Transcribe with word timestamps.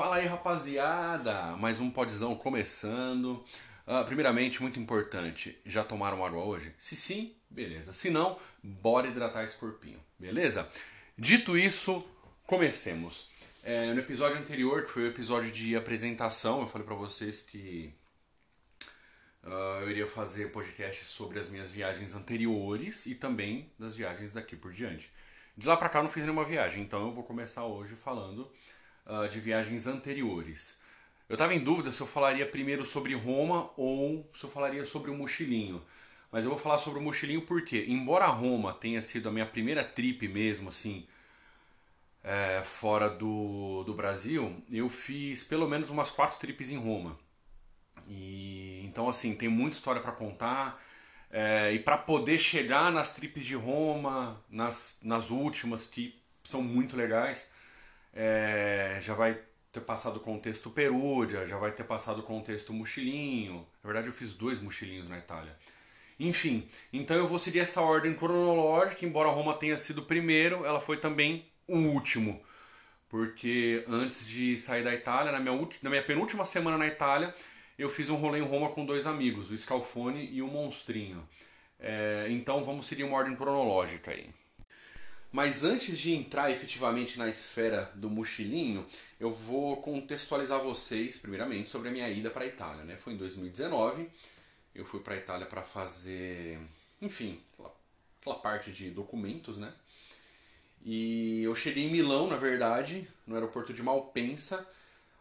Fala 0.00 0.16
aí, 0.16 0.26
rapaziada! 0.26 1.58
Mais 1.58 1.78
um 1.78 1.90
podzão 1.90 2.34
começando. 2.34 3.44
Uh, 3.86 4.02
primeiramente, 4.06 4.62
muito 4.62 4.80
importante, 4.80 5.60
já 5.66 5.84
tomaram 5.84 6.24
água 6.24 6.42
hoje? 6.42 6.74
Se 6.78 6.96
sim, 6.96 7.36
beleza. 7.50 7.92
Se 7.92 8.08
não, 8.08 8.38
bora 8.62 9.08
hidratar 9.08 9.44
esse 9.44 9.58
corpinho, 9.58 10.00
beleza? 10.18 10.66
Dito 11.18 11.54
isso, 11.54 12.02
comecemos. 12.46 13.28
É, 13.62 13.92
no 13.92 14.00
episódio 14.00 14.38
anterior, 14.38 14.86
que 14.86 14.90
foi 14.90 15.02
o 15.02 15.08
episódio 15.08 15.52
de 15.52 15.76
apresentação, 15.76 16.62
eu 16.62 16.66
falei 16.66 16.86
para 16.86 16.96
vocês 16.96 17.42
que 17.42 17.92
uh, 19.44 19.82
eu 19.82 19.90
iria 19.90 20.06
fazer 20.06 20.50
podcast 20.50 21.04
sobre 21.04 21.38
as 21.38 21.50
minhas 21.50 21.70
viagens 21.70 22.14
anteriores 22.14 23.04
e 23.04 23.14
também 23.14 23.70
das 23.78 23.94
viagens 23.94 24.32
daqui 24.32 24.56
por 24.56 24.72
diante. 24.72 25.12
De 25.58 25.68
lá 25.68 25.76
pra 25.76 25.90
cá 25.90 25.98
eu 25.98 26.04
não 26.04 26.10
fiz 26.10 26.22
nenhuma 26.22 26.46
viagem, 26.46 26.82
então 26.82 27.08
eu 27.08 27.12
vou 27.12 27.22
começar 27.22 27.66
hoje 27.66 27.94
falando 27.96 28.50
uh, 29.10 29.28
de 29.28 29.40
viagens 29.40 29.86
anteriores. 29.86 30.78
Eu 31.28 31.34
estava 31.34 31.54
em 31.54 31.60
dúvida 31.60 31.92
se 31.92 32.00
eu 32.00 32.06
falaria 32.06 32.46
primeiro 32.46 32.84
sobre 32.84 33.14
Roma 33.14 33.70
ou 33.76 34.28
se 34.34 34.44
eu 34.44 34.50
falaria 34.50 34.84
sobre 34.84 35.10
o 35.10 35.14
mochilinho. 35.14 35.82
Mas 36.32 36.44
eu 36.44 36.50
vou 36.50 36.58
falar 36.58 36.78
sobre 36.78 37.00
o 37.00 37.02
mochilinho 37.02 37.42
porque, 37.42 37.84
embora 37.88 38.26
Roma 38.26 38.72
tenha 38.72 39.02
sido 39.02 39.28
a 39.28 39.32
minha 39.32 39.46
primeira 39.46 39.82
trip 39.82 40.26
mesmo, 40.28 40.68
assim, 40.68 41.06
é, 42.22 42.62
fora 42.64 43.08
do, 43.08 43.82
do 43.84 43.94
Brasil, 43.94 44.62
eu 44.70 44.88
fiz 44.88 45.44
pelo 45.44 45.68
menos 45.68 45.90
umas 45.90 46.10
quatro 46.10 46.38
trips 46.38 46.70
em 46.70 46.78
Roma. 46.78 47.18
E 48.08 48.82
então, 48.84 49.08
assim, 49.08 49.34
tem 49.34 49.48
muita 49.48 49.76
história 49.76 50.00
para 50.00 50.12
contar. 50.12 50.82
É, 51.30 51.72
e 51.72 51.78
para 51.78 51.96
poder 51.96 52.38
chegar 52.38 52.90
nas 52.90 53.14
trips 53.14 53.44
de 53.44 53.54
Roma, 53.54 54.42
nas, 54.50 54.98
nas 55.02 55.30
últimas, 55.30 55.86
que 55.86 56.20
são 56.42 56.60
muito 56.60 56.96
legais, 56.96 57.50
é, 58.12 58.98
já 59.00 59.14
vai 59.14 59.38
ter 59.72 59.80
passado 59.80 60.16
o 60.16 60.20
contexto 60.20 60.70
Perúdia, 60.70 61.46
já 61.46 61.56
vai 61.56 61.72
ter 61.72 61.84
passado 61.84 62.20
o 62.20 62.22
contexto 62.22 62.72
Mochilinho. 62.72 63.66
Na 63.82 63.88
verdade, 63.88 64.08
eu 64.08 64.12
fiz 64.12 64.34
dois 64.34 64.60
mochilinhos 64.60 65.08
na 65.08 65.18
Itália. 65.18 65.56
Enfim, 66.18 66.68
então 66.92 67.16
eu 67.16 67.26
vou 67.26 67.38
seguir 67.38 67.60
essa 67.60 67.80
ordem 67.80 68.14
cronológica, 68.14 69.06
embora 69.06 69.30
Roma 69.30 69.54
tenha 69.54 69.76
sido 69.78 70.02
o 70.02 70.04
primeiro, 70.04 70.66
ela 70.66 70.80
foi 70.80 70.98
também 70.98 71.46
o 71.66 71.78
último. 71.78 72.42
Porque 73.08 73.84
antes 73.88 74.28
de 74.28 74.58
sair 74.58 74.84
da 74.84 74.94
Itália, 74.94 75.32
na 75.32 75.40
minha, 75.40 75.68
na 75.82 75.90
minha 75.90 76.02
penúltima 76.02 76.44
semana 76.44 76.76
na 76.76 76.86
Itália, 76.86 77.34
eu 77.78 77.88
fiz 77.88 78.10
um 78.10 78.16
rolê 78.16 78.38
em 78.38 78.42
Roma 78.42 78.68
com 78.68 78.84
dois 78.84 79.06
amigos, 79.06 79.50
o 79.50 79.58
Scalfone 79.58 80.28
e 80.30 80.42
o 80.42 80.46
Monstrinho. 80.46 81.26
É, 81.78 82.26
então 82.28 82.62
vamos 82.64 82.86
seguir 82.86 83.04
uma 83.04 83.16
ordem 83.16 83.34
cronológica 83.34 84.10
aí. 84.10 84.28
Mas 85.32 85.62
antes 85.62 85.96
de 85.96 86.12
entrar 86.12 86.50
efetivamente 86.50 87.16
na 87.16 87.28
esfera 87.28 87.90
do 87.94 88.10
mochilinho, 88.10 88.84
eu 89.18 89.32
vou 89.32 89.76
contextualizar 89.76 90.60
vocês, 90.60 91.18
primeiramente, 91.18 91.70
sobre 91.70 91.88
a 91.88 91.92
minha 91.92 92.10
ida 92.10 92.30
para 92.30 92.44
a 92.44 92.48
Itália. 92.48 92.82
Né? 92.82 92.96
Foi 92.96 93.12
em 93.12 93.16
2019, 93.16 94.10
eu 94.74 94.84
fui 94.84 94.98
para 95.00 95.14
a 95.14 95.16
Itália 95.16 95.46
para 95.46 95.62
fazer, 95.62 96.58
enfim, 97.00 97.40
aquela, 97.52 97.72
aquela, 98.20 98.36
parte 98.36 98.72
de 98.72 98.90
documentos, 98.90 99.58
né? 99.58 99.72
E 100.82 101.42
eu 101.42 101.54
cheguei 101.54 101.84
em 101.84 101.92
Milão, 101.92 102.26
na 102.26 102.36
verdade, 102.36 103.06
no 103.26 103.34
aeroporto 103.34 103.72
de 103.72 103.82
Malpensa. 103.82 104.66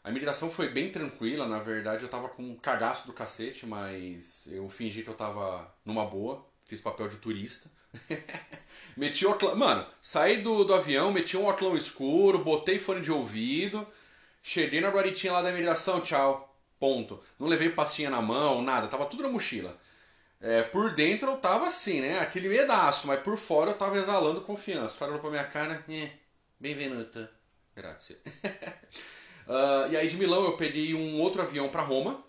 A 0.04 0.10
imigração 0.10 0.50
foi 0.50 0.70
bem 0.70 0.90
tranquila, 0.90 1.46
na 1.46 1.60
verdade 1.60 2.04
eu 2.04 2.10
tava 2.10 2.30
com 2.30 2.42
um 2.42 2.56
cagaço 2.56 3.06
do 3.06 3.14
cacete, 3.14 3.66
mas 3.66 4.48
eu 4.48 4.70
fingi 4.70 5.04
que 5.04 5.10
eu 5.10 5.14
tava 5.14 5.70
numa 5.86 6.06
boa, 6.06 6.44
fiz 6.64 6.80
papel 6.80 7.10
de 7.10 7.18
turista. 7.18 7.70
meti 8.98 9.26
o 9.26 9.32
oclão. 9.32 9.56
Mano, 9.56 9.86
saí 10.02 10.38
do, 10.38 10.64
do 10.64 10.74
avião, 10.74 11.12
meti 11.12 11.38
um 11.38 11.48
oclão 11.48 11.76
escuro, 11.76 12.44
botei 12.44 12.80
fone 12.80 13.02
de 13.02 13.12
ouvido, 13.12 13.88
cheguei 14.42 14.82
na 14.82 14.90
guaritinha 14.90 15.34
lá 15.34 15.42
da 15.42 15.50
imigração, 15.50 16.02
tchau. 16.02 16.46
Ponto. 16.80 17.22
Não 17.38 17.48
levei 17.48 17.70
pastinha 17.70 18.10
na 18.10 18.22
mão, 18.22 18.62
nada, 18.62 18.88
tava 18.88 19.06
tudo 19.06 19.24
na 19.24 19.30
mochila. 19.30 19.78
É, 20.42 20.64
por 20.64 20.96
dentro 20.96 21.32
eu 21.32 21.38
tava 21.38 21.68
assim, 21.68 22.00
né? 22.00 22.20
Aquele 22.20 22.48
medaço, 22.48 23.08
mas 23.08 23.20
por 23.22 23.38
fora 23.38 23.72
eu 23.72 23.78
tava 23.78 23.98
exalando 23.98 24.42
confiança. 24.42 24.96
O 24.96 25.00
cara 25.00 25.12
olhou 25.12 25.22
pra 25.22 25.30
minha 25.30 25.44
cara, 25.44 25.84
eh, 25.90 26.12
benvenuto. 26.58 27.28
Grazie. 27.76 28.16
uh, 29.48 29.92
e 29.92 29.98
aí 29.98 30.08
de 30.08 30.16
Milão 30.18 30.46
eu 30.46 30.56
peguei 30.56 30.94
um 30.94 31.20
outro 31.20 31.42
avião 31.42 31.68
para 31.68 31.82
Roma. 31.82 32.24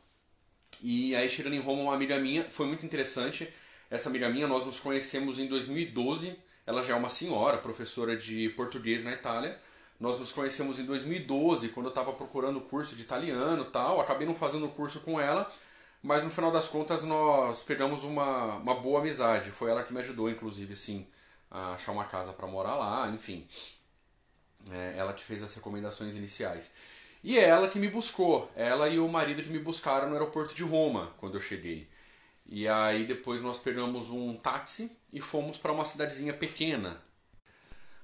E 0.82 1.14
aí 1.14 1.28
chegando 1.28 1.54
em 1.54 1.60
Roma, 1.60 1.82
uma 1.82 1.94
amiga 1.94 2.18
minha, 2.18 2.44
foi 2.50 2.66
muito 2.66 2.84
interessante. 2.84 3.48
Essa 3.90 4.08
amiga 4.08 4.28
minha, 4.28 4.46
nós 4.46 4.64
nos 4.64 4.78
conhecemos 4.78 5.40
em 5.40 5.48
2012. 5.48 6.38
Ela 6.64 6.80
já 6.80 6.92
é 6.92 6.96
uma 6.96 7.10
senhora, 7.10 7.58
professora 7.58 8.16
de 8.16 8.48
português 8.50 9.02
na 9.02 9.10
Itália. 9.10 9.58
Nós 9.98 10.20
nos 10.20 10.30
conhecemos 10.30 10.78
em 10.78 10.84
2012, 10.84 11.70
quando 11.70 11.86
eu 11.86 11.90
estava 11.90 12.12
procurando 12.12 12.60
curso 12.60 12.94
de 12.94 13.02
italiano 13.02 13.64
tal. 13.64 14.00
Acabei 14.00 14.28
não 14.28 14.34
fazendo 14.34 14.66
o 14.66 14.70
curso 14.70 15.00
com 15.00 15.20
ela, 15.20 15.50
mas 16.00 16.22
no 16.22 16.30
final 16.30 16.52
das 16.52 16.68
contas 16.68 17.02
nós 17.02 17.64
pegamos 17.64 18.04
uma, 18.04 18.58
uma 18.58 18.76
boa 18.76 19.00
amizade. 19.00 19.50
Foi 19.50 19.68
ela 19.68 19.82
que 19.82 19.92
me 19.92 19.98
ajudou, 19.98 20.30
inclusive, 20.30 20.76
sim, 20.76 21.04
a 21.50 21.74
achar 21.74 21.90
uma 21.90 22.04
casa 22.04 22.32
para 22.32 22.46
morar 22.46 22.76
lá, 22.76 23.08
enfim. 23.08 23.44
É, 24.70 24.94
ela 24.98 25.12
que 25.12 25.24
fez 25.24 25.42
as 25.42 25.52
recomendações 25.56 26.14
iniciais. 26.14 26.72
E 27.24 27.36
é 27.36 27.48
ela 27.48 27.68
que 27.68 27.78
me 27.80 27.88
buscou, 27.88 28.48
ela 28.54 28.88
e 28.88 29.00
o 29.00 29.08
marido 29.08 29.42
que 29.42 29.50
me 29.50 29.58
buscaram 29.58 30.06
no 30.06 30.14
aeroporto 30.14 30.54
de 30.54 30.62
Roma, 30.62 31.12
quando 31.18 31.34
eu 31.34 31.40
cheguei. 31.40 31.88
E 32.50 32.66
aí 32.66 33.04
depois 33.04 33.40
nós 33.40 33.60
pegamos 33.60 34.10
um 34.10 34.34
táxi 34.34 34.90
e 35.12 35.20
fomos 35.20 35.56
para 35.56 35.70
uma 35.70 35.84
cidadezinha 35.84 36.34
pequena, 36.34 37.00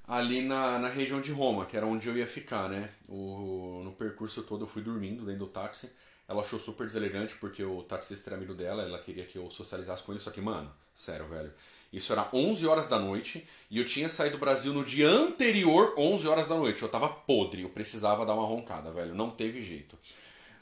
ali 0.06 0.40
na, 0.40 0.78
na 0.78 0.88
região 0.88 1.20
de 1.20 1.32
Roma, 1.32 1.66
que 1.66 1.76
era 1.76 1.84
onde 1.84 2.06
eu 2.06 2.16
ia 2.16 2.28
ficar, 2.28 2.68
né? 2.68 2.88
O, 3.08 3.82
no 3.84 3.90
percurso 3.90 4.44
todo 4.44 4.64
eu 4.64 4.68
fui 4.68 4.82
dormindo 4.82 5.24
dentro 5.24 5.40
do 5.40 5.46
táxi. 5.48 5.90
Ela 6.28 6.42
achou 6.42 6.58
super 6.58 6.86
deselegante 6.86 7.36
porque 7.36 7.62
o 7.64 7.82
taxista 7.82 8.30
era 8.30 8.36
amigo 8.36 8.54
dela, 8.54 8.82
ela 8.82 8.98
queria 8.98 9.24
que 9.24 9.38
eu 9.38 9.48
socializasse 9.50 10.02
com 10.02 10.12
ele, 10.12 10.20
só 10.20 10.30
que, 10.30 10.40
mano, 10.40 10.72
sério, 10.92 11.28
velho. 11.28 11.52
Isso 11.92 12.12
era 12.12 12.28
11 12.32 12.66
horas 12.66 12.86
da 12.88 12.98
noite 12.98 13.46
e 13.70 13.78
eu 13.78 13.84
tinha 13.84 14.08
saído 14.08 14.36
do 14.36 14.40
Brasil 14.40 14.72
no 14.72 14.84
dia 14.84 15.08
anterior, 15.08 15.94
11 15.96 16.26
horas 16.26 16.48
da 16.48 16.56
noite. 16.56 16.82
Eu 16.82 16.88
tava 16.88 17.08
podre, 17.08 17.62
eu 17.62 17.68
precisava 17.68 18.26
dar 18.26 18.34
uma 18.34 18.46
roncada, 18.46 18.90
velho, 18.90 19.14
não 19.14 19.30
teve 19.30 19.62
jeito. 19.62 19.96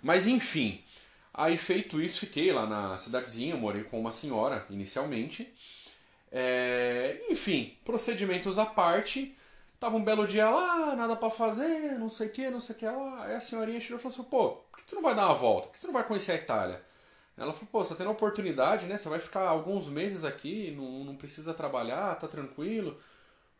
Mas 0.02 0.26
enfim, 0.26 0.83
Aí 1.34 1.56
feito 1.56 2.00
isso, 2.00 2.20
fiquei 2.20 2.52
lá 2.52 2.64
na 2.64 2.96
cidadezinha, 2.96 3.56
morei 3.56 3.82
com 3.82 3.98
uma 4.00 4.12
senhora 4.12 4.64
inicialmente. 4.70 5.52
É, 6.30 7.20
enfim, 7.28 7.76
procedimentos 7.84 8.58
à 8.58 8.66
parte. 8.66 9.36
Tava 9.80 9.96
um 9.96 10.04
belo 10.04 10.26
dia 10.26 10.48
lá, 10.48 10.94
nada 10.94 11.16
para 11.16 11.30
fazer, 11.30 11.98
não 11.98 12.08
sei 12.08 12.28
o 12.28 12.30
que, 12.30 12.50
não 12.50 12.60
sei 12.60 12.76
o 12.76 12.78
que 12.78 12.86
lá. 12.86 13.24
Aí 13.24 13.34
a 13.34 13.40
senhorinha 13.40 13.80
chegou 13.80 13.98
e 13.98 14.02
falou 14.02 14.14
assim: 14.14 14.30
pô, 14.30 14.50
por 14.70 14.78
que 14.78 14.88
você 14.88 14.94
não 14.94 15.02
vai 15.02 15.14
dar 15.14 15.26
uma 15.26 15.34
volta? 15.34 15.66
Por 15.66 15.72
que 15.72 15.80
você 15.80 15.86
não 15.88 15.94
vai 15.94 16.06
conhecer 16.06 16.32
a 16.32 16.36
Itália? 16.36 16.82
Ela 17.36 17.52
falou: 17.52 17.68
pô, 17.70 17.84
você 17.84 17.90
tá 17.90 17.96
tendo 17.96 18.10
oportunidade, 18.10 18.86
né? 18.86 18.96
Você 18.96 19.08
vai 19.08 19.18
ficar 19.18 19.48
alguns 19.48 19.88
meses 19.88 20.24
aqui, 20.24 20.70
não, 20.76 21.04
não 21.04 21.16
precisa 21.16 21.52
trabalhar, 21.52 22.14
tá 22.16 22.28
tranquilo 22.28 22.98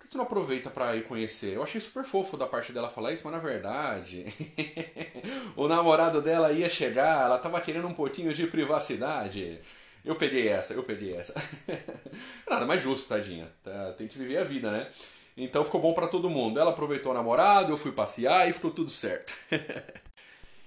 que 0.05 0.11
tu 0.11 0.19
não 0.19 0.25
aproveita 0.25 0.71
para 0.71 0.95
ir 0.97 1.05
conhecer? 1.05 1.55
Eu 1.55 1.63
achei 1.63 1.81
super 1.81 2.05
fofo 2.05 2.37
da 2.37 2.47
parte 2.47 2.73
dela 2.73 2.91
falar 2.91 3.13
isso, 3.13 3.23
mas 3.25 3.33
na 3.33 3.39
verdade, 3.39 4.25
o 5.57 5.67
namorado 5.67 6.21
dela 6.21 6.53
ia 6.53 6.69
chegar, 6.69 7.25
ela 7.25 7.39
tava 7.39 7.61
querendo 7.61 7.89
um 7.89 7.95
pouquinho 7.95 8.33
de 8.33 8.47
privacidade. 8.47 9.59
Eu 10.05 10.15
peguei 10.15 10.49
essa, 10.49 10.75
eu 10.75 10.83
peguei 10.83 11.15
essa. 11.15 11.35
Nada 12.49 12.67
mais 12.67 12.83
justo, 12.83 13.09
tadinha. 13.09 13.51
Tá, 13.63 13.93
tem 13.97 14.07
que 14.07 14.19
viver 14.19 14.37
a 14.37 14.45
vida, 14.45 14.71
né? 14.71 14.87
Então 15.37 15.65
ficou 15.65 15.81
bom 15.81 15.95
para 15.95 16.07
todo 16.07 16.29
mundo. 16.29 16.61
Ela 16.61 16.71
aproveitou 16.71 17.13
o 17.13 17.15
namorado, 17.15 17.73
eu 17.73 17.79
fui 17.79 17.91
passear 17.91 18.49
e 18.49 18.53
ficou 18.53 18.71
tudo 18.71 18.91
certo. 18.91 19.35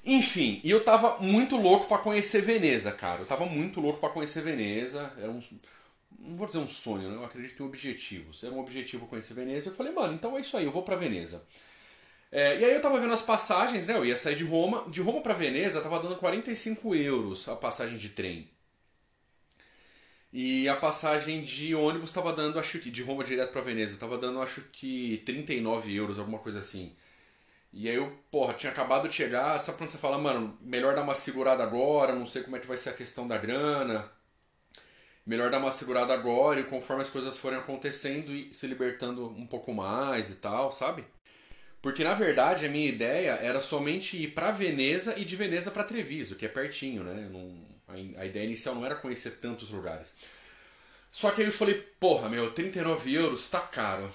Enfim, 0.04 0.62
e 0.64 0.72
eu 0.72 0.84
tava 0.84 1.18
muito 1.19 1.58
louco 1.58 1.86
para 1.88 1.98
conhecer 1.98 2.42
Veneza, 2.42 2.92
cara. 2.92 3.22
Eu 3.22 3.25
tava 3.25 3.46
muito 3.46 3.80
louco 3.80 4.00
para 4.00 4.09
conhecer 4.09 4.42
Veneza. 4.42 5.12
Era 5.22 5.30
um 5.30 5.42
não 6.27 6.35
vou 6.35 6.45
dizer 6.45 6.59
um 6.59 6.67
sonho, 6.67 7.09
né? 7.09 7.15
eu 7.15 7.25
acredito 7.25 7.63
em 7.63 7.65
objetivos. 7.65 8.43
Era 8.43 8.53
um 8.53 8.59
objetivo 8.59 9.07
conhecer 9.07 9.33
Veneza. 9.33 9.69
Eu 9.69 9.75
falei, 9.75 9.93
mano, 9.93 10.13
então 10.13 10.38
é 10.38 10.41
isso 10.41 10.57
aí, 10.57 10.65
eu 10.65 10.71
vou 10.71 10.83
para 10.83 10.95
Veneza. 10.95 11.41
É, 12.31 12.59
e 12.59 12.65
aí 12.65 12.73
eu 12.73 12.81
tava 12.81 12.99
vendo 12.99 13.13
as 13.13 13.21
passagens, 13.21 13.88
né? 13.88 13.95
Eu 13.95 14.05
ia 14.05 14.17
sair 14.17 14.35
de 14.35 14.43
Roma. 14.43 14.85
De 14.89 15.01
Roma 15.01 15.21
para 15.21 15.33
Veneza 15.33 15.81
tava 15.81 16.00
dando 16.00 16.18
45 16.18 16.94
euros 16.95 17.47
a 17.47 17.56
passagem 17.56 17.97
de 17.97 18.09
trem. 18.09 18.50
E 20.31 20.68
a 20.68 20.75
passagem 20.75 21.41
de 21.41 21.74
ônibus 21.74 22.12
tava 22.12 22.33
dando, 22.33 22.59
acho 22.59 22.80
que 22.80 22.91
de 22.91 23.01
Roma 23.01 23.23
direto 23.23 23.51
para 23.51 23.62
Veneza, 23.62 23.97
tava 23.97 24.18
dando 24.18 24.41
acho 24.41 24.62
que 24.73 25.23
39 25.25 25.95
euros, 25.95 26.19
alguma 26.19 26.38
coisa 26.39 26.59
assim. 26.59 26.94
E 27.73 27.89
aí 27.89 27.95
eu, 27.95 28.12
porra, 28.31 28.53
tinha 28.53 28.71
acabado 28.71 29.07
de 29.07 29.15
chegar, 29.15 29.57
sabe 29.59 29.77
quando 29.77 29.89
você 29.89 29.97
fala, 29.97 30.18
mano, 30.18 30.57
melhor 30.62 30.95
dar 30.95 31.03
uma 31.03 31.15
segurada 31.15 31.63
agora, 31.63 32.13
não 32.13 32.25
sei 32.27 32.44
como 32.44 32.57
é 32.57 32.59
que 32.59 32.68
vai 32.68 32.77
ser 32.77 32.89
a 32.89 32.94
questão 32.94 33.27
da 33.27 33.38
grana 33.38 34.12
melhor 35.27 35.51
dar 35.51 35.59
uma 35.59 35.71
segurada 35.71 36.13
agora 36.13 36.59
e 36.59 36.63
conforme 36.63 37.01
as 37.01 37.09
coisas 37.09 37.38
forem 37.38 37.59
acontecendo 37.59 38.33
e 38.33 38.51
se 38.53 38.65
libertando 38.65 39.27
um 39.27 39.45
pouco 39.45 39.74
mais 39.74 40.29
e 40.29 40.35
tal, 40.35 40.71
sabe? 40.71 41.03
Porque 41.81 42.03
na 42.03 42.13
verdade 42.13 42.65
a 42.65 42.69
minha 42.69 42.88
ideia 42.88 43.31
era 43.41 43.62
somente 43.62 44.18
ir 44.18 44.29
para 44.29 44.51
Veneza 44.51 45.15
e 45.18 45.25
de 45.25 45.35
Veneza 45.35 45.69
para 45.69 45.83
Treviso, 45.83 46.35
que 46.35 46.45
é 46.45 46.50
pertinho, 46.50 47.03
né? 47.03 47.29
Não, 47.31 47.53
a, 47.88 48.21
a 48.21 48.25
ideia 48.25 48.45
inicial 48.45 48.74
não 48.74 48.85
era 48.85 48.95
conhecer 48.95 49.31
tantos 49.31 49.69
lugares. 49.69 50.15
Só 51.12 51.31
que 51.31 51.41
aí 51.41 51.47
eu 51.47 51.53
falei, 51.53 51.75
porra, 52.00 52.30
meu, 52.30 52.51
39 52.51 53.13
euros 53.13 53.50
tá 53.50 53.59
caro. 53.59 54.09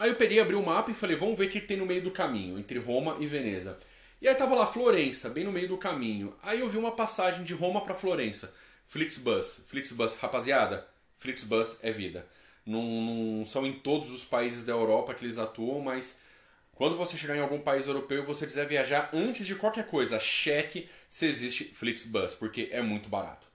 Aí 0.00 0.10
eu 0.10 0.16
peguei, 0.16 0.40
abri 0.40 0.56
o 0.56 0.62
mapa 0.62 0.90
e 0.90 0.94
falei, 0.94 1.16
vamos 1.16 1.38
ver 1.38 1.46
o 1.46 1.50
que 1.50 1.60
tem 1.60 1.76
no 1.76 1.86
meio 1.86 2.02
do 2.02 2.10
caminho, 2.10 2.58
entre 2.58 2.78
Roma 2.78 3.16
e 3.20 3.26
Veneza. 3.26 3.78
E 4.20 4.28
aí 4.28 4.34
tava 4.34 4.54
lá 4.54 4.66
Florença, 4.66 5.28
bem 5.28 5.44
no 5.44 5.52
meio 5.52 5.68
do 5.68 5.78
caminho. 5.78 6.34
Aí 6.42 6.60
eu 6.60 6.68
vi 6.68 6.78
uma 6.78 6.92
passagem 6.92 7.44
de 7.44 7.54
Roma 7.54 7.80
para 7.80 7.94
Florença. 7.94 8.52
Flixbus. 8.90 9.60
Flixbus, 9.68 10.16
rapaziada, 10.16 10.84
Flixbus 11.16 11.78
é 11.80 11.92
vida. 11.92 12.26
Não, 12.66 12.82
não, 12.82 13.46
são 13.46 13.64
em 13.64 13.72
todos 13.72 14.10
os 14.10 14.24
países 14.24 14.64
da 14.64 14.72
Europa 14.72 15.14
que 15.14 15.24
eles 15.24 15.38
atuam, 15.38 15.80
mas 15.80 16.18
quando 16.72 16.96
você 16.96 17.16
chegar 17.16 17.36
em 17.36 17.40
algum 17.40 17.60
país 17.60 17.86
europeu, 17.86 18.26
você 18.26 18.44
quiser 18.44 18.66
viajar 18.66 19.08
antes 19.12 19.46
de 19.46 19.54
qualquer 19.54 19.86
coisa, 19.86 20.18
cheque 20.18 20.88
se 21.08 21.24
existe 21.24 21.66
Flixbus, 21.72 22.34
porque 22.34 22.68
é 22.72 22.82
muito 22.82 23.08
barato. 23.08 23.46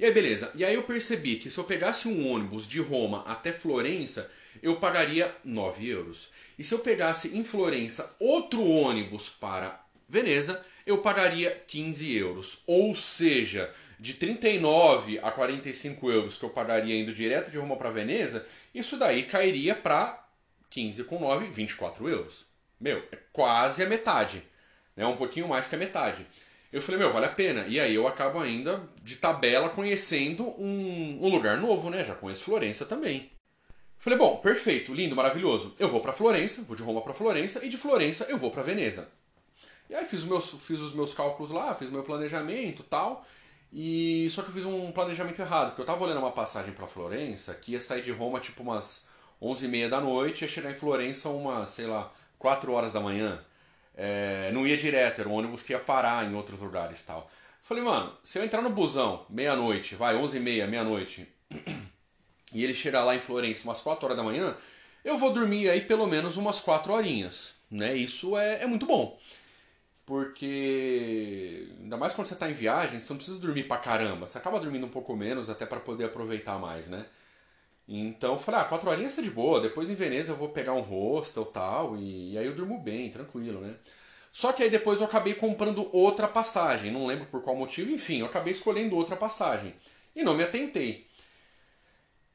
E 0.00 0.04
aí, 0.04 0.12
beleza. 0.12 0.50
E 0.56 0.64
aí 0.64 0.74
eu 0.74 0.82
percebi 0.82 1.36
que 1.36 1.48
se 1.48 1.56
eu 1.56 1.64
pegasse 1.64 2.08
um 2.08 2.28
ônibus 2.28 2.66
de 2.66 2.80
Roma 2.80 3.22
até 3.22 3.52
Florença, 3.52 4.28
eu 4.60 4.80
pagaria 4.80 5.32
9 5.44 5.88
euros. 5.88 6.28
E 6.58 6.64
se 6.64 6.74
eu 6.74 6.80
pegasse 6.80 7.36
em 7.36 7.44
Florença 7.44 8.16
outro 8.18 8.64
ônibus 8.64 9.28
para 9.28 9.80
Veneza, 10.08 10.64
eu 10.86 10.98
pagaria 10.98 11.50
15 11.66 12.16
euros. 12.16 12.62
Ou 12.66 12.94
seja, 12.94 13.68
de 13.98 14.14
39 14.14 15.18
a 15.18 15.32
45 15.32 16.10
euros 16.10 16.38
que 16.38 16.44
eu 16.44 16.50
pagaria 16.50 16.98
indo 16.98 17.12
direto 17.12 17.50
de 17.50 17.58
Roma 17.58 17.76
para 17.76 17.90
Veneza, 17.90 18.46
isso 18.72 18.96
daí 18.96 19.24
cairia 19.24 19.74
para 19.74 20.24
15 20.70 21.04
com 21.04 21.18
9, 21.18 21.48
24 21.48 22.08
euros. 22.08 22.46
Meu, 22.80 23.02
é 23.10 23.18
quase 23.32 23.82
a 23.82 23.88
metade. 23.88 24.42
Né? 24.94 25.04
Um 25.04 25.16
pouquinho 25.16 25.48
mais 25.48 25.66
que 25.66 25.74
a 25.74 25.78
metade. 25.78 26.24
Eu 26.72 26.80
falei, 26.80 27.00
meu, 27.00 27.12
vale 27.12 27.26
a 27.26 27.30
pena. 27.30 27.64
E 27.66 27.80
aí 27.80 27.94
eu 27.94 28.06
acabo 28.06 28.38
ainda, 28.38 28.82
de 29.02 29.16
tabela, 29.16 29.68
conhecendo 29.68 30.44
um, 30.60 31.18
um 31.22 31.28
lugar 31.28 31.58
novo, 31.58 31.90
né? 31.90 32.04
Já 32.04 32.14
conheço 32.14 32.44
Florença 32.44 32.84
também. 32.84 33.30
Falei, 33.98 34.18
bom, 34.18 34.36
perfeito, 34.36 34.92
lindo, 34.92 35.16
maravilhoso. 35.16 35.74
Eu 35.78 35.88
vou 35.88 36.00
para 36.00 36.12
Florença, 36.12 36.62
vou 36.62 36.76
de 36.76 36.82
Roma 36.82 37.00
para 37.00 37.14
Florença, 37.14 37.64
e 37.64 37.68
de 37.68 37.78
Florença 37.78 38.26
eu 38.28 38.36
vou 38.36 38.50
para 38.50 38.62
Veneza. 38.62 39.08
E 39.88 39.94
aí 39.94 40.04
fiz 40.04 40.20
os, 40.20 40.28
meus, 40.28 40.50
fiz 40.50 40.80
os 40.80 40.94
meus 40.94 41.14
cálculos 41.14 41.50
lá, 41.50 41.74
fiz 41.74 41.90
meu 41.90 42.02
planejamento 42.02 42.82
tal. 42.82 43.24
E 43.72 44.28
só 44.30 44.42
que 44.42 44.48
eu 44.48 44.54
fiz 44.54 44.64
um 44.64 44.90
planejamento 44.92 45.40
errado, 45.40 45.68
porque 45.68 45.82
eu 45.82 45.86
tava 45.86 46.04
olhando 46.04 46.18
uma 46.18 46.32
passagem 46.32 46.72
para 46.72 46.86
Florença 46.86 47.54
que 47.54 47.72
ia 47.72 47.80
sair 47.80 48.02
de 48.02 48.10
Roma 48.10 48.40
tipo 48.40 48.62
umas 48.62 49.06
11h30 49.42 49.88
da 49.88 50.00
noite 50.00 50.42
ia 50.42 50.48
chegar 50.48 50.70
em 50.70 50.74
Florença 50.74 51.28
uma, 51.28 51.66
sei 51.66 51.86
lá, 51.86 52.10
4 52.38 52.72
horas 52.72 52.92
da 52.92 53.00
manhã. 53.00 53.38
É, 53.96 54.50
não 54.52 54.66
ia 54.66 54.76
direto, 54.76 55.20
era 55.20 55.28
um 55.28 55.32
ônibus 55.32 55.62
que 55.62 55.72
ia 55.72 55.78
parar 55.78 56.24
em 56.24 56.34
outros 56.34 56.60
lugares 56.60 57.02
tal. 57.02 57.28
Falei, 57.62 57.82
mano, 57.82 58.12
se 58.22 58.38
eu 58.38 58.44
entrar 58.44 58.62
no 58.62 58.70
busão 58.70 59.26
meia-noite, 59.28 59.94
vai, 59.94 60.14
11h30, 60.14 60.66
meia-noite, 60.68 61.28
e 62.52 62.62
ele 62.62 62.74
chegar 62.74 63.04
lá 63.04 63.14
em 63.14 63.20
Florença 63.20 63.64
umas 63.64 63.80
4 63.80 64.04
horas 64.04 64.16
da 64.16 64.22
manhã, 64.22 64.54
eu 65.04 65.18
vou 65.18 65.32
dormir 65.32 65.68
aí 65.68 65.80
pelo 65.80 66.06
menos 66.06 66.36
umas 66.36 66.60
4 66.60 66.92
horinhas. 66.92 67.54
Né? 67.70 67.96
Isso 67.96 68.36
é, 68.36 68.62
é 68.62 68.66
muito 68.66 68.86
bom. 68.86 69.18
Porque, 70.06 71.68
ainda 71.80 71.96
mais 71.96 72.14
quando 72.14 72.28
você 72.28 72.34
está 72.34 72.48
em 72.48 72.52
viagem, 72.52 73.00
você 73.00 73.12
não 73.12 73.16
precisa 73.16 73.40
dormir 73.40 73.64
pra 73.64 73.76
caramba. 73.76 74.26
Você 74.26 74.38
acaba 74.38 74.60
dormindo 74.60 74.86
um 74.86 74.88
pouco 74.90 75.16
menos 75.16 75.50
até 75.50 75.66
para 75.66 75.80
poder 75.80 76.04
aproveitar 76.04 76.58
mais, 76.58 76.88
né? 76.88 77.04
Então 77.88 78.34
eu 78.34 78.38
falei, 78.38 78.60
ah, 78.60 78.64
quatro 78.64 78.88
horinhas 78.90 79.16
tá 79.16 79.22
de 79.22 79.30
boa, 79.30 79.60
depois 79.60 79.90
em 79.90 79.94
Veneza 79.94 80.32
eu 80.32 80.36
vou 80.36 80.48
pegar 80.48 80.72
um 80.74 80.80
hostel 80.80 81.44
tal, 81.44 81.96
e, 81.96 82.32
e 82.32 82.38
aí 82.38 82.46
eu 82.46 82.54
durmo 82.54 82.78
bem, 82.80 83.10
tranquilo, 83.10 83.60
né? 83.60 83.74
Só 84.32 84.52
que 84.52 84.62
aí 84.62 84.70
depois 84.70 85.00
eu 85.00 85.06
acabei 85.06 85.34
comprando 85.34 85.88
outra 85.92 86.28
passagem, 86.28 86.92
não 86.92 87.06
lembro 87.06 87.26
por 87.26 87.42
qual 87.42 87.56
motivo, 87.56 87.90
enfim, 87.90 88.20
eu 88.20 88.26
acabei 88.26 88.52
escolhendo 88.52 88.96
outra 88.96 89.16
passagem. 89.16 89.74
E 90.14 90.22
não 90.24 90.34
me 90.34 90.42
atentei. 90.42 91.06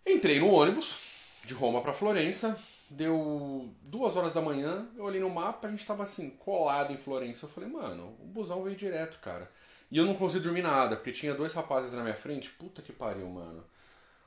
Entrei 0.05 0.39
no 0.39 0.51
ônibus, 0.51 0.97
de 1.45 1.53
Roma 1.53 1.81
para 1.81 1.93
Florença, 1.93 2.57
deu 2.91 3.73
duas 3.81 4.17
horas 4.17 4.33
da 4.33 4.41
manhã, 4.41 4.87
eu 4.97 5.05
olhei 5.05 5.21
no 5.21 5.29
mapa, 5.29 5.67
a 5.67 5.71
gente 5.71 5.85
tava 5.85 6.03
assim, 6.03 6.29
colado 6.31 6.91
em 6.91 6.97
Florença. 6.97 7.45
Eu 7.45 7.49
falei, 7.49 7.69
mano, 7.69 8.15
o 8.19 8.25
busão 8.25 8.63
veio 8.63 8.75
direto, 8.75 9.19
cara. 9.19 9.49
E 9.89 9.97
eu 9.97 10.05
não 10.05 10.13
consegui 10.13 10.43
dormir 10.43 10.61
nada, 10.61 10.95
porque 10.95 11.11
tinha 11.11 11.33
dois 11.33 11.53
rapazes 11.53 11.93
na 11.93 12.03
minha 12.03 12.15
frente, 12.15 12.49
puta 12.51 12.81
que 12.81 12.91
pariu, 12.91 13.27
mano. 13.27 13.63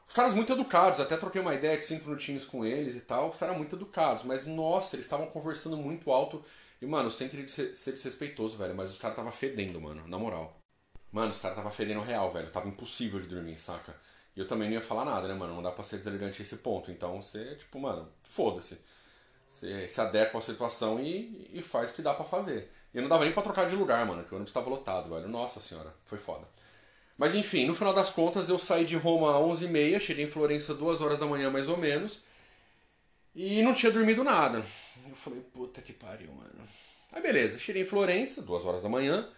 Os 0.06 0.14
caras 0.14 0.34
muito 0.34 0.52
educados, 0.52 1.00
até 1.00 1.16
troquei 1.16 1.40
uma 1.40 1.54
ideia 1.54 1.76
de 1.78 1.84
cinco 1.84 2.06
minutinhos 2.08 2.44
com 2.44 2.64
eles 2.64 2.96
e 2.96 3.00
tal. 3.00 3.30
Os 3.30 3.36
caras 3.36 3.56
muito 3.56 3.76
educados, 3.76 4.24
mas 4.24 4.46
nossa, 4.46 4.96
eles 4.96 5.06
estavam 5.06 5.26
conversando 5.26 5.76
muito 5.76 6.10
alto. 6.10 6.42
E, 6.80 6.86
mano, 6.86 7.10
sem 7.10 7.28
querer 7.28 7.48
ser 7.48 7.92
desrespeitoso, 7.92 8.56
velho, 8.56 8.74
mas 8.74 8.90
os 8.90 8.98
caras 8.98 9.16
tava 9.16 9.32
fedendo, 9.32 9.80
mano, 9.80 10.06
na 10.06 10.18
moral. 10.18 10.58
Mano, 11.12 11.30
os 11.30 11.38
caras 11.38 11.56
tava 11.56 11.70
fedendo 11.70 12.00
real, 12.00 12.30
velho. 12.30 12.50
Tava 12.50 12.68
impossível 12.68 13.20
de 13.20 13.26
dormir, 13.26 13.58
saca? 13.58 13.94
E 14.36 14.40
eu 14.40 14.46
também 14.46 14.68
não 14.68 14.74
ia 14.74 14.80
falar 14.80 15.04
nada, 15.04 15.28
né, 15.28 15.34
mano? 15.34 15.54
Não 15.54 15.62
dá 15.62 15.70
pra 15.70 15.84
ser 15.84 15.96
deselegante 15.98 16.42
esse 16.42 16.56
ponto. 16.56 16.90
Então 16.90 17.20
você, 17.22 17.54
tipo, 17.56 17.78
mano, 17.78 18.08
foda-se. 18.22 18.78
Você 19.46 19.86
se 19.86 20.00
adequa 20.00 20.38
à 20.38 20.42
situação 20.42 21.00
e, 21.00 21.50
e 21.52 21.62
faz 21.62 21.90
o 21.90 21.94
que 21.94 22.02
dá 22.02 22.14
para 22.14 22.24
fazer. 22.24 22.70
E 22.92 23.00
não 23.00 23.08
dava 23.08 23.24
nem 23.24 23.32
pra 23.32 23.42
trocar 23.42 23.68
de 23.68 23.76
lugar, 23.76 24.04
mano, 24.06 24.22
porque 24.22 24.34
o 24.34 24.36
ônibus 24.36 24.52
tava 24.52 24.70
lotado, 24.70 25.10
velho. 25.10 25.28
Nossa 25.28 25.60
senhora, 25.60 25.94
foi 26.04 26.18
foda. 26.18 26.46
Mas 27.16 27.34
enfim, 27.34 27.66
no 27.66 27.74
final 27.74 27.92
das 27.92 28.10
contas 28.10 28.48
eu 28.48 28.58
saí 28.58 28.84
de 28.84 28.96
Roma 28.96 29.36
às 29.36 29.60
11h30, 29.60 30.00
cheguei 30.00 30.24
em 30.24 30.28
Florença 30.28 30.74
2 30.74 31.00
horas 31.00 31.18
da 31.18 31.26
manhã 31.26 31.50
mais 31.50 31.68
ou 31.68 31.76
menos. 31.76 32.22
E 33.34 33.62
não 33.62 33.74
tinha 33.74 33.92
dormido 33.92 34.24
nada. 34.24 34.58
Eu 35.08 35.14
falei, 35.14 35.40
puta 35.52 35.82
que 35.82 35.92
pariu, 35.92 36.32
mano. 36.32 36.68
Aí 37.12 37.22
beleza, 37.22 37.58
cheguei 37.58 37.82
em 37.82 37.86
Florença, 37.86 38.42
2 38.42 38.64
horas 38.64 38.82
da 38.82 38.88
manhã. 38.88 39.28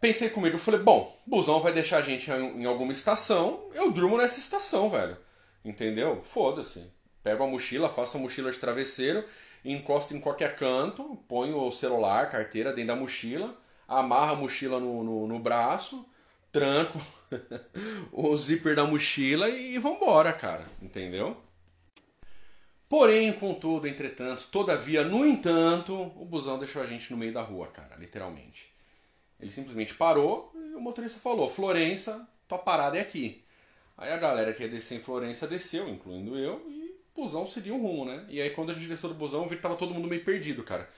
Pensei 0.00 0.30
comigo, 0.30 0.54
eu 0.54 0.60
falei, 0.60 0.80
bom, 0.80 1.16
busão 1.26 1.60
vai 1.60 1.72
deixar 1.72 1.98
a 1.98 2.02
gente 2.02 2.30
em 2.30 2.64
alguma 2.64 2.92
estação, 2.92 3.68
eu 3.74 3.90
durmo 3.90 4.16
nessa 4.16 4.38
estação, 4.38 4.88
velho. 4.88 5.16
Entendeu? 5.64 6.22
Foda-se. 6.22 6.84
Pego 7.22 7.44
a 7.44 7.46
mochila, 7.46 7.88
faço 7.88 8.16
a 8.16 8.20
mochila 8.20 8.50
de 8.50 8.58
travesseiro, 8.58 9.24
encosto 9.64 10.14
em 10.14 10.20
qualquer 10.20 10.56
canto, 10.56 11.16
ponho 11.28 11.58
o 11.58 11.72
celular, 11.72 12.30
carteira 12.30 12.72
dentro 12.72 12.94
da 12.94 12.96
mochila, 12.96 13.54
amarro 13.88 14.32
a 14.34 14.36
mochila 14.36 14.78
no, 14.78 15.02
no, 15.02 15.26
no 15.26 15.38
braço 15.38 16.06
tranco 16.50 17.00
o 18.12 18.36
zíper 18.36 18.74
da 18.74 18.84
mochila 18.84 19.48
e 19.48 19.78
vambora, 19.78 20.32
cara. 20.32 20.64
Entendeu? 20.80 21.36
Porém, 22.88 23.32
contudo, 23.32 23.86
entretanto, 23.86 24.48
todavia, 24.50 25.04
no 25.04 25.26
entanto, 25.26 25.94
o 26.16 26.24
busão 26.24 26.58
deixou 26.58 26.80
a 26.80 26.86
gente 26.86 27.10
no 27.10 27.18
meio 27.18 27.32
da 27.32 27.42
rua, 27.42 27.66
cara, 27.66 27.96
literalmente. 27.96 28.72
Ele 29.40 29.50
simplesmente 29.50 29.94
parou 29.94 30.52
e 30.54 30.74
o 30.74 30.80
motorista 30.80 31.20
falou: 31.20 31.48
Florença, 31.48 32.28
tua 32.48 32.58
parada 32.58 32.98
é 32.98 33.00
aqui. 33.00 33.42
Aí 33.96 34.12
a 34.12 34.16
galera 34.16 34.52
que 34.52 34.62
ia 34.62 34.68
descer 34.68 34.98
em 34.98 35.02
Florença 35.02 35.46
desceu, 35.46 35.88
incluindo 35.88 36.38
eu, 36.38 36.62
e 36.68 36.94
o 37.16 37.22
busão 37.22 37.46
seguiu 37.46 37.76
o 37.76 37.82
rumo, 37.82 38.04
né? 38.04 38.24
E 38.28 38.40
aí 38.40 38.50
quando 38.50 38.70
a 38.70 38.74
gente 38.74 38.86
desceu 38.86 39.08
do 39.08 39.14
busão, 39.14 39.42
eu 39.42 39.48
vi 39.48 39.56
que 39.56 39.62
tava 39.62 39.76
todo 39.76 39.94
mundo 39.94 40.08
meio 40.08 40.24
perdido, 40.24 40.62
cara. 40.62 40.88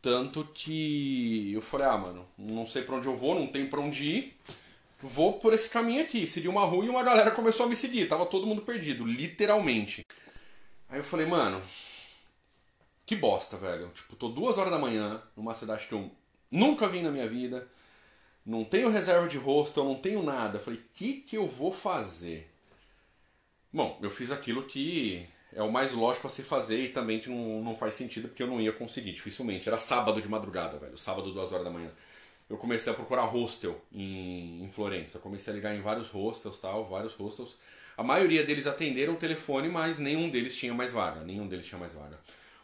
Tanto 0.00 0.44
que 0.54 1.52
eu 1.52 1.60
falei: 1.60 1.86
ah, 1.86 1.98
mano, 1.98 2.26
não 2.36 2.66
sei 2.66 2.82
para 2.82 2.96
onde 2.96 3.06
eu 3.06 3.16
vou, 3.16 3.34
não 3.34 3.46
tenho 3.46 3.68
para 3.68 3.80
onde 3.80 4.04
ir 4.04 4.38
vou 5.00 5.34
por 5.34 5.52
esse 5.52 5.70
caminho 5.70 6.02
aqui. 6.02 6.26
Seria 6.26 6.50
uma 6.50 6.64
rua 6.64 6.84
e 6.84 6.88
uma 6.88 7.02
galera 7.02 7.30
começou 7.30 7.66
a 7.66 7.68
me 7.68 7.76
seguir. 7.76 8.08
Tava 8.08 8.26
todo 8.26 8.46
mundo 8.46 8.62
perdido, 8.62 9.04
literalmente. 9.04 10.04
Aí 10.88 10.98
eu 10.98 11.04
falei, 11.04 11.26
mano, 11.26 11.62
que 13.06 13.14
bosta, 13.14 13.56
velho. 13.56 13.90
Tipo, 13.94 14.16
tô 14.16 14.28
duas 14.28 14.58
horas 14.58 14.72
da 14.72 14.78
manhã 14.78 15.22
numa 15.36 15.54
cidade 15.54 15.86
que 15.86 15.92
eu 15.92 16.10
nunca 16.50 16.88
vim 16.88 17.02
na 17.02 17.10
minha 17.10 17.28
vida. 17.28 17.68
Não 18.48 18.64
tenho 18.64 18.90
reserva 18.90 19.28
de 19.28 19.36
rosto, 19.38 19.78
eu 19.78 19.84
não 19.84 19.94
tenho 19.94 20.22
nada. 20.22 20.56
Eu 20.56 20.62
falei, 20.62 20.80
o 20.80 20.84
que, 20.94 21.14
que 21.20 21.36
eu 21.36 21.46
vou 21.46 21.70
fazer? 21.70 22.50
Bom, 23.72 23.98
eu 24.02 24.10
fiz 24.10 24.30
aquilo 24.30 24.64
que 24.64 25.26
é 25.52 25.62
o 25.62 25.70
mais 25.70 25.92
lógico 25.92 26.26
a 26.26 26.30
se 26.30 26.42
fazer 26.42 26.84
e 26.84 26.88
também 26.88 27.20
que 27.20 27.28
não, 27.28 27.62
não 27.62 27.76
faz 27.76 27.94
sentido 27.94 28.28
porque 28.28 28.42
eu 28.42 28.46
não 28.46 28.60
ia 28.60 28.72
conseguir, 28.72 29.12
dificilmente. 29.12 29.68
Era 29.68 29.78
sábado 29.78 30.20
de 30.20 30.28
madrugada, 30.28 30.78
velho. 30.78 30.96
Sábado, 30.96 31.30
duas 31.30 31.52
horas 31.52 31.64
da 31.64 31.70
manhã 31.70 31.90
eu 32.48 32.56
comecei 32.56 32.92
a 32.92 32.96
procurar 32.96 33.24
hostel 33.24 33.78
em, 33.92 34.64
em 34.64 34.68
Florença. 34.68 35.18
Comecei 35.18 35.52
a 35.52 35.56
ligar 35.56 35.74
em 35.74 35.80
vários 35.80 36.08
hostels, 36.08 36.58
tal, 36.58 36.88
vários 36.88 37.12
hostels. 37.14 37.56
A 37.96 38.02
maioria 38.02 38.44
deles 38.44 38.66
atenderam 38.66 39.14
o 39.14 39.16
telefone, 39.16 39.68
mas 39.68 39.98
nenhum 39.98 40.30
deles 40.30 40.56
tinha 40.56 40.72
mais 40.72 40.92
vaga. 40.92 41.22
Nenhum 41.24 41.46
deles 41.46 41.66
tinha 41.66 41.78
mais 41.78 41.94
vaga. 41.94 42.18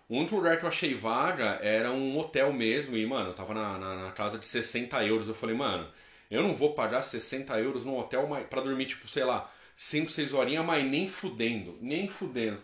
O 0.08 0.16
único 0.18 0.36
lugar 0.36 0.58
que 0.58 0.64
eu 0.64 0.68
achei 0.68 0.94
vaga 0.94 1.58
era 1.62 1.90
um 1.90 2.18
hotel 2.18 2.52
mesmo. 2.52 2.96
E, 2.96 3.06
mano, 3.06 3.30
eu 3.30 3.34
tava 3.34 3.54
na, 3.54 3.78
na, 3.78 3.94
na 3.96 4.12
casa 4.12 4.38
de 4.38 4.46
60 4.46 5.04
euros. 5.04 5.28
Eu 5.28 5.34
falei, 5.34 5.56
mano, 5.56 5.88
eu 6.30 6.42
não 6.42 6.54
vou 6.54 6.74
pagar 6.74 7.02
60 7.02 7.58
euros 7.60 7.84
num 7.84 7.98
hotel 7.98 8.28
para 8.50 8.60
dormir, 8.60 8.86
tipo, 8.86 9.08
sei 9.08 9.24
lá, 9.24 9.50
5, 9.74 10.10
6 10.10 10.32
horinhas, 10.32 10.64
mas 10.64 10.84
nem 10.84 11.08
fudendo. 11.08 11.78
Nem 11.80 12.08
fudendo. 12.08 12.58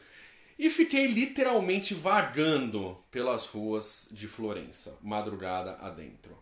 E 0.58 0.68
fiquei 0.68 1.06
literalmente 1.06 1.94
vagando 1.94 2.98
pelas 3.10 3.46
ruas 3.46 4.08
de 4.12 4.28
Florença, 4.28 4.98
madrugada 5.00 5.78
adentro. 5.80 6.36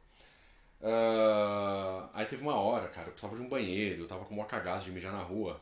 Uh, 0.81 2.09
aí 2.13 2.25
teve 2.27 2.43
uma 2.43 2.55
hora, 2.55 2.89
cara, 2.89 3.09
eu 3.09 3.13
precisava 3.13 3.37
de 3.37 3.43
um 3.43 3.49
banheiro, 3.49 4.03
eu 4.03 4.09
tava 4.09 4.25
com 4.25 4.35
uma 4.35 4.45
cagaço 4.45 4.85
de 4.85 4.91
mijar 4.91 5.13
na 5.13 5.23
rua, 5.23 5.61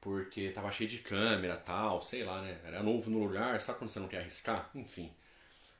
porque 0.00 0.50
tava 0.50 0.70
cheio 0.70 0.88
de 0.88 0.98
câmera 0.98 1.56
tal, 1.56 2.00
sei 2.02 2.22
lá, 2.24 2.40
né? 2.40 2.58
Era 2.64 2.82
novo 2.82 3.10
no 3.10 3.18
lugar, 3.18 3.60
sabe 3.60 3.78
quando 3.78 3.90
você 3.90 4.00
não 4.00 4.08
quer 4.08 4.18
arriscar? 4.18 4.70
Enfim. 4.74 5.12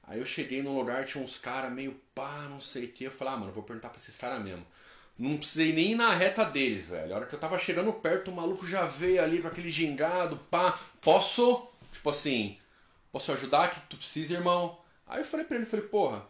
Aí 0.04 0.18
eu 0.18 0.26
cheguei 0.26 0.62
num 0.62 0.76
lugar, 0.76 1.04
tinha 1.04 1.22
uns 1.22 1.38
caras 1.38 1.70
meio 1.72 2.00
pá, 2.14 2.46
não 2.48 2.60
sei 2.60 2.86
o 2.86 2.92
que. 2.92 3.04
Eu 3.04 3.10
falei, 3.10 3.34
ah, 3.34 3.36
mano, 3.36 3.52
vou 3.52 3.62
perguntar 3.62 3.90
pra 3.90 3.98
esses 3.98 4.16
caras 4.16 4.42
mesmo. 4.42 4.66
Não 5.18 5.36
precisei 5.36 5.72
nem 5.72 5.92
ir 5.92 5.94
na 5.96 6.14
reta 6.14 6.44
deles, 6.44 6.86
velho. 6.86 7.12
A 7.12 7.16
hora 7.16 7.26
que 7.26 7.34
eu 7.34 7.40
tava 7.40 7.58
chegando 7.58 7.92
perto, 7.92 8.30
o 8.30 8.34
maluco 8.34 8.66
já 8.66 8.84
veio 8.86 9.22
ali 9.22 9.42
com 9.42 9.48
aquele 9.48 9.68
gingado, 9.68 10.36
pá, 10.50 10.78
posso? 11.02 11.66
Tipo 11.92 12.10
assim, 12.10 12.56
posso 13.12 13.32
ajudar 13.32 13.70
que 13.70 13.80
tu 13.88 13.96
precisa, 13.96 14.34
irmão? 14.34 14.78
Aí 15.06 15.20
eu 15.20 15.24
falei 15.24 15.44
pra 15.44 15.56
ele, 15.56 15.66
falei, 15.66 15.86
porra, 15.86 16.26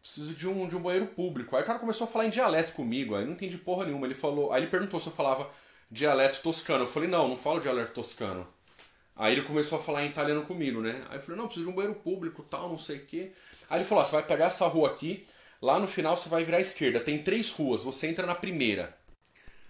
preciso 0.00 0.34
de 0.34 0.46
um, 0.46 0.68
de 0.68 0.76
um 0.76 0.82
banheiro 0.82 1.06
público. 1.08 1.56
Aí 1.56 1.62
o 1.62 1.66
cara 1.66 1.78
começou 1.78 2.06
a 2.06 2.10
falar 2.10 2.26
em 2.26 2.30
dialeto 2.30 2.72
comigo, 2.72 3.16
aí 3.16 3.24
não 3.24 3.32
entendi 3.32 3.58
porra 3.58 3.86
nenhuma. 3.86 4.06
Ele 4.06 4.14
falou, 4.14 4.52
aí 4.52 4.62
ele 4.62 4.70
perguntou 4.70 5.00
se 5.00 5.08
eu 5.08 5.12
falava 5.12 5.50
dialeto 5.90 6.40
toscano. 6.42 6.84
Eu 6.84 6.88
falei, 6.88 7.08
não, 7.08 7.28
não 7.28 7.36
falo 7.36 7.60
dialeto 7.60 7.92
toscano. 7.92 8.46
Aí 9.14 9.32
ele 9.32 9.42
começou 9.42 9.78
a 9.78 9.82
falar 9.82 10.04
em 10.04 10.08
italiano 10.08 10.42
comigo, 10.42 10.82
né? 10.82 11.04
Aí 11.08 11.16
eu 11.16 11.22
falei, 11.22 11.40
não, 11.40 11.46
preciso 11.46 11.66
de 11.66 11.72
um 11.72 11.74
banheiro 11.74 11.98
público, 11.98 12.42
tal, 12.42 12.68
não 12.68 12.78
sei 12.78 12.98
o 12.98 13.06
quê. 13.06 13.32
Aí 13.70 13.78
ele 13.78 13.84
falou, 13.84 14.04
você 14.04 14.12
vai 14.12 14.22
pegar 14.22 14.46
essa 14.46 14.66
rua 14.66 14.90
aqui, 14.90 15.26
lá 15.62 15.80
no 15.80 15.88
final 15.88 16.16
você 16.16 16.28
vai 16.28 16.44
virar 16.44 16.58
à 16.58 16.60
esquerda. 16.60 17.00
Tem 17.00 17.22
três 17.22 17.50
ruas, 17.50 17.82
você 17.82 18.08
entra 18.08 18.26
na 18.26 18.34
primeira. 18.34 18.94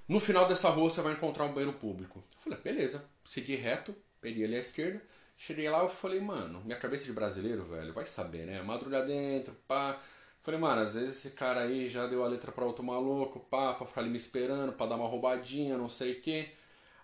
No 0.08 0.20
final 0.20 0.48
dessa 0.48 0.68
rua 0.70 0.90
você 0.90 1.00
vai 1.00 1.12
encontrar 1.12 1.44
um 1.44 1.52
banheiro 1.52 1.72
público. 1.72 2.24
Eu 2.34 2.42
falei, 2.42 2.58
beleza. 2.58 3.04
Segui 3.24 3.54
reto, 3.54 3.94
peguei 4.20 4.44
ali 4.44 4.56
à 4.56 4.60
esquerda. 4.60 5.00
Cheguei 5.36 5.68
lá, 5.68 5.80
eu 5.80 5.88
falei, 5.88 6.20
mano, 6.20 6.62
minha 6.64 6.78
cabeça 6.78 7.04
de 7.04 7.12
brasileiro, 7.12 7.64
velho, 7.64 7.92
vai 7.92 8.04
saber, 8.04 8.46
né? 8.46 8.62
Madruga 8.62 9.02
dentro, 9.02 9.54
pá. 9.68 10.00
Falei, 10.46 10.60
mano, 10.60 10.80
às 10.80 10.94
vezes 10.94 11.16
esse 11.16 11.30
cara 11.32 11.62
aí 11.62 11.88
já 11.88 12.06
deu 12.06 12.22
a 12.22 12.28
letra 12.28 12.52
pra 12.52 12.64
outro 12.64 12.84
maluco, 12.84 13.40
pá, 13.50 13.74
pra 13.74 13.84
ficar 13.84 14.00
ali 14.00 14.08
me 14.08 14.16
esperando, 14.16 14.72
pra 14.72 14.86
dar 14.86 14.94
uma 14.94 15.08
roubadinha, 15.08 15.76
não 15.76 15.90
sei 15.90 16.12
o 16.12 16.20
quê. 16.20 16.50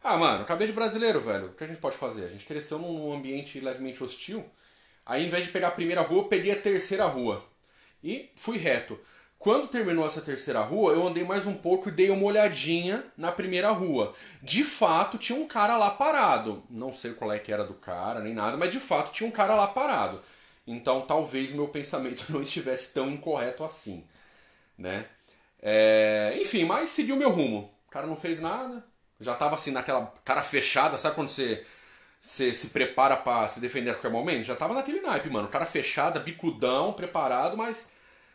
Ah, 0.00 0.16
mano, 0.16 0.44
cabeça 0.44 0.68
de 0.68 0.74
brasileiro, 0.74 1.20
velho. 1.20 1.46
O 1.46 1.54
que 1.54 1.64
a 1.64 1.66
gente 1.66 1.80
pode 1.80 1.96
fazer? 1.96 2.24
A 2.24 2.28
gente 2.28 2.46
cresceu 2.46 2.78
num 2.78 3.12
ambiente 3.12 3.58
levemente 3.58 4.00
hostil. 4.00 4.48
Aí, 5.04 5.26
em 5.26 5.28
vez 5.28 5.46
de 5.46 5.50
pegar 5.50 5.68
a 5.68 5.72
primeira 5.72 6.02
rua, 6.02 6.20
eu 6.20 6.28
peguei 6.28 6.52
a 6.52 6.56
terceira 6.56 7.04
rua. 7.06 7.44
E 8.04 8.30
fui 8.36 8.58
reto. 8.58 8.96
Quando 9.40 9.66
terminou 9.66 10.06
essa 10.06 10.20
terceira 10.20 10.60
rua, 10.60 10.92
eu 10.92 11.04
andei 11.04 11.24
mais 11.24 11.44
um 11.44 11.54
pouco 11.54 11.88
e 11.88 11.92
dei 11.92 12.10
uma 12.10 12.22
olhadinha 12.22 13.04
na 13.16 13.32
primeira 13.32 13.72
rua. 13.72 14.12
De 14.40 14.62
fato, 14.62 15.18
tinha 15.18 15.36
um 15.36 15.48
cara 15.48 15.76
lá 15.76 15.90
parado. 15.90 16.62
Não 16.70 16.94
sei 16.94 17.12
qual 17.14 17.32
é 17.32 17.40
que 17.40 17.52
era 17.52 17.64
do 17.64 17.74
cara, 17.74 18.20
nem 18.20 18.34
nada, 18.34 18.56
mas 18.56 18.70
de 18.70 18.78
fato 18.78 19.10
tinha 19.10 19.28
um 19.28 19.32
cara 19.32 19.56
lá 19.56 19.66
parado. 19.66 20.20
Então 20.66 21.02
talvez 21.02 21.52
meu 21.52 21.68
pensamento 21.68 22.26
não 22.32 22.42
estivesse 22.42 22.92
tão 22.94 23.10
incorreto 23.10 23.64
assim, 23.64 24.06
né? 24.78 25.06
É... 25.60 26.34
Enfim, 26.40 26.64
mas 26.64 26.90
segui 26.90 27.12
o 27.12 27.16
meu 27.16 27.30
rumo. 27.30 27.72
O 27.88 27.90
cara 27.90 28.06
não 28.06 28.16
fez 28.16 28.40
nada. 28.40 28.84
Já 29.20 29.34
tava 29.34 29.54
assim 29.54 29.70
naquela 29.70 30.12
cara 30.24 30.42
fechada, 30.42 30.98
sabe 30.98 31.14
quando 31.14 31.30
você, 31.30 31.64
você 32.20 32.52
se 32.54 32.68
prepara 32.70 33.16
para 33.16 33.46
se 33.48 33.60
defender 33.60 33.90
a 33.90 33.94
qualquer 33.94 34.10
momento? 34.10 34.44
Já 34.44 34.56
tava 34.56 34.74
naquele 34.74 35.00
naipe, 35.00 35.30
mano. 35.30 35.48
Cara 35.48 35.66
fechada, 35.66 36.20
bicudão, 36.20 36.92
preparado, 36.92 37.56
mas 37.56 37.90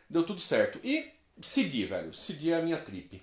deu 0.08 0.24
tudo 0.24 0.40
certo. 0.40 0.80
E 0.84 1.12
segui, 1.40 1.84
velho. 1.84 2.14
Segui 2.14 2.52
a 2.54 2.62
minha 2.62 2.78
trip. 2.78 3.22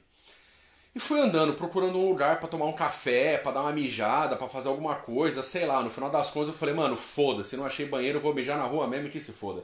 E 0.96 1.00
fui 1.00 1.20
andando, 1.20 1.54
procurando 1.56 1.98
um 2.00 2.08
lugar 2.08 2.40
para 2.40 2.48
tomar 2.48 2.68
um 2.68 2.74
café, 2.74 3.38
para 3.38 3.52
dar 3.52 3.62
uma 3.64 3.74
mijada, 3.74 4.38
para 4.38 4.48
fazer 4.48 4.70
alguma 4.70 4.96
coisa, 4.96 5.44
sei 5.44 5.66
lá. 5.66 5.84
No 5.84 5.92
final 5.92 6.10
das 6.10 6.32
contas 6.32 6.50
eu 6.50 6.56
falei, 6.56 6.74
mano, 6.74 6.96
foda-se, 6.96 7.58
não 7.58 7.66
achei 7.66 7.86
banheiro, 7.86 8.22
vou 8.22 8.34
mijar 8.34 8.58
na 8.58 8.64
rua 8.64 8.88
mesmo 8.88 9.10
que 9.10 9.20
se 9.20 9.34
foda. 9.34 9.62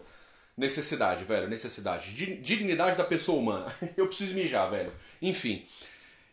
Necessidade, 0.57 1.23
velho, 1.23 1.47
necessidade. 1.47 2.13
Dignidade 2.41 2.97
da 2.97 3.05
pessoa 3.05 3.39
humana. 3.39 3.73
eu 3.95 4.07
preciso 4.07 4.35
mijar, 4.35 4.69
velho. 4.69 4.91
Enfim. 5.21 5.65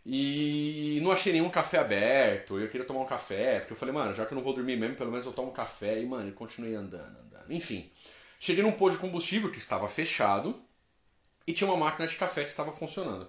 E 0.05 0.99
não 1.01 1.13
achei 1.13 1.33
nenhum 1.33 1.49
café 1.49 1.79
aberto. 1.79 2.59
Eu 2.59 2.69
queria 2.69 2.85
tomar 2.85 3.01
um 3.01 3.07
café, 3.07 3.61
porque 3.61 3.75
eu 3.75 3.77
falei, 3.77 3.95
mano, 3.95 4.13
já 4.13 4.27
que 4.27 4.33
eu 4.33 4.37
não 4.37 4.43
vou 4.43 4.53
dormir 4.53 4.77
mesmo, 4.77 4.97
pelo 4.97 5.13
menos 5.13 5.25
eu 5.25 5.33
tomo 5.33 5.51
um 5.51 5.55
café. 5.55 6.01
E, 6.01 6.07
mano, 6.07 6.33
continuei 6.33 6.75
andando, 6.75 7.17
andando. 7.21 7.51
Enfim. 7.53 7.89
Cheguei 8.41 8.65
num 8.65 8.73
posto 8.73 8.97
de 8.97 9.03
combustível 9.03 9.51
que 9.51 9.59
estava 9.59 9.87
fechado 9.87 10.61
e 11.47 11.53
tinha 11.53 11.71
uma 11.71 11.77
máquina 11.77 12.09
de 12.09 12.17
café 12.17 12.43
que 12.43 12.51
estava 12.51 12.73
funcionando. 12.73 13.29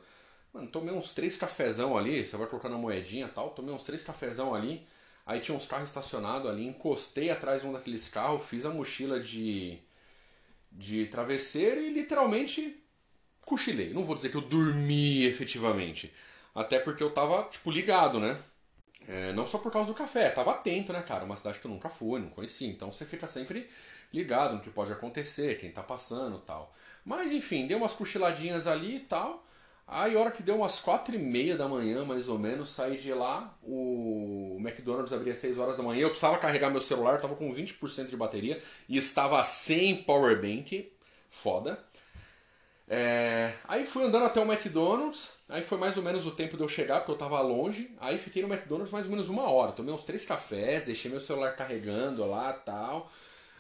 Mano, 0.54 0.68
tomei 0.68 0.94
uns 0.94 1.12
três 1.12 1.38
cafezão 1.38 1.98
ali, 1.98 2.26
você 2.26 2.36
vai 2.36 2.48
colocando 2.48 2.76
a 2.76 2.78
moedinha 2.78 3.28
e 3.28 3.30
tal, 3.30 3.52
tomei 3.52 3.74
uns 3.74 3.84
três 3.84 4.04
cafezão 4.04 4.54
ali, 4.56 4.86
aí 5.26 5.40
tinha 5.40 5.56
uns 5.56 5.68
carros 5.68 5.90
estacionados 5.90 6.50
ali, 6.50 6.66
encostei 6.66 7.30
atrás 7.30 7.62
de 7.62 7.68
um 7.68 7.74
daqueles 7.74 8.10
carros, 8.10 8.46
fiz 8.46 8.66
a 8.66 8.70
mochila 8.72 9.20
de, 9.20 9.80
de 10.72 11.06
travesseiro 11.08 11.82
e 11.82 11.94
literalmente 11.94 12.84
cochilei. 13.46 13.94
Não 13.94 14.06
vou 14.06 14.16
dizer 14.16 14.30
que 14.30 14.38
eu 14.38 14.42
dormi 14.42 15.26
efetivamente, 15.26 16.14
até 16.56 16.80
porque 16.80 17.04
eu 17.04 17.12
tava, 17.14 17.44
tipo, 17.50 17.72
ligado, 17.72 18.20
né? 18.20 18.38
É, 19.08 19.34
não 19.34 19.48
só 19.48 19.58
por 19.58 19.72
causa 19.72 19.92
do 19.92 19.98
café, 19.98 20.30
tava 20.30 20.52
atento, 20.52 20.94
né, 20.94 21.02
cara? 21.02 21.26
Uma 21.26 21.36
cidade 21.36 21.60
que 21.60 21.66
eu 21.66 21.72
nunca 21.72 21.90
fui, 21.90 22.20
não 22.20 22.30
conhecia, 22.30 22.68
então 22.70 22.92
você 22.92 23.06
fica 23.06 23.28
sempre 23.28 23.70
ligado 24.14 24.56
no 24.56 24.62
que 24.62 24.70
pode 24.70 24.92
acontecer, 24.92 25.58
quem 25.60 25.72
tá 25.72 25.82
passando 25.84 26.40
tal. 26.40 26.74
Mas 27.06 27.32
enfim, 27.32 27.68
deu 27.68 27.78
umas 27.80 27.94
cochiladinhas 27.94 28.68
ali 28.68 28.98
e 28.98 29.00
tal. 29.02 29.46
Aí, 29.92 30.16
hora 30.16 30.30
que 30.30 30.44
deu 30.44 30.58
umas 30.58 30.80
quatro 30.80 31.16
e 31.16 31.18
meia 31.18 31.58
da 31.58 31.68
manhã, 31.68 32.06
mais 32.06 32.30
ou 32.30 32.38
menos, 32.38 32.70
saí 32.70 32.98
de 32.98 33.12
lá. 33.12 33.58
O 33.64 34.58
McDonald's 34.60 35.12
abria 35.12 35.34
às 35.34 35.40
6 35.40 35.58
horas 35.58 35.76
da 35.76 35.82
manhã. 35.82 36.02
Eu 36.02 36.10
precisava 36.10 36.38
carregar 36.38 36.70
meu 36.70 36.80
celular, 36.80 37.16
estava 37.16 37.36
com 37.36 37.50
20% 37.50 38.08
de 38.08 38.16
bateria 38.16 38.62
e 38.88 38.98
estava 39.00 39.44
sem 39.44 40.04
powerbank. 40.04 40.92
Foda. 41.28 41.80
É... 42.88 43.52
Aí 43.68 43.86
fui 43.86 44.04
andando 44.04 44.26
até 44.26 44.40
o 44.40 44.52
McDonald's. 44.52 45.32
Aí 45.50 45.64
foi 45.64 45.80
mais 45.80 45.98
ou 45.98 46.04
menos 46.04 46.24
o 46.26 46.32
tempo 46.32 46.56
de 46.56 46.62
eu 46.62 46.70
chegar, 46.70 46.98
porque 47.00 47.12
eu 47.12 47.16
estava 47.16 47.42
longe. 47.42 47.96
Aí 48.00 48.18
fiquei 48.20 48.44
no 48.44 48.54
McDonald's 48.54 48.92
mais 48.92 49.06
ou 49.06 49.12
menos 49.12 49.28
uma 49.28 49.50
hora. 49.50 49.72
Tomei 49.72 49.94
uns 49.94 50.04
três 50.04 50.24
cafés, 50.24 50.84
deixei 50.84 51.10
meu 51.10 51.20
celular 51.20 51.56
carregando 51.56 52.26
lá 52.26 52.54
tal. 52.54 53.12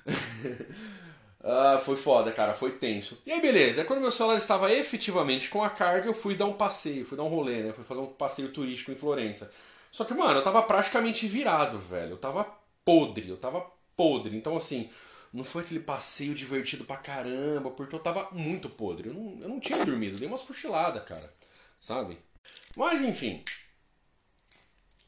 Ah, 1.41 1.81
foi 1.83 1.95
foda, 1.95 2.31
cara, 2.31 2.53
foi 2.53 2.71
tenso. 2.71 3.21
E 3.25 3.31
aí, 3.31 3.41
beleza. 3.41 3.81
Aí, 3.81 3.87
quando 3.87 4.01
meu 4.01 4.11
celular 4.11 4.37
estava 4.37 4.71
efetivamente 4.73 5.49
com 5.49 5.63
a 5.63 5.69
carga, 5.69 6.07
eu 6.07 6.13
fui 6.13 6.35
dar 6.35 6.45
um 6.45 6.53
passeio, 6.53 7.05
fui 7.05 7.17
dar 7.17 7.23
um 7.23 7.29
rolê, 7.29 7.63
né? 7.63 7.73
Fui 7.73 7.83
fazer 7.83 8.01
um 8.01 8.07
passeio 8.07 8.51
turístico 8.51 8.91
em 8.91 8.95
Florença. 8.95 9.49
Só 9.91 10.03
que, 10.03 10.13
mano, 10.13 10.39
eu 10.39 10.43
tava 10.43 10.61
praticamente 10.63 11.27
virado, 11.27 11.79
velho. 11.79 12.11
Eu 12.11 12.17
tava 12.17 12.45
podre, 12.83 13.29
eu 13.29 13.37
tava 13.37 13.65
podre. 13.95 14.35
Então, 14.35 14.57
assim, 14.57 14.89
não 15.33 15.43
foi 15.45 15.63
aquele 15.63 15.79
passeio 15.79 16.33
divertido 16.35 16.83
pra 16.83 16.97
caramba, 16.97 17.71
porque 17.71 17.95
eu 17.95 17.99
tava 17.99 18.27
muito 18.31 18.69
podre. 18.69 19.07
Eu 19.09 19.13
não, 19.13 19.41
eu 19.41 19.49
não 19.49 19.59
tinha 19.61 19.83
dormido, 19.85 20.17
dei 20.17 20.27
umas 20.27 20.41
cochiladas, 20.41 21.03
cara. 21.05 21.33
Sabe? 21.79 22.19
Mas, 22.75 23.01
enfim. 23.01 23.43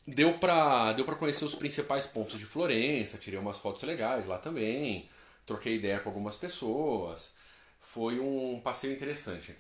Deu 0.08 0.34
pra, 0.34 0.94
deu 0.94 1.06
pra 1.06 1.16
conhecer 1.16 1.46
os 1.46 1.56
principais 1.56 2.08
pontos 2.08 2.40
de 2.40 2.46
Florença, 2.46 3.18
tirei 3.18 3.40
umas 3.40 3.58
fotos 3.60 3.84
legais 3.84 4.26
lá 4.28 4.38
também 4.38 5.10
troquei 5.52 5.76
ideia 5.76 6.00
com 6.00 6.10
algumas 6.10 6.36
pessoas. 6.36 7.34
Foi 7.80 8.20
um 8.20 8.60
passeio 8.62 8.94
interessante. 8.94 9.56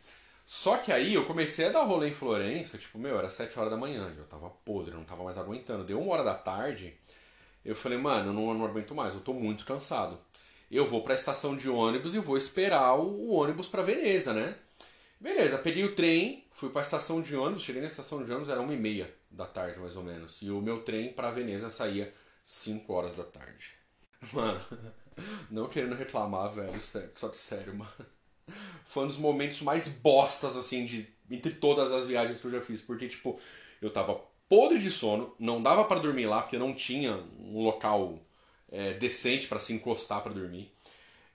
Só 0.46 0.78
que 0.78 0.92
aí 0.92 1.14
eu 1.14 1.26
comecei 1.26 1.68
a 1.68 1.70
dar 1.70 1.84
rolê 1.84 2.10
em 2.10 2.14
Florença, 2.14 2.78
tipo, 2.78 2.98
meu, 2.98 3.18
era 3.18 3.30
7 3.30 3.58
horas 3.58 3.72
da 3.72 3.78
manhã, 3.78 4.14
eu 4.18 4.26
tava 4.26 4.50
podre, 4.50 4.94
não 4.94 5.04
tava 5.04 5.24
mais 5.24 5.38
aguentando. 5.38 5.84
Deu 5.84 6.00
uma 6.00 6.14
hora 6.14 6.24
da 6.24 6.36
tarde, 6.36 6.94
eu 7.64 7.76
falei, 7.76 7.98
mano, 7.98 8.30
eu 8.30 8.34
não, 8.34 8.54
não 8.54 8.66
aguento 8.66 8.94
mais, 8.94 9.14
eu 9.14 9.22
tô 9.22 9.34
muito 9.34 9.66
cansado. 9.66 10.20
Eu 10.70 10.86
vou 10.86 11.04
pra 11.04 11.14
estação 11.14 11.56
de 11.56 11.70
ônibus 11.70 12.16
e 12.16 12.20
vou 12.20 12.38
esperar 12.38 12.96
o, 12.96 13.04
o 13.04 13.34
ônibus 13.34 13.68
pra 13.68 13.82
Veneza, 13.82 14.34
né? 14.34 14.56
Beleza, 15.20 15.58
peguei 15.58 15.84
o 15.84 15.96
trem, 15.96 16.46
fui 16.54 16.70
pra 16.70 16.82
estação 16.82 17.22
de 17.22 17.36
ônibus, 17.36 17.64
cheguei 17.64 17.82
na 17.82 17.88
estação 17.88 18.24
de 18.24 18.32
ônibus, 18.32 18.50
era 18.50 18.62
uma 18.62 18.74
e 18.74 18.78
meia 18.78 19.14
da 19.30 19.46
tarde, 19.46 19.80
mais 19.80 19.96
ou 19.96 20.04
menos. 20.04 20.42
E 20.42 20.50
o 20.50 20.62
meu 20.62 20.82
trem 20.82 21.14
pra 21.14 21.32
Veneza 21.32 21.70
saía 21.70 22.12
5 22.44 22.92
horas 22.92 23.16
da 23.16 23.24
tarde. 23.24 23.74
Mano, 24.34 24.60
não 25.50 25.68
querendo 25.68 25.96
reclamar, 25.96 26.50
velho, 26.50 26.82
só 26.82 27.30
que 27.30 27.38
sério, 27.38 27.74
mano. 27.76 27.92
Foi 28.84 29.06
um 29.06 29.08
dos 29.08 29.18
momentos 29.18 29.62
mais 29.62 29.88
bostas, 29.88 30.58
assim, 30.58 30.86
de 30.86 31.08
entre 31.30 31.54
todas 31.54 31.92
as 31.92 32.08
viagens 32.08 32.42
que 32.42 32.48
eu 32.48 32.52
já 32.52 32.62
fiz. 32.62 32.82
Porque, 32.82 33.08
tipo, 33.08 33.40
eu 33.82 33.90
tava 33.90 34.22
podre 34.50 34.80
de 34.80 34.92
sono, 34.92 35.34
não 35.40 35.64
dava 35.64 35.86
para 35.86 36.02
dormir 36.02 36.26
lá, 36.26 36.42
porque 36.42 36.58
não 36.58 36.74
tinha 36.74 37.16
um 37.40 37.64
local 37.64 38.20
é, 38.70 38.94
decente 38.94 39.48
para 39.48 39.60
se 39.60 39.74
encostar 39.74 40.22
para 40.22 40.34
dormir. 40.34 40.70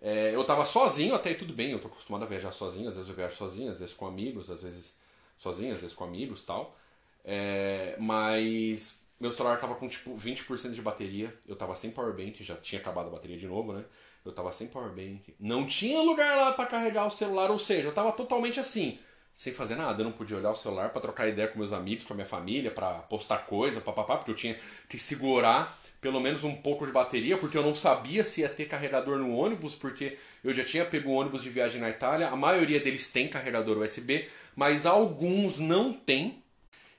É, 0.02 0.34
eu 0.34 0.44
tava 0.44 0.66
sozinho, 0.66 1.14
até 1.14 1.32
tudo 1.32 1.54
bem, 1.54 1.70
eu 1.70 1.78
tô 1.78 1.88
acostumado 1.88 2.24
a 2.24 2.26
viajar 2.26 2.52
sozinho, 2.52 2.88
às 2.88 2.96
vezes 2.96 3.08
eu 3.08 3.16
viajo 3.16 3.34
sozinho, 3.34 3.70
às 3.70 3.80
vezes 3.80 3.94
com 3.94 4.06
amigos, 4.06 4.50
às 4.50 4.62
vezes 4.62 4.94
sozinho, 5.38 5.72
às 5.72 5.80
vezes 5.80 5.96
com 5.96 6.04
amigos 6.04 6.42
tal. 6.42 6.76
É, 7.24 7.96
mas 7.98 9.05
meu 9.18 9.30
celular 9.30 9.58
tava 9.58 9.74
com 9.74 9.88
tipo 9.88 10.14
20% 10.14 10.72
de 10.72 10.82
bateria, 10.82 11.34
eu 11.48 11.56
tava 11.56 11.74
sem 11.74 11.90
powerbank, 11.90 12.42
já 12.44 12.56
tinha 12.56 12.80
acabado 12.80 13.06
a 13.06 13.10
bateria 13.10 13.38
de 13.38 13.46
novo, 13.46 13.72
né? 13.72 13.84
Eu 14.24 14.32
tava 14.32 14.52
sem 14.52 14.66
powerbank, 14.66 15.34
não 15.38 15.66
tinha 15.66 16.00
lugar 16.00 16.36
lá 16.36 16.52
para 16.52 16.66
carregar 16.66 17.06
o 17.06 17.10
celular, 17.10 17.50
ou 17.50 17.58
seja, 17.58 17.88
eu 17.88 17.92
tava 17.92 18.12
totalmente 18.12 18.58
assim, 18.60 18.98
sem 19.32 19.52
fazer 19.52 19.76
nada, 19.76 20.00
eu 20.00 20.04
não 20.04 20.12
podia 20.12 20.36
olhar 20.36 20.50
o 20.50 20.56
celular 20.56 20.90
para 20.90 21.00
trocar 21.00 21.28
ideia 21.28 21.46
com 21.46 21.58
meus 21.58 21.72
amigos, 21.72 22.04
com 22.04 22.12
a 22.12 22.16
minha 22.16 22.26
família, 22.26 22.70
para 22.70 22.94
postar 23.02 23.38
coisa, 23.38 23.80
papapá, 23.80 24.16
porque 24.16 24.30
eu 24.30 24.34
tinha 24.34 24.56
que 24.88 24.98
segurar 24.98 25.70
pelo 26.00 26.20
menos 26.20 26.44
um 26.44 26.54
pouco 26.54 26.86
de 26.86 26.92
bateria, 26.92 27.36
porque 27.36 27.58
eu 27.58 27.62
não 27.62 27.74
sabia 27.74 28.24
se 28.24 28.42
ia 28.42 28.48
ter 28.48 28.66
carregador 28.66 29.18
no 29.18 29.34
ônibus, 29.34 29.74
porque 29.74 30.16
eu 30.44 30.54
já 30.54 30.62
tinha 30.62 30.84
pego 30.84 31.10
um 31.10 31.14
ônibus 31.14 31.42
de 31.42 31.50
viagem 31.50 31.80
na 31.80 31.90
Itália, 31.90 32.28
a 32.28 32.36
maioria 32.36 32.78
deles 32.80 33.08
tem 33.08 33.28
carregador 33.28 33.78
USB, 33.78 34.26
mas 34.54 34.86
alguns 34.86 35.58
não 35.58 35.92
tem, 35.92 36.42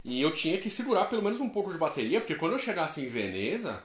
e 0.10 0.22
eu 0.22 0.32
tinha 0.32 0.58
que 0.58 0.70
segurar 0.70 1.04
pelo 1.08 1.22
menos 1.22 1.42
um 1.42 1.50
pouco 1.50 1.70
de 1.70 1.78
bateria, 1.78 2.22
porque 2.22 2.36
quando 2.36 2.54
eu 2.54 2.60
chegasse 2.60 3.02
em 3.02 3.10
Veneza, 3.10 3.84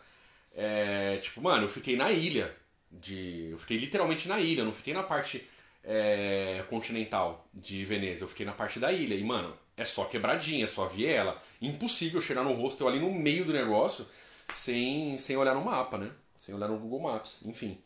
é, 0.54 1.16
tipo, 1.16 1.42
mano, 1.42 1.64
eu 1.64 1.68
fiquei 1.68 1.96
na 1.96 2.12
ilha. 2.12 2.54
De, 2.88 3.48
eu 3.50 3.58
fiquei 3.58 3.76
literalmente 3.76 4.28
na 4.28 4.38
ilha, 4.38 4.60
eu 4.60 4.64
não 4.64 4.72
fiquei 4.72 4.94
na 4.94 5.02
parte 5.02 5.44
é, 5.82 6.64
continental 6.70 7.44
de 7.52 7.84
Veneza, 7.84 8.22
eu 8.22 8.28
fiquei 8.28 8.46
na 8.46 8.52
parte 8.52 8.78
da 8.78 8.92
ilha. 8.92 9.16
E, 9.16 9.24
mano, 9.24 9.52
é 9.76 9.84
só 9.84 10.04
quebradinha, 10.04 10.62
é 10.62 10.68
só 10.68 10.86
viela. 10.86 11.36
Impossível 11.60 12.20
chegar 12.20 12.44
no 12.44 12.52
hostel 12.52 12.86
ali 12.86 13.00
no 13.00 13.12
meio 13.12 13.44
do 13.44 13.52
negócio 13.52 14.06
sem, 14.52 15.18
sem 15.18 15.36
olhar 15.36 15.56
no 15.56 15.64
mapa, 15.64 15.98
né? 15.98 16.08
Sem 16.36 16.54
olhar 16.54 16.68
no 16.68 16.78
Google 16.78 17.00
Maps, 17.00 17.40
enfim. 17.44 17.76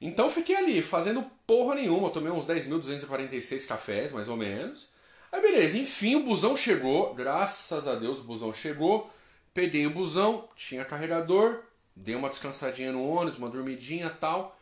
Então 0.00 0.30
fiquei 0.30 0.54
ali, 0.54 0.82
fazendo 0.82 1.28
porra 1.44 1.74
nenhuma. 1.74 2.06
Eu 2.06 2.12
tomei 2.12 2.30
uns 2.30 2.46
10.246 2.46 3.66
cafés, 3.66 4.12
mais 4.12 4.28
ou 4.28 4.36
menos. 4.36 4.94
Aí 5.36 5.42
beleza, 5.42 5.78
enfim, 5.78 6.14
o 6.14 6.22
busão 6.22 6.56
chegou. 6.56 7.14
Graças 7.14 7.86
a 7.86 7.94
Deus 7.94 8.20
o 8.20 8.24
busão 8.24 8.54
chegou. 8.54 9.10
Peguei 9.52 9.86
o 9.86 9.90
busão, 9.90 10.48
tinha 10.56 10.82
carregador, 10.82 11.62
dei 11.94 12.14
uma 12.14 12.30
descansadinha 12.30 12.90
no 12.90 13.06
ônibus, 13.06 13.38
uma 13.38 13.50
dormidinha 13.50 14.08
tal. 14.08 14.58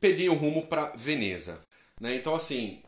Peguei 0.00 0.28
o 0.28 0.34
rumo 0.34 0.66
para 0.66 0.86
Veneza. 0.96 1.64
Né? 2.00 2.16
Então 2.16 2.34
assim, 2.34 2.82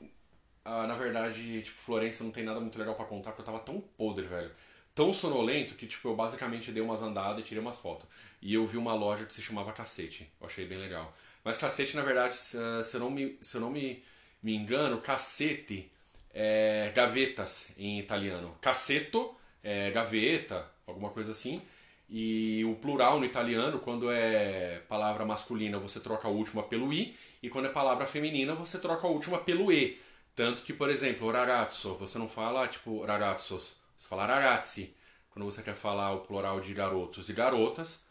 na 0.64 0.96
verdade, 0.96 1.62
tipo, 1.62 1.78
Florença 1.78 2.24
não 2.24 2.32
tem 2.32 2.42
nada 2.42 2.58
muito 2.58 2.76
legal 2.76 2.96
para 2.96 3.04
contar, 3.04 3.30
porque 3.30 3.42
eu 3.42 3.46
tava 3.46 3.60
tão 3.60 3.80
podre, 3.80 4.26
velho. 4.26 4.50
Tão 4.92 5.14
sonolento 5.14 5.74
que, 5.74 5.86
tipo, 5.86 6.08
eu 6.08 6.16
basicamente 6.16 6.72
dei 6.72 6.82
umas 6.82 7.02
andadas 7.02 7.38
e 7.38 7.44
tirei 7.44 7.62
umas 7.62 7.78
fotos. 7.78 8.08
E 8.42 8.52
eu 8.52 8.66
vi 8.66 8.76
uma 8.76 8.94
loja 8.94 9.24
que 9.24 9.32
se 9.32 9.40
chamava 9.40 9.72
Cacete. 9.72 10.28
Eu 10.40 10.48
achei 10.48 10.66
bem 10.66 10.78
legal. 10.78 11.14
Mas 11.44 11.56
Cacete, 11.56 11.94
na 11.94 12.02
verdade, 12.02 12.36
se 12.36 12.56
eu 12.56 13.00
não 13.00 13.10
me, 13.12 13.38
se 13.40 13.56
eu 13.56 13.60
não 13.60 13.70
me, 13.70 14.02
me 14.42 14.56
engano, 14.56 15.00
Cacete 15.00 15.88
é 16.34 16.92
gavetas 16.94 17.72
em 17.76 17.98
italiano. 17.98 18.56
Cassetto 18.60 19.34
é 19.62 19.90
gaveta, 19.90 20.70
alguma 20.86 21.10
coisa 21.10 21.32
assim. 21.32 21.62
E 22.08 22.62
o 22.66 22.74
plural 22.76 23.18
no 23.18 23.24
italiano, 23.24 23.78
quando 23.78 24.10
é 24.10 24.82
palavra 24.88 25.24
masculina, 25.24 25.78
você 25.78 25.98
troca 26.00 26.28
a 26.28 26.30
última 26.30 26.62
pelo 26.62 26.92
i, 26.92 27.16
e 27.42 27.48
quando 27.48 27.66
é 27.66 27.70
palavra 27.70 28.04
feminina, 28.04 28.54
você 28.54 28.78
troca 28.78 29.06
a 29.06 29.10
última 29.10 29.38
pelo 29.38 29.72
e. 29.72 29.98
Tanto 30.34 30.62
que, 30.62 30.72
por 30.72 30.90
exemplo, 30.90 31.30
ragazzo, 31.30 31.94
você 31.94 32.18
não 32.18 32.28
fala 32.28 32.66
tipo 32.66 33.04
ragazzos, 33.04 33.76
você 33.96 34.06
fala 34.06 34.26
ragazzi. 34.26 34.94
Quando 35.30 35.46
você 35.46 35.62
quer 35.62 35.74
falar 35.74 36.12
o 36.12 36.20
plural 36.20 36.60
de 36.60 36.74
garotos 36.74 37.30
e 37.30 37.32
garotas, 37.32 38.04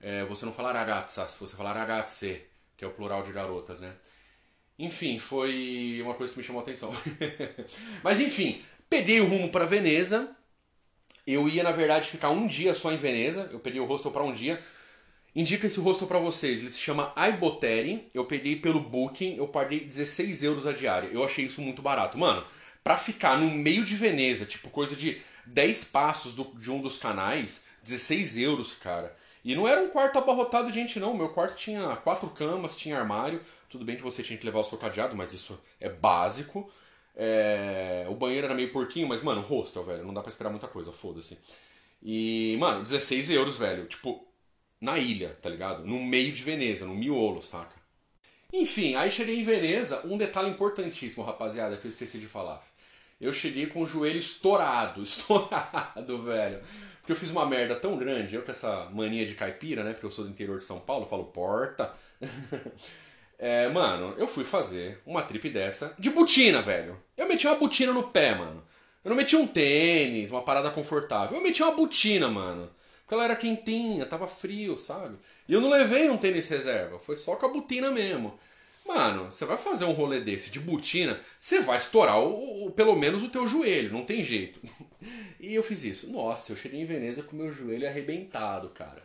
é, 0.00 0.24
você 0.24 0.46
não 0.46 0.52
fala 0.52 0.72
ragazzas, 0.72 1.36
você 1.38 1.56
fala 1.56 1.72
ragazze, 1.72 2.44
que 2.76 2.84
é 2.84 2.88
o 2.88 2.92
plural 2.92 3.22
de 3.22 3.32
garotas, 3.32 3.80
né? 3.80 3.94
Enfim, 4.80 5.18
foi 5.18 6.00
uma 6.02 6.14
coisa 6.14 6.32
que 6.32 6.38
me 6.38 6.44
chamou 6.44 6.60
a 6.60 6.62
atenção. 6.62 6.90
Mas 8.02 8.18
enfim, 8.18 8.58
peguei 8.88 9.20
o 9.20 9.26
rumo 9.26 9.50
para 9.50 9.66
Veneza. 9.66 10.34
Eu 11.26 11.46
ia, 11.46 11.62
na 11.62 11.70
verdade, 11.70 12.08
ficar 12.08 12.30
um 12.30 12.46
dia 12.46 12.74
só 12.74 12.90
em 12.90 12.96
Veneza. 12.96 13.50
Eu 13.52 13.60
peguei 13.60 13.78
o 13.78 13.84
hostel 13.84 14.10
para 14.10 14.24
um 14.24 14.32
dia. 14.32 14.58
Indica 15.36 15.66
esse 15.66 15.78
hostel 15.78 16.08
para 16.08 16.18
vocês. 16.18 16.60
Ele 16.60 16.72
se 16.72 16.78
chama 16.78 17.12
Aiboteri. 17.14 18.08
Eu 18.14 18.24
peguei 18.24 18.56
pelo 18.56 18.80
Booking. 18.80 19.36
Eu 19.36 19.46
paguei 19.48 19.80
16 19.80 20.42
euros 20.44 20.66
a 20.66 20.72
diária. 20.72 21.10
Eu 21.12 21.22
achei 21.22 21.44
isso 21.44 21.60
muito 21.60 21.82
barato. 21.82 22.16
Mano, 22.16 22.42
pra 22.82 22.96
ficar 22.96 23.38
no 23.38 23.50
meio 23.50 23.84
de 23.84 23.94
Veneza, 23.94 24.46
tipo 24.46 24.70
coisa 24.70 24.96
de 24.96 25.20
10 25.44 25.84
passos 25.84 26.32
do, 26.32 26.44
de 26.54 26.70
um 26.70 26.80
dos 26.80 26.96
canais, 26.96 27.64
16 27.82 28.38
euros, 28.38 28.74
cara. 28.76 29.14
E 29.44 29.54
não 29.54 29.68
era 29.68 29.82
um 29.82 29.88
quarto 29.88 30.18
abarrotado 30.18 30.68
de 30.68 30.74
gente, 30.74 30.98
não. 30.98 31.14
Meu 31.14 31.28
quarto 31.28 31.56
tinha 31.56 31.96
quatro 31.96 32.30
camas, 32.30 32.76
tinha 32.76 32.98
armário. 32.98 33.40
Tudo 33.70 33.84
bem 33.84 33.96
que 33.96 34.02
você 34.02 34.22
tinha 34.22 34.36
que 34.36 34.44
levar 34.44 34.58
o 34.58 34.64
seu 34.64 34.76
cadeado, 34.76 35.16
mas 35.16 35.32
isso 35.32 35.58
é 35.80 35.88
básico. 35.88 36.68
É... 37.16 38.04
O 38.10 38.14
banheiro 38.14 38.46
era 38.46 38.54
meio 38.54 38.72
porquinho, 38.72 39.06
mas, 39.08 39.22
mano, 39.22 39.40
hostel, 39.40 39.84
velho. 39.84 40.04
Não 40.04 40.12
dá 40.12 40.20
pra 40.20 40.28
esperar 40.28 40.50
muita 40.50 40.66
coisa, 40.66 40.90
foda-se. 40.90 41.38
E, 42.02 42.56
mano, 42.58 42.82
16 42.82 43.30
euros, 43.30 43.56
velho. 43.56 43.86
Tipo, 43.86 44.26
na 44.80 44.98
ilha, 44.98 45.38
tá 45.40 45.48
ligado? 45.48 45.86
No 45.86 46.02
meio 46.02 46.32
de 46.32 46.42
Veneza, 46.42 46.84
no 46.84 46.96
miolo, 46.96 47.40
saca? 47.40 47.76
Enfim, 48.52 48.96
aí 48.96 49.08
cheguei 49.08 49.38
em 49.38 49.44
Veneza. 49.44 50.04
Um 50.04 50.18
detalhe 50.18 50.50
importantíssimo, 50.50 51.24
rapaziada, 51.24 51.76
que 51.76 51.86
eu 51.86 51.90
esqueci 51.90 52.18
de 52.18 52.26
falar. 52.26 52.60
Eu 53.20 53.32
cheguei 53.32 53.66
com 53.66 53.82
o 53.82 53.86
joelho 53.86 54.18
estourado, 54.18 55.00
estourado, 55.04 56.18
velho. 56.22 56.60
Porque 56.98 57.12
eu 57.12 57.16
fiz 57.16 57.30
uma 57.30 57.46
merda 57.46 57.76
tão 57.76 57.96
grande, 57.96 58.34
eu 58.34 58.42
com 58.42 58.50
essa 58.50 58.90
mania 58.90 59.24
de 59.24 59.34
caipira, 59.34 59.84
né? 59.84 59.92
Porque 59.92 60.06
eu 60.06 60.10
sou 60.10 60.24
do 60.24 60.30
interior 60.30 60.58
de 60.58 60.64
São 60.64 60.80
Paulo, 60.80 61.06
falo 61.06 61.26
porta. 61.26 61.92
é, 63.40 63.68
mano, 63.68 64.14
eu 64.18 64.28
fui 64.28 64.44
fazer 64.44 65.00
uma 65.06 65.22
trip 65.22 65.48
dessa 65.48 65.94
de 65.98 66.10
botina, 66.10 66.60
velho. 66.60 67.02
Eu 67.16 67.26
meti 67.26 67.46
uma 67.46 67.56
botina 67.56 67.90
no 67.90 68.02
pé, 68.02 68.34
mano. 68.34 68.62
Eu 69.02 69.08
não 69.08 69.16
meti 69.16 69.34
um 69.34 69.46
tênis, 69.46 70.30
uma 70.30 70.42
parada 70.42 70.70
confortável. 70.70 71.38
Eu 71.38 71.42
meti 71.42 71.62
uma 71.62 71.72
botina, 71.72 72.28
mano. 72.28 72.70
Porque 73.00 73.14
ela 73.14 73.24
era 73.24 73.34
quentinha, 73.34 74.04
tava 74.04 74.28
frio, 74.28 74.76
sabe? 74.76 75.16
E 75.48 75.54
eu 75.54 75.60
não 75.60 75.70
levei 75.70 76.10
um 76.10 76.18
tênis 76.18 76.48
reserva, 76.48 76.98
foi 76.98 77.16
só 77.16 77.34
com 77.34 77.46
a 77.46 77.48
botina 77.48 77.90
mesmo. 77.90 78.38
Mano, 78.92 79.30
você 79.30 79.44
vai 79.44 79.56
fazer 79.56 79.84
um 79.84 79.92
rolê 79.92 80.20
desse 80.20 80.50
de 80.50 80.58
botina, 80.58 81.20
você 81.38 81.60
vai 81.60 81.78
estourar 81.78 82.18
o, 82.18 82.66
o, 82.66 82.70
pelo 82.72 82.96
menos 82.96 83.22
o 83.22 83.28
teu 83.28 83.46
joelho, 83.46 83.92
não 83.92 84.04
tem 84.04 84.22
jeito. 84.24 84.60
E 85.42 85.54
eu 85.54 85.62
fiz 85.62 85.82
isso. 85.84 86.10
Nossa, 86.10 86.52
eu 86.52 86.56
cheguei 86.56 86.82
em 86.82 86.84
Veneza 86.84 87.22
com 87.22 87.34
meu 87.34 87.50
joelho 87.50 87.88
arrebentado, 87.88 88.68
cara. 88.68 89.02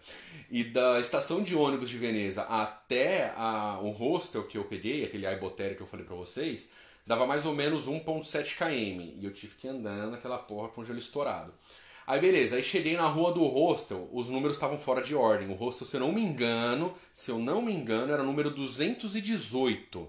E 0.52 0.66
da 0.66 1.00
estação 1.00 1.42
de 1.42 1.56
ônibus 1.56 1.90
de 1.90 1.98
Veneza 1.98 2.42
até 2.42 3.34
a, 3.38 3.80
o 3.82 3.92
hostel 3.92 4.44
que 4.44 4.58
eu 4.58 4.66
peguei, 4.66 5.06
aquele 5.06 5.26
Aibotério 5.26 5.78
que 5.78 5.82
eu 5.82 5.88
falei 5.88 6.06
pra 6.06 6.14
vocês, 6.14 6.68
dava 7.08 7.26
mais 7.26 7.46
ou 7.46 7.56
menos 7.56 7.88
1.7 7.88 8.58
km. 8.58 9.14
E 9.22 9.24
eu 9.24 9.32
tive 9.32 9.56
que 9.56 9.70
andar 9.70 10.08
naquela 10.08 10.38
porra 10.38 10.68
com 10.68 10.82
o 10.82 10.84
joelho 10.84 11.00
estourado. 11.00 11.54
Aí 12.08 12.20
beleza, 12.20 12.56
aí 12.56 12.64
cheguei 12.64 12.96
na 12.96 13.08
rua 13.08 13.34
do 13.34 13.44
hostel, 13.44 14.08
os 14.14 14.30
números 14.30 14.58
estavam 14.58 14.78
fora 14.78 15.02
de 15.02 15.16
ordem. 15.16 15.50
O 15.50 15.56
hostel, 15.56 15.88
se 15.88 15.96
eu 15.96 16.02
não 16.02 16.12
me 16.12 16.22
engano, 16.22 16.94
se 17.14 17.32
eu 17.32 17.40
não 17.40 17.62
me 17.62 17.74
engano, 17.74 18.14
era 18.14 18.22
o 18.22 18.26
número 18.26 18.52
218. 18.52 20.08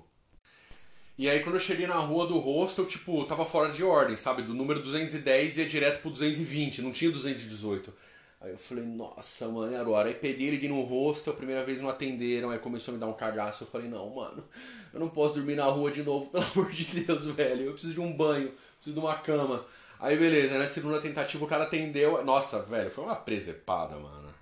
E 1.18 1.30
aí 1.30 1.40
quando 1.40 1.54
eu 1.54 1.60
cheguei 1.60 1.86
na 1.86 1.96
rua 1.96 2.26
do 2.26 2.38
hostel, 2.38 2.84
tipo, 2.84 3.24
tava 3.24 3.46
fora 3.46 3.72
de 3.72 3.82
ordem, 3.82 4.16
sabe? 4.16 4.42
Do 4.42 4.52
número 4.52 4.82
210 4.82 5.56
ia 5.56 5.66
direto 5.66 6.02
pro 6.02 6.10
220, 6.10 6.82
não 6.82 6.92
tinha 6.92 7.10
218. 7.10 7.90
Aí 8.38 8.50
eu 8.50 8.58
falei, 8.58 8.84
nossa, 8.84 9.48
mano, 9.48 9.72
e 9.72 9.76
agora? 9.76 10.08
Aí 10.08 10.14
peguei 10.14 10.48
ele 10.48 10.68
no 10.68 10.82
hostel, 10.82 11.32
a 11.32 11.36
primeira 11.36 11.64
vez 11.64 11.80
não 11.80 11.88
atenderam, 11.88 12.50
aí 12.50 12.58
começou 12.58 12.92
a 12.92 12.94
me 12.94 13.00
dar 13.00 13.06
um 13.06 13.14
cagaço. 13.14 13.64
Eu 13.64 13.68
falei, 13.68 13.88
não, 13.88 14.10
mano, 14.14 14.44
eu 14.92 15.00
não 15.00 15.08
posso 15.08 15.34
dormir 15.34 15.54
na 15.54 15.64
rua 15.64 15.90
de 15.90 16.02
novo, 16.02 16.28
pelo 16.30 16.44
amor 16.44 16.70
de 16.70 16.84
Deus, 16.84 17.24
velho. 17.26 17.62
Eu 17.62 17.72
preciso 17.72 17.94
de 17.94 18.00
um 18.00 18.14
banho, 18.14 18.52
preciso 18.76 18.94
de 18.94 19.00
uma 19.00 19.14
cama. 19.14 19.64
Aí 19.98 20.16
beleza, 20.16 20.58
na 20.58 20.68
segunda 20.68 21.00
tentativa 21.00 21.44
o 21.44 21.48
cara 21.48 21.64
atendeu. 21.64 22.22
Nossa, 22.24 22.62
velho, 22.62 22.90
foi 22.90 23.04
uma 23.04 23.16
presepada, 23.16 23.96
mano. 23.96 24.34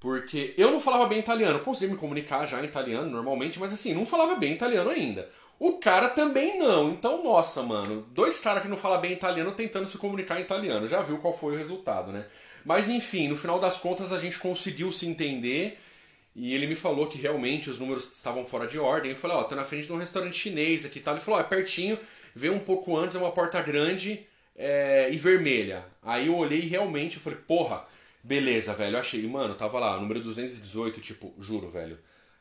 Porque 0.00 0.52
eu 0.58 0.72
não 0.72 0.80
falava 0.80 1.06
bem 1.06 1.20
italiano, 1.20 1.60
consegui 1.60 1.92
me 1.92 1.98
comunicar 1.98 2.44
já 2.44 2.60
em 2.60 2.64
italiano 2.64 3.08
normalmente, 3.08 3.60
mas 3.60 3.72
assim, 3.72 3.94
não 3.94 4.04
falava 4.04 4.34
bem 4.34 4.52
italiano 4.52 4.90
ainda. 4.90 5.28
O 5.60 5.74
cara 5.74 6.08
também 6.08 6.58
não. 6.58 6.90
Então, 6.90 7.22
nossa, 7.22 7.62
mano, 7.62 8.04
dois 8.10 8.40
caras 8.40 8.62
que 8.62 8.68
não 8.68 8.76
falam 8.76 9.00
bem 9.00 9.12
italiano 9.12 9.52
tentando 9.52 9.86
se 9.86 9.96
comunicar 9.96 10.40
em 10.40 10.42
italiano. 10.42 10.88
Já 10.88 11.02
viu 11.02 11.18
qual 11.18 11.38
foi 11.38 11.54
o 11.54 11.56
resultado, 11.56 12.10
né? 12.10 12.26
Mas 12.64 12.88
enfim, 12.88 13.28
no 13.28 13.36
final 13.36 13.60
das 13.60 13.76
contas 13.76 14.10
a 14.10 14.18
gente 14.18 14.40
conseguiu 14.40 14.90
se 14.90 15.06
entender. 15.06 15.78
E 16.34 16.52
ele 16.52 16.66
me 16.66 16.74
falou 16.74 17.06
que 17.06 17.16
realmente 17.16 17.70
os 17.70 17.78
números 17.78 18.12
estavam 18.12 18.44
fora 18.44 18.66
de 18.66 18.76
ordem. 18.76 19.12
Eu 19.12 19.16
falei, 19.16 19.36
ó, 19.36 19.40
oh, 19.42 19.44
tô 19.44 19.54
na 19.54 19.64
frente 19.64 19.86
de 19.86 19.92
um 19.92 19.98
restaurante 19.98 20.36
chinês 20.36 20.84
aqui 20.84 20.98
e 20.98 21.02
tal. 21.02 21.14
Ele 21.14 21.22
falou, 21.22 21.38
ó, 21.38 21.42
oh, 21.42 21.46
é 21.46 21.48
pertinho, 21.48 21.96
vê 22.34 22.50
um 22.50 22.58
pouco 22.58 22.96
antes, 22.96 23.14
é 23.14 23.20
uma 23.20 23.30
porta 23.30 23.62
grande 23.62 24.26
é, 24.56 25.10
e 25.12 25.16
vermelha. 25.16 25.84
Aí 26.02 26.26
eu 26.26 26.36
olhei 26.36 26.60
realmente, 26.60 27.16
eu 27.16 27.22
falei, 27.22 27.38
porra, 27.38 27.84
beleza, 28.22 28.74
velho. 28.74 28.96
Eu 28.96 29.00
achei, 29.00 29.26
mano, 29.26 29.54
tava 29.54 29.78
lá, 29.78 29.98
número 29.98 30.20
218, 30.20 31.00
tipo, 31.00 31.34
juro, 31.38 31.70
velho. 31.70 31.98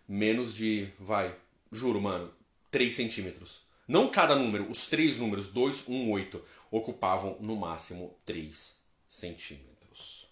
Menos 0.08 0.56
de, 0.56 0.90
vai, 1.00 1.34
juro, 1.72 2.02
mano, 2.02 2.32
3 2.70 2.94
centímetros. 2.94 3.62
Não 3.88 4.10
cada 4.10 4.36
número, 4.36 4.70
os 4.70 4.88
três 4.88 5.18
números, 5.18 5.50
2, 5.50 5.88
1, 5.88 6.12
8, 6.12 6.42
ocupavam 6.70 7.38
no 7.42 7.56
máximo 7.56 8.16
3 8.26 8.80
centímetros. 9.10 10.28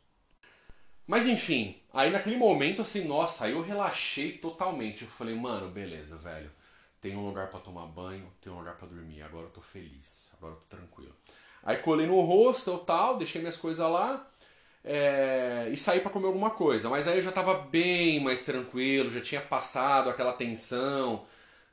Mas 1.05 1.25
enfim, 1.25 1.75
aí 1.91 2.11
naquele 2.11 2.37
momento, 2.37 2.81
assim, 2.81 3.03
nossa, 3.03 3.45
aí 3.45 3.51
eu 3.51 3.61
relaxei 3.61 4.37
totalmente. 4.37 5.01
Eu 5.01 5.09
falei, 5.09 5.35
mano, 5.35 5.69
beleza, 5.69 6.15
velho. 6.17 6.51
Tem 7.01 7.15
um 7.17 7.25
lugar 7.25 7.49
para 7.49 7.59
tomar 7.59 7.87
banho, 7.87 8.31
tem 8.39 8.51
um 8.51 8.59
lugar 8.59 8.77
para 8.77 8.87
dormir. 8.87 9.23
Agora 9.23 9.47
eu 9.47 9.51
tô 9.51 9.61
feliz, 9.61 10.31
agora 10.37 10.53
eu 10.53 10.57
tô 10.57 10.77
tranquilo. 10.77 11.15
Aí 11.63 11.77
colei 11.77 12.07
no 12.07 12.19
hostel 12.21 12.77
tal, 12.79 13.17
deixei 13.17 13.41
minhas 13.41 13.57
coisas 13.57 13.85
lá 13.89 14.25
é, 14.83 15.69
e 15.71 15.77
saí 15.77 15.99
para 15.99 16.11
comer 16.11 16.27
alguma 16.27 16.49
coisa. 16.49 16.89
Mas 16.89 17.07
aí 17.07 17.17
eu 17.17 17.21
já 17.21 17.31
tava 17.31 17.53
bem 17.53 18.19
mais 18.19 18.43
tranquilo, 18.43 19.09
já 19.09 19.21
tinha 19.21 19.41
passado 19.41 20.09
aquela 20.09 20.33
tensão, 20.33 21.23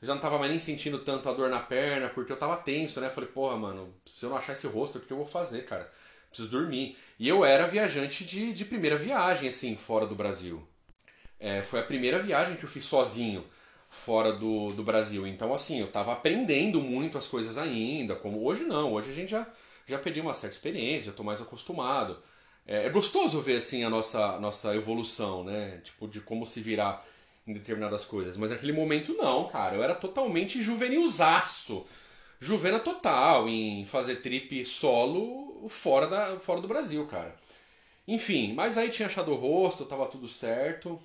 já 0.02 0.14
não 0.14 0.20
tava 0.20 0.38
mais 0.38 0.50
nem 0.50 0.60
sentindo 0.60 0.98
tanto 0.98 1.28
a 1.28 1.32
dor 1.32 1.48
na 1.48 1.60
perna, 1.60 2.08
porque 2.08 2.32
eu 2.32 2.36
tava 2.36 2.56
tenso, 2.56 3.00
né? 3.00 3.10
Falei, 3.10 3.30
porra, 3.30 3.56
mano, 3.56 3.94
se 4.04 4.24
eu 4.24 4.30
não 4.30 4.36
achar 4.36 4.52
esse 4.52 4.66
hostel, 4.66 5.00
o 5.00 5.04
que 5.04 5.12
eu 5.12 5.16
vou 5.16 5.26
fazer, 5.26 5.64
cara? 5.64 5.90
Preciso 6.28 6.48
dormir. 6.48 6.96
E 7.18 7.28
eu 7.28 7.44
era 7.44 7.66
viajante 7.66 8.24
de, 8.24 8.52
de 8.52 8.64
primeira 8.64 8.96
viagem, 8.96 9.48
assim, 9.48 9.76
fora 9.76 10.06
do 10.06 10.14
Brasil. 10.14 10.66
É, 11.38 11.62
foi 11.62 11.80
a 11.80 11.84
primeira 11.84 12.18
viagem 12.18 12.56
que 12.56 12.64
eu 12.64 12.68
fiz 12.68 12.84
sozinho 12.84 13.44
fora 13.88 14.32
do, 14.32 14.68
do 14.72 14.82
Brasil. 14.82 15.26
Então, 15.26 15.54
assim, 15.54 15.80
eu 15.80 15.90
tava 15.90 16.12
aprendendo 16.12 16.80
muito 16.80 17.16
as 17.16 17.28
coisas 17.28 17.56
ainda, 17.56 18.14
como 18.14 18.44
hoje 18.44 18.64
não. 18.64 18.92
Hoje 18.92 19.10
a 19.10 19.14
gente 19.14 19.30
já 19.30 19.46
já 19.86 19.98
perdi 19.98 20.20
uma 20.20 20.34
certa 20.34 20.56
experiência, 20.56 21.10
estou 21.10 21.24
mais 21.24 21.40
acostumado. 21.40 22.18
É, 22.66 22.86
é, 22.86 22.90
gostoso 22.90 23.40
ver 23.40 23.56
assim 23.56 23.84
a 23.84 23.90
nossa, 23.90 24.38
nossa 24.38 24.74
evolução, 24.74 25.44
né? 25.44 25.80
Tipo, 25.84 26.08
de 26.08 26.20
como 26.20 26.46
se 26.46 26.60
virar 26.60 27.04
em 27.46 27.52
determinadas 27.52 28.04
coisas. 28.04 28.36
Mas 28.36 28.50
naquele 28.50 28.72
momento 28.72 29.14
não, 29.14 29.48
cara. 29.48 29.76
Eu 29.76 29.82
era 29.82 29.94
totalmente 29.94 30.60
juvenilzaço. 30.60 31.86
Juvena 32.40 32.80
total 32.80 33.48
em 33.48 33.84
fazer 33.86 34.16
trip 34.16 34.64
solo 34.66 35.68
fora, 35.68 36.06
da, 36.06 36.38
fora 36.40 36.60
do 36.60 36.68
Brasil, 36.68 37.06
cara. 37.06 37.34
Enfim, 38.06 38.52
mas 38.52 38.76
aí 38.76 38.90
tinha 38.90 39.06
achado 39.06 39.32
o 39.32 39.36
rosto, 39.36 39.84
tava 39.84 40.06
tudo 40.06 40.28
certo. 40.28 41.00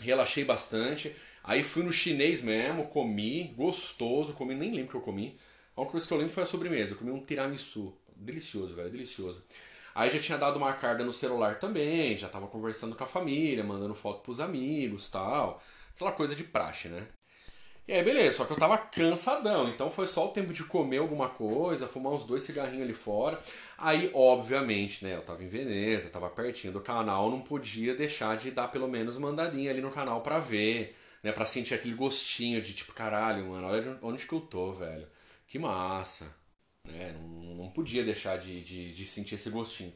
relaxei 0.00 0.44
bastante. 0.44 1.14
Aí 1.44 1.62
fui 1.62 1.82
no 1.82 1.92
chinês 1.92 2.42
mesmo, 2.42 2.86
comi, 2.86 3.54
gostoso, 3.56 4.34
comi, 4.34 4.54
nem 4.54 4.72
lembro 4.72 4.90
que 4.90 4.96
eu 4.96 5.00
comi. 5.00 5.36
A 5.76 5.80
única 5.80 5.92
coisa 5.92 6.06
que 6.06 6.12
eu 6.12 6.18
lembro 6.18 6.32
foi 6.32 6.42
a 6.42 6.46
sobremesa, 6.46 6.92
eu 6.92 6.98
comi 6.98 7.10
um 7.10 7.22
tiramisu. 7.22 7.96
Delicioso, 8.14 8.74
velho, 8.74 8.90
delicioso. 8.90 9.42
Aí 9.94 10.10
já 10.10 10.18
tinha 10.18 10.38
dado 10.38 10.56
uma 10.56 10.72
carga 10.72 11.04
no 11.04 11.12
celular 11.12 11.58
também, 11.58 12.16
já 12.16 12.28
tava 12.28 12.46
conversando 12.46 12.94
com 12.94 13.04
a 13.04 13.06
família, 13.06 13.64
mandando 13.64 13.94
foto 13.94 14.22
pros 14.22 14.40
amigos 14.40 15.08
tal. 15.08 15.60
Aquela 15.94 16.12
coisa 16.12 16.34
de 16.34 16.44
praxe, 16.44 16.88
né? 16.88 17.08
E 17.86 17.92
aí, 17.92 18.02
beleza, 18.02 18.36
só 18.38 18.44
que 18.44 18.52
eu 18.52 18.56
tava 18.56 18.78
cansadão, 18.78 19.68
então 19.68 19.90
foi 19.90 20.06
só 20.06 20.26
o 20.26 20.30
tempo 20.30 20.52
de 20.52 20.62
comer 20.62 20.98
alguma 20.98 21.28
coisa, 21.28 21.88
fumar 21.88 22.12
uns 22.12 22.24
dois 22.24 22.44
cigarrinhos 22.44 22.84
ali 22.84 22.94
fora. 22.94 23.38
Aí, 23.76 24.08
obviamente, 24.14 25.04
né, 25.04 25.16
eu 25.16 25.22
tava 25.22 25.42
em 25.42 25.48
Veneza, 25.48 26.08
tava 26.08 26.30
pertinho 26.30 26.72
do 26.72 26.80
canal, 26.80 27.28
não 27.28 27.40
podia 27.40 27.94
deixar 27.94 28.36
de 28.36 28.52
dar 28.52 28.68
pelo 28.68 28.86
menos 28.88 29.16
uma 29.16 29.30
andadinha 29.30 29.70
ali 29.70 29.80
no 29.80 29.90
canal 29.90 30.20
pra 30.20 30.38
ver, 30.38 30.96
né, 31.24 31.32
pra 31.32 31.44
sentir 31.44 31.74
aquele 31.74 31.94
gostinho 31.94 32.62
de 32.62 32.72
tipo, 32.72 32.92
caralho, 32.92 33.46
mano, 33.46 33.66
olha 33.66 33.98
onde 34.00 34.26
que 34.26 34.32
eu 34.32 34.40
tô, 34.40 34.72
velho. 34.72 35.08
Que 35.52 35.58
massa, 35.58 36.34
né, 36.82 37.12
não, 37.12 37.54
não 37.56 37.70
podia 37.70 38.02
deixar 38.02 38.38
de, 38.38 38.62
de, 38.62 38.90
de 38.90 39.04
sentir 39.04 39.34
esse 39.34 39.50
gostinho. 39.50 39.92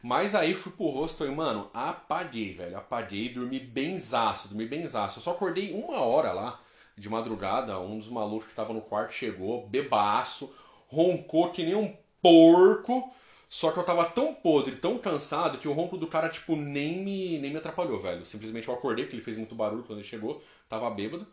Mas 0.00 0.36
aí 0.36 0.54
fui 0.54 0.70
pro 0.70 0.86
rosto 0.86 1.26
e, 1.26 1.30
mano, 1.32 1.68
apaguei, 1.74 2.54
velho, 2.54 2.76
apaguei, 2.76 3.28
dormi 3.28 3.58
benzaço, 3.58 4.46
dormi 4.46 4.66
benzaço. 4.66 5.18
Eu 5.18 5.22
só 5.24 5.32
acordei 5.32 5.72
uma 5.72 5.98
hora 5.98 6.30
lá 6.30 6.60
de 6.96 7.08
madrugada, 7.08 7.80
um 7.80 7.98
dos 7.98 8.08
malucos 8.08 8.50
que 8.50 8.54
tava 8.54 8.72
no 8.72 8.82
quarto 8.82 9.12
chegou, 9.12 9.66
bebaço, 9.66 10.54
roncou 10.86 11.50
que 11.50 11.64
nem 11.64 11.74
um 11.74 11.92
porco. 12.22 13.12
Só 13.48 13.72
que 13.72 13.80
eu 13.80 13.84
tava 13.84 14.04
tão 14.04 14.32
podre, 14.32 14.76
tão 14.76 14.96
cansado, 14.96 15.58
que 15.58 15.66
o 15.66 15.72
ronco 15.72 15.96
do 15.96 16.06
cara, 16.06 16.28
tipo, 16.28 16.54
nem 16.54 16.98
me, 17.02 17.38
nem 17.40 17.50
me 17.50 17.56
atrapalhou, 17.56 17.98
velho. 17.98 18.24
Simplesmente 18.24 18.68
eu 18.68 18.74
acordei, 18.74 19.06
porque 19.06 19.16
ele 19.16 19.24
fez 19.24 19.36
muito 19.36 19.56
barulho 19.56 19.82
quando 19.82 19.98
ele 19.98 20.06
chegou, 20.06 20.40
tava 20.68 20.88
bêbado. 20.88 21.26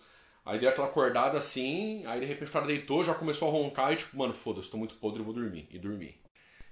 Aí 0.47 0.57
dei 0.57 0.69
aquela 0.69 0.87
acordada 0.87 1.37
assim, 1.37 2.05
aí 2.05 2.21
de 2.21 2.25
repente 2.25 2.47
o 2.47 2.53
cara 2.53 2.65
deitou, 2.65 3.03
já 3.03 3.13
começou 3.13 3.49
a 3.49 3.51
roncar 3.51 3.91
e 3.91 3.97
tipo, 3.97 4.17
mano, 4.17 4.33
foda-se, 4.33 4.71
tô 4.71 4.77
muito 4.77 4.95
podre, 4.95 5.21
vou 5.21 5.33
dormir. 5.33 5.67
E 5.69 5.77
dormi. 5.77 6.15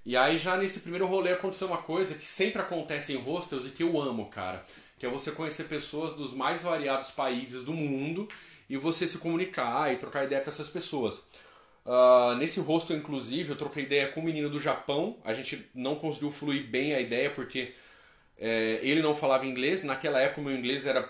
E 0.05 0.15
aí 0.15 0.37
já 0.37 0.55
nesse 0.55 0.79
primeiro 0.79 1.05
rolê 1.05 1.33
aconteceu 1.33 1.67
uma 1.67 1.79
coisa 1.79 2.15
que 2.15 2.25
sempre 2.25 2.61
acontece 2.61 3.11
em 3.11 3.17
hostels 3.17 3.65
e 3.65 3.71
que 3.71 3.83
eu 3.83 3.99
amo, 3.99 4.27
cara. 4.27 4.63
Que 4.97 5.05
é 5.05 5.09
você 5.09 5.29
conhecer 5.31 5.65
pessoas 5.65 6.13
dos 6.13 6.31
mais 6.31 6.63
variados 6.63 7.11
países 7.11 7.65
do 7.65 7.73
mundo 7.73 8.29
e 8.69 8.77
você 8.77 9.05
se 9.09 9.17
comunicar 9.17 9.91
e 9.91 9.97
trocar 9.97 10.23
ideia 10.23 10.41
com 10.41 10.49
essas 10.49 10.69
pessoas. 10.69 11.25
Uh, 11.85 12.33
nesse 12.37 12.61
rosto, 12.61 12.93
inclusive, 12.93 13.49
eu 13.49 13.57
troquei 13.57 13.83
ideia 13.83 14.07
com 14.07 14.21
um 14.21 14.23
menino 14.23 14.49
do 14.49 14.59
Japão. 14.59 15.17
A 15.25 15.33
gente 15.33 15.69
não 15.75 15.97
conseguiu 15.97 16.31
fluir 16.31 16.65
bem 16.65 16.95
a 16.95 17.01
ideia 17.01 17.29
porque 17.29 17.73
é, 18.37 18.79
ele 18.81 19.01
não 19.01 19.13
falava 19.13 19.45
inglês. 19.45 19.83
Naquela 19.83 20.21
época, 20.21 20.39
o 20.39 20.43
meu 20.45 20.55
inglês 20.55 20.85
era 20.85 21.09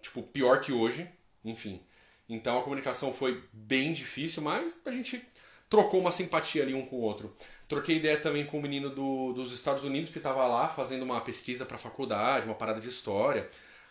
tipo 0.00 0.22
pior 0.22 0.60
que 0.60 0.70
hoje. 0.70 1.10
Enfim. 1.48 1.80
Então 2.28 2.58
a 2.58 2.62
comunicação 2.62 3.12
foi 3.12 3.42
bem 3.52 3.92
difícil, 3.92 4.42
mas 4.42 4.80
a 4.84 4.90
gente 4.90 5.22
trocou 5.70 6.00
uma 6.00 6.12
simpatia 6.12 6.62
ali 6.62 6.74
um 6.74 6.84
com 6.84 6.96
o 6.96 7.00
outro. 7.00 7.34
Troquei 7.68 7.96
ideia 7.96 8.18
também 8.18 8.44
com 8.44 8.58
um 8.58 8.62
menino 8.62 8.90
do, 8.90 9.32
dos 9.32 9.52
Estados 9.52 9.84
Unidos 9.84 10.10
que 10.10 10.18
estava 10.18 10.46
lá 10.46 10.68
fazendo 10.68 11.02
uma 11.04 11.20
pesquisa 11.20 11.64
para 11.64 11.78
faculdade, 11.78 12.46
uma 12.46 12.54
parada 12.54 12.80
de 12.80 12.88
história 12.88 13.48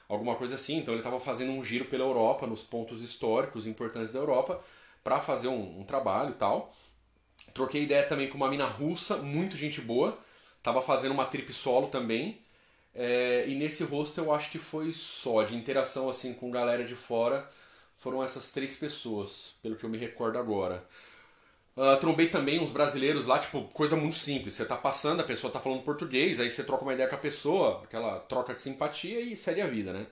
alguma 0.07 0.35
coisa 0.35 0.55
assim. 0.55 0.77
Então 0.77 0.93
ele 0.93 1.01
estava 1.01 1.19
fazendo 1.19 1.51
um 1.51 1.63
giro 1.63 1.85
pela 1.85 2.03
Europa, 2.03 2.47
nos 2.47 2.63
pontos 2.63 3.01
históricos 3.01 3.67
importantes 3.67 4.11
da 4.11 4.19
Europa, 4.19 4.59
para 5.03 5.19
fazer 5.19 5.47
um, 5.47 5.79
um, 5.79 5.83
trabalho 5.83 6.31
e 6.31 6.35
tal. 6.35 6.73
Troquei 7.53 7.83
ideia 7.83 8.03
também 8.03 8.27
com 8.29 8.37
uma 8.37 8.49
mina 8.49 8.65
russa, 8.65 9.17
muito 9.17 9.55
gente 9.55 9.81
boa. 9.81 10.17
Tava 10.63 10.81
fazendo 10.81 11.11
uma 11.11 11.25
trip 11.25 11.53
solo 11.53 11.87
também. 11.87 12.41
É, 12.95 13.43
e 13.47 13.55
nesse 13.55 13.83
rosto 13.83 14.21
eu 14.21 14.33
acho 14.33 14.49
que 14.49 14.57
foi 14.57 14.91
só, 14.93 15.43
de 15.43 15.55
interação 15.55 16.09
assim 16.09 16.33
com 16.33 16.49
galera 16.49 16.85
de 16.85 16.95
fora, 16.95 17.47
foram 17.97 18.23
essas 18.23 18.51
três 18.51 18.77
pessoas, 18.77 19.55
pelo 19.61 19.75
que 19.75 19.83
eu 19.83 19.89
me 19.89 19.97
recordo 19.97 20.37
agora. 20.37 20.85
Uh, 21.75 21.99
trombei 21.99 22.29
também 22.29 22.59
uns 22.59 22.71
brasileiros 22.71 23.25
lá, 23.27 23.37
tipo, 23.37 23.63
coisa 23.73 23.97
muito 23.97 24.15
simples. 24.15 24.55
Você 24.55 24.63
tá 24.65 24.77
passando, 24.77 25.19
a 25.19 25.25
pessoa 25.25 25.51
tá 25.51 25.59
falando 25.59 25.83
português, 25.83 26.39
aí 26.39 26.49
você 26.49 26.63
troca 26.63 26.83
uma 26.83 26.93
ideia 26.93 27.09
com 27.09 27.15
a 27.15 27.19
pessoa, 27.19 27.83
aquela 27.83 28.19
troca 28.19 28.53
de 28.53 28.61
simpatia 28.61 29.19
e 29.19 29.35
segue 29.35 29.59
a 29.61 29.67
vida, 29.67 29.91
né? 29.91 30.07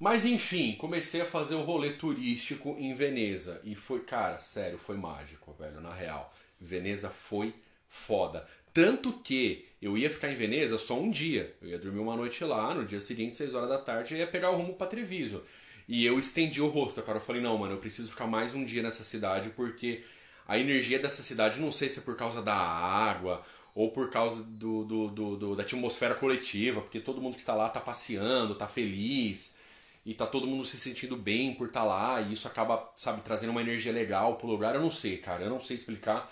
Mas 0.00 0.24
enfim, 0.24 0.74
comecei 0.74 1.20
a 1.20 1.24
fazer 1.24 1.54
o 1.54 1.62
rolê 1.62 1.92
turístico 1.92 2.74
em 2.78 2.92
Veneza. 2.94 3.60
E 3.62 3.76
foi, 3.76 4.00
cara, 4.00 4.38
sério, 4.40 4.76
foi 4.76 4.96
mágico, 4.96 5.54
velho, 5.54 5.80
na 5.80 5.94
real. 5.94 6.32
Veneza 6.60 7.08
foi 7.08 7.54
foda. 7.88 8.44
Tanto 8.74 9.12
que 9.12 9.68
eu 9.80 9.96
ia 9.96 10.10
ficar 10.10 10.32
em 10.32 10.34
Veneza 10.34 10.76
só 10.78 10.98
um 10.98 11.08
dia. 11.08 11.54
Eu 11.62 11.68
ia 11.68 11.78
dormir 11.78 12.00
uma 12.00 12.16
noite 12.16 12.42
lá, 12.44 12.74
no 12.74 12.84
dia 12.84 13.00
seguinte, 13.00 13.36
6 13.36 13.54
horas 13.54 13.68
da 13.68 13.78
tarde, 13.78 14.14
eu 14.14 14.18
ia 14.18 14.26
pegar 14.26 14.50
o 14.50 14.56
rumo 14.56 14.74
para 14.74 14.88
Treviso. 14.88 15.42
E 15.88 16.04
eu 16.04 16.18
estendi 16.18 16.60
o 16.60 16.66
rosto, 16.66 17.00
cara. 17.02 17.18
Eu 17.18 17.22
falei, 17.22 17.40
não, 17.40 17.56
mano, 17.56 17.74
eu 17.74 17.78
preciso 17.78 18.10
ficar 18.10 18.26
mais 18.26 18.52
um 18.52 18.64
dia 18.64 18.82
nessa 18.82 19.04
cidade 19.04 19.50
porque 19.50 20.02
a 20.48 20.58
energia 20.58 20.98
dessa 20.98 21.22
cidade, 21.22 21.60
não 21.60 21.70
sei 21.70 21.88
se 21.88 22.00
é 22.00 22.02
por 22.02 22.16
causa 22.16 22.42
da 22.42 22.54
água 22.54 23.42
ou 23.74 23.90
por 23.92 24.10
causa 24.10 24.42
do, 24.42 24.84
do, 24.84 25.08
do, 25.08 25.36
do 25.36 25.56
da 25.56 25.62
atmosfera 25.62 26.14
coletiva, 26.14 26.80
porque 26.80 26.98
todo 27.00 27.20
mundo 27.20 27.34
que 27.34 27.40
está 27.40 27.54
lá 27.54 27.66
está 27.66 27.80
passeando, 27.80 28.54
está 28.54 28.66
feliz 28.66 29.56
e 30.04 30.14
tá 30.14 30.26
todo 30.26 30.46
mundo 30.46 30.66
se 30.66 30.76
sentindo 30.76 31.16
bem 31.16 31.54
por 31.54 31.68
estar 31.68 31.80
tá 31.80 31.86
lá 31.86 32.20
e 32.20 32.32
isso 32.32 32.46
acaba, 32.48 32.90
sabe, 32.96 33.22
trazendo 33.22 33.50
uma 33.50 33.62
energia 33.62 33.92
legal 33.92 34.36
pro 34.36 34.48
lugar. 34.48 34.74
Eu 34.74 34.80
não 34.80 34.90
sei, 34.90 35.18
cara, 35.18 35.44
eu 35.44 35.50
não 35.50 35.60
sei 35.60 35.76
explicar. 35.76 36.30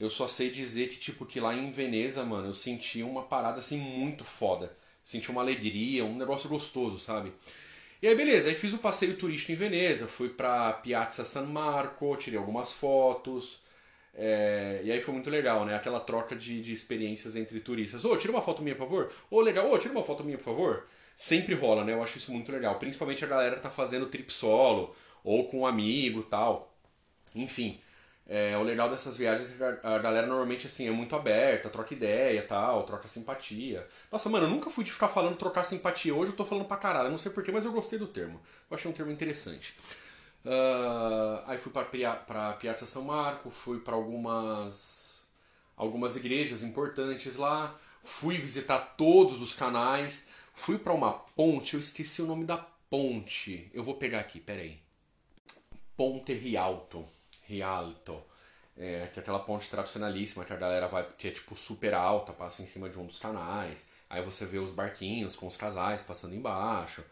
Eu 0.00 0.08
só 0.08 0.26
sei 0.26 0.50
dizer 0.50 0.88
que, 0.88 0.96
tipo, 0.96 1.26
que 1.26 1.38
lá 1.38 1.54
em 1.54 1.70
Veneza, 1.70 2.24
mano, 2.24 2.48
eu 2.48 2.54
senti 2.54 3.02
uma 3.02 3.22
parada 3.22 3.60
assim 3.60 3.76
muito 3.76 4.24
foda. 4.24 4.74
Senti 5.04 5.30
uma 5.30 5.42
alegria, 5.42 6.04
um 6.04 6.16
negócio 6.16 6.48
gostoso, 6.48 6.98
sabe? 6.98 7.32
E 8.02 8.08
aí, 8.08 8.14
beleza, 8.14 8.48
aí 8.48 8.54
fiz 8.54 8.72
o 8.72 8.78
passeio 8.78 9.16
turístico 9.18 9.52
em 9.52 9.56
Veneza, 9.56 10.06
fui 10.06 10.30
pra 10.30 10.72
Piazza 10.72 11.22
San 11.24 11.44
Marco, 11.44 12.16
tirei 12.16 12.38
algumas 12.38 12.72
fotos. 12.72 13.60
É, 14.14 14.80
e 14.82 14.90
aí 14.90 15.00
foi 15.00 15.12
muito 15.12 15.28
legal, 15.28 15.66
né? 15.66 15.74
Aquela 15.76 16.00
troca 16.00 16.34
de, 16.34 16.62
de 16.62 16.72
experiências 16.72 17.36
entre 17.36 17.60
turistas. 17.60 18.04
Ô, 18.04 18.12
oh, 18.12 18.16
tira 18.16 18.32
uma 18.32 18.42
foto 18.42 18.62
minha, 18.62 18.74
por 18.74 18.84
favor. 18.88 19.12
Ô, 19.30 19.36
oh, 19.36 19.40
legal. 19.42 19.68
Ô, 19.68 19.74
oh, 19.74 19.78
tira 19.78 19.92
uma 19.92 20.02
foto 20.02 20.24
minha, 20.24 20.38
por 20.38 20.44
favor. 20.44 20.86
Sempre 21.14 21.54
rola, 21.54 21.84
né? 21.84 21.92
Eu 21.92 22.02
acho 22.02 22.16
isso 22.16 22.32
muito 22.32 22.50
legal. 22.50 22.78
Principalmente 22.78 23.22
a 23.22 23.28
galera 23.28 23.60
tá 23.60 23.70
fazendo 23.70 24.06
trip 24.06 24.32
solo, 24.32 24.94
ou 25.22 25.46
com 25.46 25.60
um 25.60 25.66
amigo 25.66 26.22
tal. 26.22 26.74
Enfim. 27.34 27.78
É, 28.32 28.56
o 28.56 28.62
legal 28.62 28.88
dessas 28.88 29.16
viagens 29.16 29.50
é 29.50 29.56
que 29.56 29.84
a 29.84 29.98
galera 29.98 30.24
normalmente 30.24 30.64
assim 30.64 30.86
é 30.86 30.90
muito 30.92 31.16
aberta, 31.16 31.68
troca 31.68 31.92
ideia 31.92 32.40
tal, 32.46 32.84
troca 32.84 33.08
simpatia. 33.08 33.84
Nossa, 34.10 34.30
mano, 34.30 34.46
eu 34.46 34.50
nunca 34.50 34.70
fui 34.70 34.84
de 34.84 34.92
ficar 34.92 35.08
falando 35.08 35.36
trocar 35.36 35.64
simpatia. 35.64 36.14
Hoje 36.14 36.30
eu 36.30 36.36
tô 36.36 36.44
falando 36.44 36.64
pra 36.64 36.76
caralho, 36.76 37.10
não 37.10 37.18
sei 37.18 37.32
porquê, 37.32 37.50
mas 37.50 37.64
eu 37.64 37.72
gostei 37.72 37.98
do 37.98 38.06
termo. 38.06 38.40
Eu 38.70 38.76
achei 38.76 38.88
um 38.88 38.94
termo 38.94 39.10
interessante. 39.10 39.74
Uh, 40.44 41.42
aí 41.44 41.58
fui 41.58 41.72
pra, 41.72 41.84
pra 42.14 42.52
Piazza 42.52 42.86
São 42.86 43.02
Marco, 43.02 43.50
fui 43.50 43.80
para 43.80 43.96
algumas, 43.96 45.22
algumas 45.76 46.14
igrejas 46.14 46.62
importantes 46.62 47.34
lá, 47.34 47.74
fui 48.00 48.38
visitar 48.38 48.78
todos 48.96 49.42
os 49.42 49.54
canais, 49.56 50.28
fui 50.54 50.78
para 50.78 50.92
uma 50.92 51.14
ponte, 51.14 51.74
eu 51.74 51.80
esqueci 51.80 52.22
o 52.22 52.26
nome 52.26 52.44
da 52.44 52.58
ponte. 52.88 53.68
Eu 53.74 53.82
vou 53.82 53.96
pegar 53.96 54.20
aqui, 54.20 54.38
peraí. 54.38 54.78
Ponte 55.96 56.32
Rialto 56.32 57.04
Rialto. 57.50 58.22
É, 58.76 59.08
que 59.12 59.18
é 59.18 59.22
aquela 59.22 59.40
ponte 59.40 59.68
tradicionalíssima 59.68 60.44
que 60.44 60.52
a 60.52 60.56
galera 60.56 60.88
vai, 60.88 61.06
que 61.18 61.28
é 61.28 61.30
tipo 61.30 61.54
super 61.54 61.92
alta, 61.92 62.32
passa 62.32 62.62
em 62.62 62.66
cima 62.66 62.88
de 62.88 62.98
um 62.98 63.04
dos 63.04 63.18
canais. 63.18 63.86
Aí 64.08 64.22
você 64.22 64.46
vê 64.46 64.58
os 64.58 64.72
barquinhos 64.72 65.36
com 65.36 65.46
os 65.46 65.56
casais 65.56 66.02
passando 66.02 66.34
embaixo, 66.34 67.04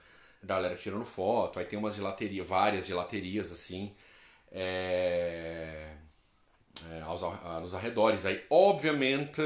a 0.43 0.47
galera 0.47 0.75
tirando 0.77 1.05
foto. 1.05 1.59
Aí 1.59 1.65
tem 1.67 1.79
umas 1.79 1.95
gelaterias, 1.95 2.47
várias 2.47 2.87
gelaterias 2.87 3.53
assim, 3.53 3.93
é, 4.51 5.93
é, 6.91 7.01
aos, 7.03 7.21
nos 7.61 7.75
arredores. 7.75 8.25
Aí, 8.25 8.43
obviamente, 8.49 9.43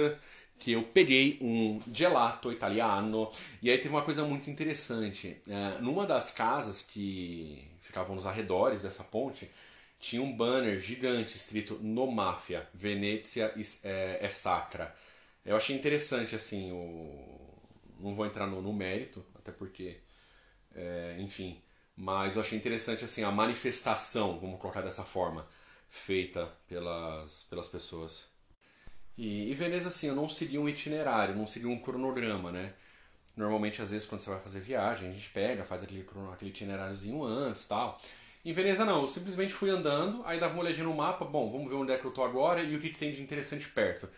que 0.59 0.73
eu 0.73 0.85
peguei 0.85 1.39
um 1.41 1.81
gelato 1.93 2.53
italiano. 2.53 3.29
E 3.61 3.69
aí 3.69 3.79
teve 3.79 3.91
uma 3.91 4.03
coisa 4.03 4.25
muito 4.25 4.49
interessante. 4.49 5.41
É, 5.49 5.81
numa 5.81 6.07
das 6.07 6.31
casas 6.31 6.83
que 6.83 7.69
ficavam 7.81 8.15
nos 8.15 8.27
arredores 8.27 8.83
dessa 8.83 9.03
ponte, 9.03 9.51
tinha 10.03 10.21
um 10.21 10.37
banner 10.37 10.81
gigante 10.81 11.37
escrito 11.37 11.79
No 11.81 12.11
Máfia, 12.11 12.69
Venezia 12.75 13.55
é, 13.85 14.19
é 14.21 14.29
sacra. 14.29 14.93
Eu 15.47 15.57
achei 15.57 15.77
interessante, 15.77 16.35
assim, 16.35 16.73
o... 16.73 17.39
não 18.01 18.13
vou 18.13 18.27
entrar 18.27 18.49
no, 18.49 18.61
no 18.61 18.73
mérito, 18.73 19.25
até 19.33 19.53
porque, 19.53 20.01
é, 20.75 21.17
enfim, 21.21 21.63
mas 21.97 22.35
eu 22.35 22.41
achei 22.43 22.59
interessante, 22.59 23.05
assim, 23.05 23.23
a 23.23 23.31
manifestação, 23.31 24.41
vamos 24.41 24.61
colocar 24.61 24.81
dessa 24.81 25.05
forma, 25.05 25.47
feita 25.89 26.53
pelas, 26.67 27.45
pelas 27.45 27.69
pessoas. 27.69 28.27
E, 29.17 29.53
e 29.53 29.55
Veneza, 29.55 29.87
assim, 29.87 30.09
eu 30.09 30.17
não 30.17 30.29
segui 30.29 30.59
um 30.59 30.69
itinerário, 30.69 31.37
não 31.37 31.47
segui 31.47 31.67
um 31.67 31.79
cronograma, 31.79 32.51
né? 32.51 32.75
Normalmente, 33.37 33.81
às 33.81 33.93
vezes, 33.93 34.07
quando 34.07 34.21
você 34.21 34.31
vai 34.31 34.41
fazer 34.41 34.59
viagem, 34.59 35.11
a 35.11 35.13
gente 35.13 35.31
pega, 35.31 35.63
faz 35.63 35.85
aquele, 35.85 36.05
aquele 36.33 36.51
itineráriozinho 36.51 37.23
antes 37.23 37.67
tal. 37.69 38.01
Em 38.45 38.53
Veneza 38.53 38.85
não, 38.85 39.03
eu 39.03 39.07
simplesmente 39.07 39.53
fui 39.53 39.71
andando, 39.71 40.21
aí 40.25 40.41
dava 40.41 40.55
uma 40.55 40.63
olhadinha 40.65 40.85
no 40.85 40.95
mapa, 40.95 41.25
bom, 41.25 41.51
vamos 41.51 41.69
ver 41.69 41.77
onde 41.77 41.93
é 41.93 41.97
que 41.97 42.05
eu 42.05 42.11
tô 42.11 42.25
agora 42.25 42.61
e 42.61 42.75
o 42.75 42.81
que, 42.81 42.91
que 42.91 42.99
tem 42.99 43.13
de 43.13 43.23
interessante 43.23 43.69
perto. 43.69 44.09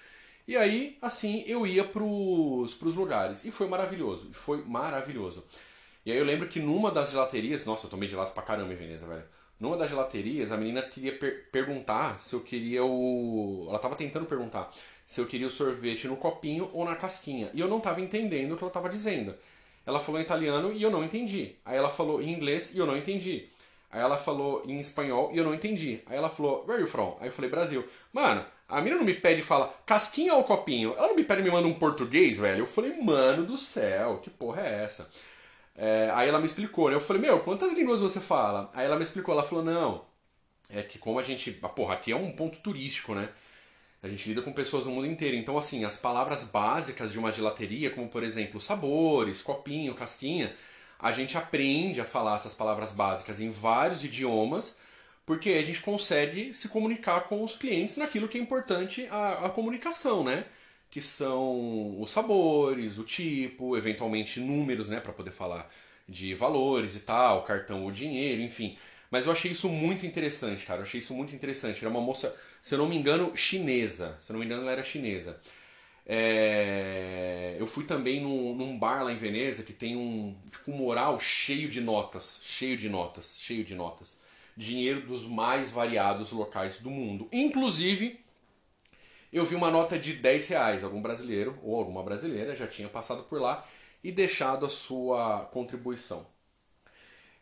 E 0.49 0.57
aí, 0.57 0.97
assim, 1.01 1.45
eu 1.47 1.67
ia 1.67 1.85
pros, 1.85 2.75
pros 2.75 2.95
lugares. 2.95 3.45
E 3.45 3.51
foi 3.51 3.67
maravilhoso, 3.67 4.31
foi 4.33 4.63
maravilhoso. 4.65 5.45
E 6.07 6.13
aí 6.13 6.19
eu 6.19 6.25
lembro 6.25 6.49
que 6.49 6.61
numa 6.61 6.91
das 6.91 7.11
gelaterias, 7.11 7.65
nossa, 7.65 7.87
eu 7.87 7.91
tomei 7.91 8.09
gelato 8.09 8.33
pra 8.33 8.43
caramba 8.43 8.73
em 8.73 8.77
Veneza, 8.77 9.07
velho. 9.07 9.25
Numa 9.59 9.77
das 9.77 9.89
gelaterias, 9.89 10.53
a 10.53 10.57
menina 10.57 10.83
queria 10.83 11.17
per 11.17 11.51
perguntar 11.51 12.21
se 12.21 12.35
eu 12.35 12.41
queria 12.41 12.85
o. 12.85 13.67
Ela 13.69 13.79
tava 13.79 13.95
tentando 13.95 14.27
perguntar 14.27 14.71
se 15.07 15.21
eu 15.21 15.27
queria 15.27 15.47
o 15.47 15.51
sorvete 15.51 16.09
no 16.09 16.17
copinho 16.17 16.69
ou 16.73 16.85
na 16.85 16.97
casquinha. 16.97 17.51
E 17.55 17.61
eu 17.61 17.69
não 17.69 17.81
tava 17.81 18.01
entendendo 18.01 18.53
o 18.53 18.57
que 18.57 18.65
ela 18.65 18.73
tava 18.73 18.89
dizendo. 18.89 19.35
Ela 19.87 20.01
falou 20.01 20.21
em 20.21 20.25
italiano 20.25 20.73
e 20.73 20.83
eu 20.83 20.91
não 20.91 21.05
entendi. 21.05 21.57
Aí 21.65 21.77
ela 21.77 21.91
falou 21.91 22.21
em 22.21 22.33
inglês 22.33 22.75
e 22.75 22.79
eu 22.79 22.87
não 22.87 22.97
entendi. 22.97 23.49
Aí 23.95 24.01
ela 24.01 24.19
falou 24.19 24.61
em 24.67 24.81
espanhol 24.81 25.31
e 25.33 25.39
eu 25.39 25.45
não 25.45 25.55
entendi. 25.55 26.03
Aí 26.07 26.17
ela 26.17 26.29
falou, 26.29 26.63
where 26.63 26.73
are 26.73 26.83
you 26.83 26.89
from? 26.89 27.17
Aí 27.21 27.29
eu 27.29 27.33
falei, 27.33 27.49
Brasil. 27.49 27.87
Mano, 28.13 28.45
a 28.69 28.79
menina 28.79 28.97
não 28.97 29.05
me 29.05 29.15
pede 29.15 29.39
e 29.39 29.45
fala 29.45 29.73
casquinha 29.87 30.35
ou 30.35 30.43
copinho? 30.43 30.93
Ela 30.97 31.07
não 31.07 31.15
me 31.15 31.23
pede 31.23 31.43
e 31.43 31.45
me 31.45 31.51
manda 31.53 31.69
um 31.69 31.75
português, 31.75 32.41
velho? 32.41 32.63
Eu 32.63 32.67
falei, 32.67 32.93
mano 33.01 33.47
do 33.47 33.57
céu, 33.57 34.19
que 34.21 34.31
porra 34.31 34.63
é 34.63 34.83
essa? 34.83 35.09
É, 35.77 36.11
aí 36.13 36.29
ela 36.29 36.41
me 36.41 36.47
explicou, 36.47 36.91
né? 36.91 36.97
Eu 36.97 37.01
falei, 37.01 37.23
meu, 37.23 37.39
quantas 37.39 37.73
línguas 37.73 38.01
você 38.01 38.19
fala? 38.19 38.69
Aí 38.75 38.85
ela 38.85 38.97
me 38.97 39.05
explicou, 39.05 39.33
ela 39.33 39.45
falou, 39.45 39.63
não, 39.63 40.05
é 40.71 40.83
que 40.83 40.99
como 40.99 41.21
a 41.21 41.23
gente. 41.23 41.53
Porra, 41.53 41.95
aqui 41.95 42.11
é 42.11 42.17
um 42.17 42.33
ponto 42.33 42.59
turístico, 42.59 43.15
né? 43.15 43.29
A 44.03 44.09
gente 44.09 44.29
lida 44.29 44.43
com 44.43 44.53
pessoas 44.53 44.87
do 44.87 44.91
mundo 44.91 45.07
inteiro. 45.07 45.37
Então, 45.37 45.57
assim, 45.57 45.85
as 45.85 45.97
palavras 45.97 46.43
básicas 46.43 47.13
de 47.13 47.19
uma 47.21 47.31
gelateria, 47.31 47.91
como 47.91 48.09
por 48.09 48.25
exemplo, 48.25 48.61
sabores, 48.61 49.41
copinho, 49.41 49.95
casquinha, 49.95 50.53
a 50.99 51.13
gente 51.13 51.37
aprende 51.37 52.01
a 52.01 52.05
falar 52.05 52.37
essas 52.37 52.55
palavras 52.55 52.93
básicas 52.93 53.41
em 53.41 53.51
vários 53.51 54.05
idiomas, 54.05 54.79
porque 55.27 55.51
a 55.51 55.63
gente 55.63 55.81
consegue 55.81 56.53
se 56.53 56.69
comunicar 56.69 57.23
com 57.23 57.43
os 57.43 57.57
clientes 57.57 57.97
naquilo 57.97 58.29
que 58.29 58.39
é 58.39 58.41
importante 58.41 59.07
a, 59.11 59.47
a 59.47 59.51
comunicação, 59.51 60.23
né? 60.23 60.45
Que 60.91 61.01
são 61.01 62.01
os 62.01 62.11
sabores, 62.11 62.99
o 62.99 63.05
tipo, 63.05 63.77
eventualmente 63.77 64.41
números, 64.41 64.89
né? 64.89 65.01
Para 65.01 65.13
poder 65.13 65.31
falar 65.31 65.69
de 66.09 66.35
valores 66.35 66.97
e 66.97 67.01
tal, 67.01 67.43
cartão 67.43 67.85
ou 67.85 67.91
dinheiro, 67.91 68.43
enfim. 68.43 68.77
Mas 69.11 69.27
eu 69.27 69.33
achei 69.33 69.53
isso 69.53 69.69
muito 69.69 70.05
interessante, 70.07 70.67
cara. 70.67 70.81
Eu 70.81 70.83
achei 70.83 71.01
isso 71.01 71.15
muito 71.15 71.35
interessante. 71.35 71.81
Era 71.85 71.91
uma 71.91 72.01
moça, 72.01 72.35
se 72.61 72.75
eu 72.75 72.79
não 72.79 72.89
me 72.89 72.97
engano, 72.97 73.37
chinesa. 73.37 74.17
Se 74.19 74.31
eu 74.31 74.35
não 74.35 74.41
me 74.41 74.47
engano, 74.47 74.63
ela 74.63 74.73
era 74.73 74.85
chinesa. 74.85 75.41
É... 76.07 77.57
Eu 77.59 77.67
fui 77.67 77.85
também 77.85 78.21
num, 78.21 78.55
num, 78.55 78.79
bar 78.79 79.03
lá 79.05 79.13
em 79.13 79.17
Veneza 79.17 79.63
que 79.63 79.73
tem 79.73 79.97
um 79.97 80.37
tipo 80.51 80.71
um 80.73 80.77
moral 80.77 81.19
cheio 81.19 81.69
de 81.69 81.81
notas, 81.81 82.41
cheio 82.43 82.77
de 82.77 82.89
notas, 82.89 83.37
cheio 83.39 83.65
de 83.65 83.75
notas. 83.75 84.21
Dinheiro 84.57 85.01
dos 85.03 85.27
mais 85.27 85.71
variados 85.71 86.31
locais 86.31 86.79
do 86.79 86.91
mundo. 86.91 87.29
Inclusive, 87.33 88.21
eu 89.33 89.45
vi 89.45 89.55
uma 89.57 89.71
nota 89.71 89.99
de 89.99 90.13
10 90.15 90.47
reais. 90.47 90.85
Algum 90.85 91.03
brasileiro 91.03 91.59
ou 91.63 91.77
alguma 91.77 92.03
brasileira 92.03 92.55
já 92.55 92.67
tinha 92.67 92.89
passado 92.89 93.25
por 93.25 93.41
lá 93.41 93.67
e 94.03 94.13
deixado 94.13 94.67
a 94.67 94.71
sua 94.71 95.47
contribuição. 95.47 96.27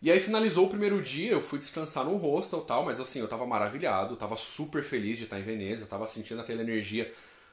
E 0.01 0.11
aí 0.11 0.18
finalizou 0.18 0.66
o 0.66 0.68
primeiro 0.68 1.01
dia, 1.01 1.31
eu 1.31 1.40
fui 1.40 1.59
descansar 1.59 2.05
no 2.05 2.16
hostel 2.16 2.61
tal, 2.62 2.85
mas 2.85 2.98
assim, 2.98 3.20
eu 3.20 3.29
tava 3.29 3.46
maravilhado, 3.46 4.16
tava 4.16 4.37
super 4.37 4.83
feliz 4.83 5.18
de 5.18 5.25
estar 5.25 5.38
em 5.38 5.42
Veneza, 5.42 5.87
tava 5.87 6.07
sentindo 6.09 6.40
aquela 6.40 6.61
energia 6.61 7.12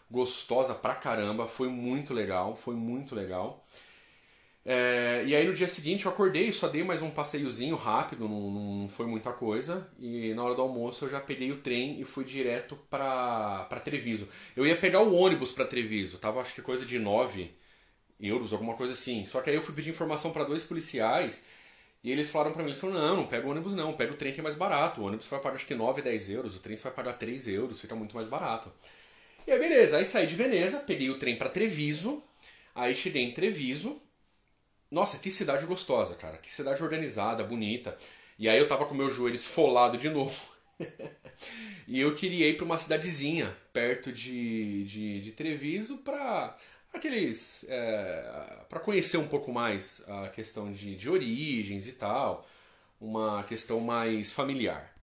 gostosa 0.09 0.73
pra 0.73 0.95
caramba, 0.95 1.47
foi 1.47 1.67
muito 1.69 2.13
legal, 2.13 2.55
foi 2.55 2.75
muito 2.75 3.15
legal. 3.15 3.63
É, 4.65 5.23
e 5.25 5.35
aí 5.35 5.47
no 5.47 5.53
dia 5.53 5.67
seguinte 5.67 6.05
eu 6.05 6.11
acordei, 6.11 6.51
só 6.51 6.67
dei 6.67 6.83
mais 6.83 7.01
um 7.01 7.09
passeiozinho 7.09 7.75
rápido, 7.75 8.27
não, 8.27 8.51
não 8.51 8.87
foi 8.87 9.05
muita 9.07 9.31
coisa. 9.31 9.89
E 9.97 10.33
na 10.33 10.43
hora 10.43 10.55
do 10.55 10.61
almoço 10.61 11.05
eu 11.05 11.09
já 11.09 11.19
peguei 11.19 11.51
o 11.51 11.57
trem 11.57 11.99
e 11.99 12.05
fui 12.05 12.23
direto 12.23 12.77
pra, 12.89 13.65
pra 13.69 13.79
Treviso. 13.79 14.27
Eu 14.55 14.65
ia 14.67 14.75
pegar 14.75 15.01
o 15.01 15.15
ônibus 15.15 15.51
pra 15.51 15.65
Treviso, 15.65 16.17
tava 16.17 16.41
acho 16.41 16.53
que 16.53 16.61
coisa 16.61 16.85
de 16.85 16.99
9 16.99 17.51
euros, 18.19 18.53
alguma 18.53 18.75
coisa 18.75 18.93
assim. 18.93 19.25
Só 19.25 19.41
que 19.41 19.49
aí 19.49 19.55
eu 19.55 19.61
fui 19.61 19.73
pedir 19.73 19.89
informação 19.91 20.31
para 20.31 20.43
dois 20.43 20.63
policiais 20.63 21.45
e 22.03 22.11
eles 22.11 22.29
falaram 22.29 22.51
para 22.53 22.63
mim, 22.63 22.69
eles 22.69 22.79
falaram, 22.79 23.01
não, 23.01 23.17
não 23.17 23.27
pega 23.27 23.47
o 23.47 23.51
ônibus 23.51 23.73
não, 23.73 23.93
pega 23.93 24.13
o 24.13 24.17
trem 24.17 24.33
que 24.33 24.39
é 24.39 24.43
mais 24.43 24.55
barato. 24.55 25.01
O 25.01 25.05
ônibus 25.05 25.27
vai 25.27 25.39
pagar 25.39 25.55
acho 25.55 25.65
que 25.65 25.75
9, 25.75 26.01
10 26.01 26.29
euros, 26.29 26.55
o 26.55 26.59
trem 26.59 26.77
você 26.77 26.83
vai 26.83 26.93
pagar 26.93 27.13
3 27.13 27.47
euros, 27.47 27.81
fica 27.81 27.95
muito 27.95 28.15
mais 28.15 28.27
barato. 28.27 28.71
E 29.49 29.51
aí, 29.51 29.57
beleza. 29.57 29.97
Aí 29.97 30.05
saí 30.05 30.27
de 30.27 30.35
Veneza, 30.35 30.77
peguei 30.81 31.09
o 31.09 31.17
trem 31.17 31.35
para 31.35 31.49
Treviso. 31.49 32.23
Aí 32.75 32.93
cheguei 32.93 33.23
em 33.23 33.31
Treviso. 33.31 33.99
Nossa, 34.91 35.17
que 35.17 35.31
cidade 35.31 35.65
gostosa, 35.65 36.13
cara. 36.13 36.37
Que 36.37 36.53
cidade 36.53 36.83
organizada, 36.83 37.43
bonita. 37.43 37.97
E 38.37 38.47
aí 38.47 38.59
eu 38.59 38.67
tava 38.67 38.85
com 38.85 38.93
meu 38.93 39.09
joelho 39.09 39.35
esfolado 39.35 39.97
de 39.97 40.07
novo. 40.07 40.39
e 41.87 41.99
eu 41.99 42.13
queria 42.13 42.47
ir 42.47 42.57
para 42.57 42.65
uma 42.65 42.77
cidadezinha 42.77 43.51
perto 43.73 44.11
de, 44.11 44.83
de, 44.83 45.21
de 45.21 45.31
Treviso 45.31 45.97
para 45.97 46.55
aqueles. 46.93 47.65
É, 47.69 48.65
para 48.69 48.79
conhecer 48.79 49.17
um 49.17 49.27
pouco 49.27 49.51
mais 49.51 50.03
a 50.07 50.27
questão 50.27 50.71
de, 50.71 50.95
de 50.95 51.09
origens 51.09 51.87
e 51.87 51.93
tal. 51.93 52.47
Uma 53.01 53.43
questão 53.45 53.79
mais 53.79 54.31
familiar. 54.31 54.93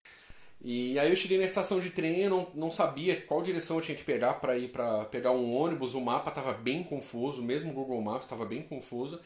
E 0.60 0.98
aí 0.98 1.10
eu 1.10 1.16
cheguei 1.16 1.38
na 1.38 1.44
estação 1.44 1.78
de 1.78 1.90
trem, 1.90 2.22
eu 2.22 2.30
não, 2.30 2.50
não 2.54 2.70
sabia 2.70 3.20
qual 3.20 3.42
direção 3.42 3.76
eu 3.76 3.82
tinha 3.82 3.96
que 3.96 4.04
pegar 4.04 4.34
para 4.34 4.58
ir 4.58 4.68
para 4.68 5.04
pegar 5.04 5.30
um 5.30 5.54
ônibus, 5.54 5.94
o 5.94 6.00
mapa 6.00 6.30
estava 6.30 6.52
bem 6.52 6.82
confuso, 6.82 7.42
mesmo 7.42 7.70
o 7.70 7.74
Google 7.74 8.00
Maps 8.02 8.24
estava 8.24 8.44
bem 8.44 8.62
confuso. 8.62 9.20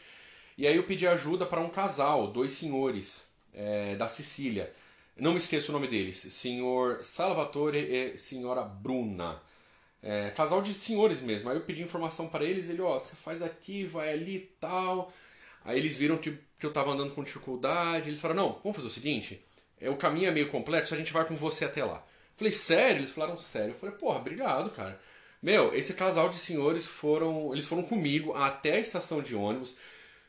E 0.58 0.66
aí 0.66 0.76
eu 0.76 0.82
pedi 0.82 1.06
ajuda 1.06 1.46
para 1.46 1.60
um 1.60 1.70
casal, 1.70 2.26
dois 2.26 2.52
senhores 2.52 3.24
é, 3.54 3.96
da 3.96 4.08
Sicília. 4.08 4.70
Não 5.16 5.32
me 5.32 5.38
esqueço 5.38 5.70
o 5.70 5.72
nome 5.72 5.86
deles, 5.86 6.16
senhor 6.16 7.02
Salvatore 7.02 7.78
e 7.78 8.18
senhora 8.18 8.62
Bruna. 8.62 9.40
É, 10.02 10.30
casal 10.30 10.62
de 10.62 10.72
senhores 10.72 11.20
mesmo. 11.20 11.50
Aí 11.50 11.56
eu 11.56 11.62
pedi 11.62 11.82
informação 11.82 12.28
para 12.28 12.44
eles, 12.44 12.68
ele, 12.68 12.80
ó, 12.80 12.98
você 12.98 13.14
faz 13.14 13.42
aqui, 13.42 13.84
vai 13.84 14.12
ali 14.12 14.36
e 14.36 14.40
tal. 14.60 15.12
Aí 15.64 15.78
eles 15.78 15.96
viram 15.96 16.16
que, 16.16 16.38
que 16.58 16.66
eu 16.66 16.72
tava 16.72 16.90
andando 16.92 17.14
com 17.14 17.22
dificuldade, 17.22 18.08
eles 18.08 18.20
falaram, 18.20 18.42
não, 18.42 18.60
vamos 18.62 18.76
fazer 18.76 18.88
o 18.88 18.90
seguinte, 18.90 19.42
é, 19.80 19.88
o 19.88 19.96
caminho 19.96 20.28
é 20.28 20.30
meio 20.30 20.48
complexo, 20.50 20.94
a 20.94 20.96
gente 20.96 21.12
vai 21.12 21.24
com 21.24 21.36
você 21.36 21.64
até 21.64 21.84
lá. 21.84 22.04
Falei, 22.36 22.52
sério? 22.52 23.00
Eles 23.00 23.10
falaram, 23.10 23.38
sério. 23.38 23.70
Eu 23.70 23.74
falei, 23.74 23.94
porra, 23.96 24.18
obrigado, 24.18 24.70
cara. 24.70 24.98
Meu, 25.42 25.74
esse 25.74 25.94
casal 25.94 26.28
de 26.28 26.36
senhores 26.36 26.86
foram. 26.86 27.52
Eles 27.52 27.66
foram 27.66 27.82
comigo 27.82 28.32
até 28.34 28.74
a 28.74 28.78
estação 28.78 29.22
de 29.22 29.34
ônibus. 29.34 29.76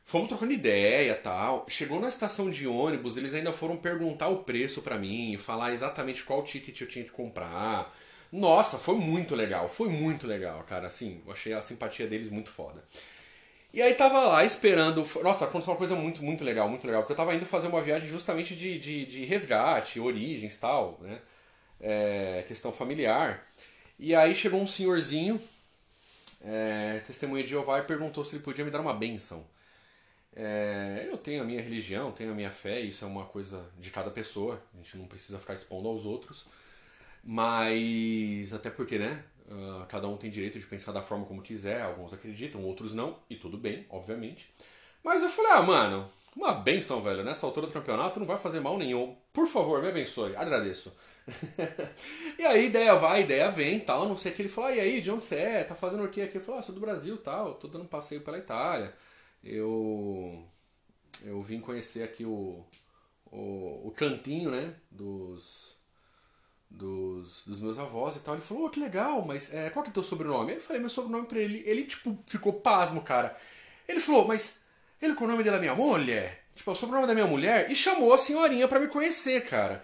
Fomos 0.03 0.29
trocando 0.29 0.53
ideia 0.53 1.15
tal. 1.15 1.65
Chegou 1.69 1.99
na 1.99 2.09
estação 2.09 2.49
de 2.49 2.67
ônibus, 2.67 3.17
eles 3.17 3.33
ainda 3.33 3.53
foram 3.53 3.77
perguntar 3.77 4.27
o 4.29 4.43
preço 4.43 4.81
para 4.81 4.97
mim, 4.97 5.37
falar 5.37 5.73
exatamente 5.73 6.23
qual 6.23 6.43
ticket 6.43 6.79
eu 6.81 6.87
tinha 6.87 7.05
que 7.05 7.11
comprar. 7.11 7.93
Nossa, 8.31 8.77
foi 8.77 8.95
muito 8.95 9.35
legal, 9.35 9.67
foi 9.69 9.89
muito 9.89 10.25
legal, 10.25 10.63
cara. 10.63 10.87
Assim, 10.87 11.21
eu 11.25 11.31
achei 11.31 11.53
a 11.53 11.61
simpatia 11.61 12.07
deles 12.07 12.29
muito 12.29 12.49
foda. 12.49 12.83
E 13.73 13.81
aí 13.81 13.93
tava 13.93 14.19
lá 14.27 14.43
esperando. 14.43 15.07
Nossa, 15.23 15.45
aconteceu 15.45 15.71
uma 15.73 15.77
coisa 15.77 15.95
muito, 15.95 16.23
muito 16.23 16.43
legal, 16.43 16.67
muito 16.67 16.85
legal. 16.85 17.01
Porque 17.03 17.13
eu 17.13 17.17
tava 17.17 17.33
indo 17.33 17.45
fazer 17.45 17.67
uma 17.67 17.81
viagem 17.81 18.09
justamente 18.09 18.55
de, 18.55 18.77
de, 18.77 19.05
de 19.05 19.25
resgate, 19.25 19.99
origens 19.99 20.57
tal, 20.57 20.97
né? 21.01 21.19
É, 21.79 22.43
questão 22.47 22.71
familiar. 22.71 23.41
E 23.97 24.13
aí 24.15 24.35
chegou 24.35 24.59
um 24.61 24.67
senhorzinho, 24.67 25.41
é, 26.43 27.01
testemunha 27.05 27.43
de 27.43 27.49
Jeová, 27.51 27.79
e 27.79 27.83
perguntou 27.83 28.25
se 28.25 28.35
ele 28.35 28.43
podia 28.43 28.65
me 28.65 28.71
dar 28.71 28.81
uma 28.81 28.93
benção. 28.93 29.45
É, 30.35 31.07
eu 31.09 31.17
tenho 31.17 31.41
a 31.43 31.45
minha 31.45 31.61
religião, 31.61 32.11
tenho 32.11 32.31
a 32.31 32.35
minha 32.35 32.51
fé, 32.51 32.79
isso 32.79 33.03
é 33.05 33.07
uma 33.07 33.25
coisa 33.25 33.65
de 33.79 33.89
cada 33.89 34.09
pessoa, 34.09 34.61
a 34.73 34.81
gente 34.81 34.97
não 34.97 35.05
precisa 35.05 35.39
ficar 35.39 35.53
expondo 35.53 35.87
aos 35.87 36.05
outros. 36.05 36.45
Mas, 37.23 38.53
até 38.53 38.69
porque, 38.69 38.97
né? 38.97 39.23
Uh, 39.51 39.85
cada 39.87 40.07
um 40.07 40.15
tem 40.15 40.29
direito 40.29 40.57
de 40.57 40.65
pensar 40.65 40.93
da 40.93 41.01
forma 41.01 41.25
como 41.25 41.41
quiser, 41.41 41.81
alguns 41.81 42.13
acreditam, 42.13 42.63
outros 42.63 42.93
não, 42.93 43.19
e 43.29 43.35
tudo 43.35 43.57
bem, 43.57 43.85
obviamente. 43.89 44.49
Mas 45.03 45.21
eu 45.21 45.29
falei, 45.29 45.51
ah, 45.51 45.61
mano, 45.61 46.09
uma 46.35 46.53
benção, 46.53 47.01
velho, 47.01 47.21
nessa 47.21 47.45
altura 47.45 47.67
do 47.67 47.73
campeonato 47.73 48.17
não 48.17 48.25
vai 48.25 48.37
fazer 48.37 48.61
mal 48.61 48.77
nenhum. 48.77 49.13
Por 49.33 49.47
favor, 49.47 49.81
me 49.81 49.89
abençoe, 49.89 50.35
agradeço. 50.37 50.95
e 52.39 52.45
aí, 52.45 52.67
ideia 52.67 52.95
vai, 52.95 53.23
ideia 53.23 53.51
vem, 53.51 53.79
tal, 53.81 54.07
não 54.07 54.15
sei 54.15 54.31
o 54.31 54.35
que. 54.35 54.41
Ele 54.43 54.49
falou, 54.49 54.69
ah, 54.69 54.75
e 54.75 54.79
aí, 54.79 55.01
de 55.01 55.11
onde 55.11 55.25
você 55.25 55.35
é? 55.35 55.63
Tá 55.65 55.75
fazendo 55.75 56.05
o 56.05 56.09
que 56.09 56.21
aqui? 56.21 56.37
Eu 56.37 56.41
falei, 56.41 56.61
ah, 56.61 56.63
sou 56.63 56.73
do 56.73 56.79
Brasil, 56.79 57.17
tal, 57.17 57.55
tô 57.55 57.67
dando 57.67 57.83
um 57.83 57.87
passeio 57.87 58.21
pela 58.21 58.37
Itália. 58.37 58.93
Eu, 59.43 60.41
eu 61.25 61.41
vim 61.41 61.59
conhecer 61.59 62.03
aqui 62.03 62.23
o, 62.23 62.65
o, 63.25 63.87
o 63.87 63.93
cantinho, 63.95 64.51
né, 64.51 64.73
dos 64.89 65.80
dos, 66.71 67.43
dos 67.45 67.59
meus 67.59 67.77
avós 67.77 68.15
e 68.15 68.19
tal. 68.19 68.33
Ele 68.33 68.43
falou, 68.43 68.65
oh, 68.65 68.69
que 68.69 68.79
legal, 68.79 69.23
mas 69.25 69.53
é, 69.53 69.69
qual 69.69 69.83
que 69.83 69.89
é 69.89 69.91
o 69.91 69.93
teu 69.93 70.03
sobrenome? 70.03 70.53
Eu 70.53 70.61
falei 70.61 70.79
meu 70.79 70.89
sobrenome 70.89 71.27
pra 71.27 71.39
ele. 71.39 71.63
Ele, 71.65 71.83
tipo, 71.83 72.17
ficou 72.25 72.53
pasmo, 72.53 73.01
cara. 73.01 73.35
Ele 73.87 73.99
falou, 73.99 74.27
mas 74.27 74.61
ele 75.01 75.15
com 75.15 75.25
o 75.25 75.27
nome 75.27 75.43
dela 75.43 75.59
minha 75.59 75.75
mulher? 75.75 76.43
Tipo, 76.55 76.71
o 76.71 76.75
sobrenome 76.75 77.07
da 77.07 77.13
minha 77.13 77.27
mulher? 77.27 77.71
E 77.71 77.75
chamou 77.75 78.13
a 78.13 78.17
senhorinha 78.17 78.67
para 78.67 78.79
me 78.79 78.87
conhecer, 78.87 79.45
cara. 79.45 79.83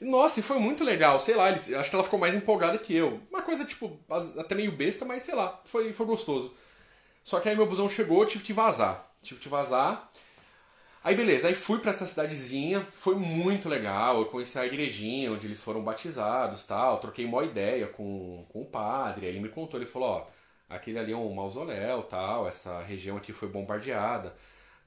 Nossa, 0.00 0.38
e 0.38 0.42
foi 0.44 0.58
muito 0.60 0.84
legal, 0.84 1.18
sei 1.20 1.34
lá, 1.34 1.48
ele, 1.48 1.56
acho 1.56 1.90
que 1.90 1.96
ela 1.96 2.04
ficou 2.04 2.20
mais 2.20 2.34
empolgada 2.34 2.78
que 2.78 2.94
eu. 2.94 3.20
Uma 3.30 3.42
coisa, 3.42 3.64
tipo, 3.64 3.98
até 4.38 4.54
meio 4.54 4.70
besta, 4.70 5.04
mas 5.04 5.22
sei 5.22 5.34
lá, 5.34 5.60
foi, 5.64 5.92
foi 5.92 6.06
gostoso. 6.06 6.54
Só 7.24 7.40
que 7.40 7.48
aí 7.48 7.56
meu 7.56 7.66
busão 7.66 7.88
chegou, 7.88 8.24
tive 8.24 8.44
que 8.44 8.52
vazar. 8.52 9.10
Tive 9.20 9.40
que 9.40 9.48
vazar. 9.48 10.08
Aí 11.04 11.14
beleza, 11.14 11.48
aí 11.48 11.54
fui 11.54 11.78
para 11.78 11.90
essa 11.90 12.06
cidadezinha, 12.06 12.80
foi 12.80 13.14
muito 13.14 13.68
legal, 13.68 14.18
eu 14.18 14.26
conheci 14.26 14.58
a 14.58 14.66
igrejinha 14.66 15.32
onde 15.32 15.46
eles 15.46 15.60
foram 15.60 15.82
batizados 15.82 16.64
tal, 16.64 16.98
troquei 16.98 17.24
uma 17.24 17.44
ideia 17.44 17.86
com, 17.86 18.44
com 18.48 18.62
o 18.62 18.66
padre, 18.66 19.26
ele 19.26 19.40
me 19.40 19.48
contou, 19.48 19.78
ele 19.78 19.88
falou, 19.88 20.08
ó, 20.08 20.26
aquele 20.68 20.98
ali 20.98 21.12
é 21.12 21.16
um 21.16 21.32
mausoléu 21.32 22.02
tal, 22.02 22.48
essa 22.48 22.82
região 22.82 23.16
aqui 23.16 23.32
foi 23.32 23.48
bombardeada, 23.48 24.34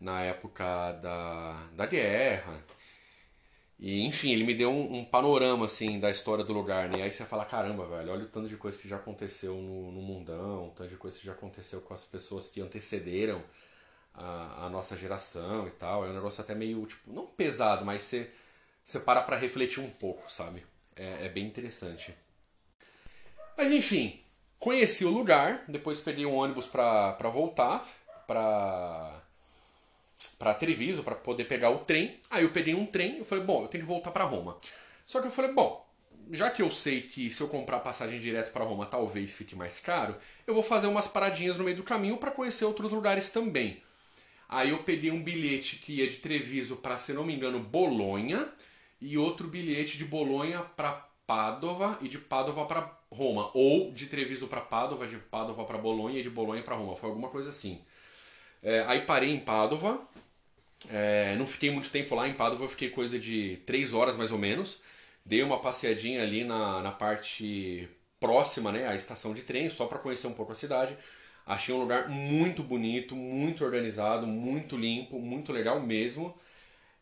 na 0.02 0.22
época 0.22 0.66
da, 0.94 1.54
da 1.76 1.86
guerra. 1.86 2.62
E, 3.80 4.06
enfim, 4.06 4.32
ele 4.32 4.44
me 4.44 4.54
deu 4.54 4.70
um, 4.72 5.00
um, 5.00 5.06
panorama, 5.06 5.66
assim, 5.66 6.00
da 6.00 6.10
história 6.10 6.44
do 6.44 6.54
lugar, 6.54 6.90
né? 6.90 7.00
E 7.00 7.02
aí 7.04 7.10
você 7.10 7.26
fala, 7.26 7.46
caramba, 7.46 7.88
velho, 7.88 8.12
olha 8.12 8.24
o 8.24 8.28
tanto 8.28 8.48
de 8.48 8.56
coisa 8.58 8.78
que 8.78 8.88
já 8.88 8.98
aconteceu 8.98 9.56
no, 9.56 9.92
no 9.92 10.02
mundão, 10.02 10.68
o 10.68 10.72
tanto 10.72 10.90
de 10.90 10.98
coisa 10.98 11.18
que 11.18 11.26
já 11.26 11.32
aconteceu 11.32 11.82
com 11.82 11.94
as 11.94 12.06
pessoas 12.06 12.48
que 12.48 12.62
antecederam 12.62 13.42
a, 14.14 14.66
a 14.66 14.70
nossa 14.70 14.98
geração 14.98 15.68
e 15.68 15.72
tal. 15.72 16.06
É 16.06 16.10
um 16.10 16.14
negócio 16.14 16.42
até 16.42 16.56
meio, 16.56 16.86
tipo, 16.86 17.12
não 17.12 17.26
pesado, 17.26 17.86
mas 17.86 18.02
você, 18.02 18.30
você 18.84 19.00
para 19.00 19.22
pra 19.22 19.38
refletir 19.38 19.82
um 19.82 19.90
pouco, 19.90 20.32
sabe? 20.32 20.66
É, 20.96 21.26
é 21.26 21.30
bem 21.30 21.46
interessante. 21.46 22.14
Mas, 23.58 23.72
enfim, 23.72 24.20
conheci 24.60 25.06
o 25.06 25.10
lugar, 25.10 25.64
depois 25.68 26.02
peguei 26.02 26.26
um 26.26 26.36
ônibus 26.36 26.68
pra, 26.68 27.14
pra 27.14 27.30
voltar, 27.30 27.86
pra 28.28 29.22
para 30.38 30.54
Treviso 30.54 31.04
para 31.04 31.16
poder 31.16 31.46
pegar 31.46 31.70
o 31.70 31.80
trem. 31.80 32.20
Aí 32.30 32.44
eu 32.44 32.50
peguei 32.50 32.74
um 32.76 32.86
trem, 32.86 33.20
eu 33.20 33.26
falei, 33.26 33.44
bom, 33.44 33.64
eu 33.64 33.68
tenho 33.68 33.84
que 33.84 33.88
voltar 33.88 34.12
para 34.12 34.24
Roma. 34.24 34.58
Só 35.06 35.20
que 35.20 35.28
eu 35.28 35.32
falei, 35.32 35.52
bom, 35.52 35.86
já 36.32 36.50
que 36.50 36.62
eu 36.62 36.72
sei 36.72 37.02
que 37.02 37.30
se 37.30 37.42
eu 37.42 37.48
comprar 37.48 37.80
passagem 37.80 38.20
direto 38.20 38.52
para 38.52 38.64
Roma 38.64 38.86
talvez 38.86 39.36
fique 39.36 39.56
mais 39.56 39.80
caro, 39.80 40.16
eu 40.46 40.54
vou 40.54 40.64
fazer 40.64 40.88
umas 40.88 41.08
paradinhas 41.08 41.58
no 41.58 41.64
meio 41.64 41.78
do 41.78 41.84
caminho 41.84 42.18
para 42.18 42.32
conhecer 42.32 42.66
outros 42.66 42.92
lugares 42.92 43.32
também. 43.32 43.82
Aí 44.52 44.72
eu 44.72 44.80
peguei 44.80 45.10
um 45.12 45.24
bilhete 45.24 45.78
que 45.78 45.94
ia 45.94 46.10
de 46.10 46.18
Treviso 46.18 46.76
para, 46.76 46.98
se 46.98 47.14
não 47.14 47.24
me 47.24 47.34
engano, 47.34 47.58
Bolonha 47.58 48.46
e 49.00 49.18
outro 49.18 49.48
bilhete 49.48 49.98
de 49.98 50.04
Bolonha 50.04 50.60
para 50.60 50.92
Padova 51.26 51.98
e 52.02 52.10
de 52.10 52.18
Padova 52.18 52.66
para 52.66 53.00
Roma, 53.10 53.50
ou 53.54 53.94
de 53.94 54.08
Treviso 54.08 54.48
para 54.48 54.60
Padova, 54.60 55.08
de 55.08 55.16
Padova 55.16 55.64
para 55.64 55.78
Bolonha 55.78 56.20
e 56.20 56.24
de 56.24 56.30
Bolonha 56.30 56.62
para 56.62 56.76
Roma, 56.76 56.98
foi 56.98 57.10
alguma 57.10 57.30
coisa 57.30 57.50
assim. 57.50 57.80
É, 58.62 58.84
aí 58.88 59.02
parei 59.02 59.30
em 59.30 59.40
Padova. 59.40 60.02
É, 60.90 61.36
não 61.38 61.48
fiquei 61.48 61.72
muito 61.72 61.90
tempo 61.90 62.14
lá 62.14 62.28
em 62.28 62.34
Padova, 62.34 62.68
fiquei 62.68 62.90
coisa 62.90 63.18
de 63.18 63.58
três 63.66 63.94
horas 63.94 64.18
mais 64.18 64.34
ou 64.34 64.38
menos. 64.38 64.80
Dei 65.26 65.42
uma 65.44 65.60
passeadinha 65.60 66.22
ali 66.22 66.44
na, 66.44 66.82
na 66.82 66.92
parte 66.92 67.88
próxima 68.20 68.72
né, 68.72 68.88
à 68.88 68.96
estação 68.96 69.34
de 69.34 69.44
trem, 69.44 69.70
só 69.70 69.86
para 69.86 70.00
conhecer 70.00 70.28
um 70.28 70.34
pouco 70.34 70.52
a 70.52 70.56
cidade. 70.56 70.98
Achei 71.46 71.74
um 71.74 71.80
lugar 71.80 72.10
muito 72.10 72.64
bonito, 72.64 73.16
muito 73.16 73.64
organizado, 73.66 74.28
muito 74.28 74.78
limpo, 74.78 75.20
muito 75.20 75.52
legal 75.52 75.80
mesmo. 75.80 76.36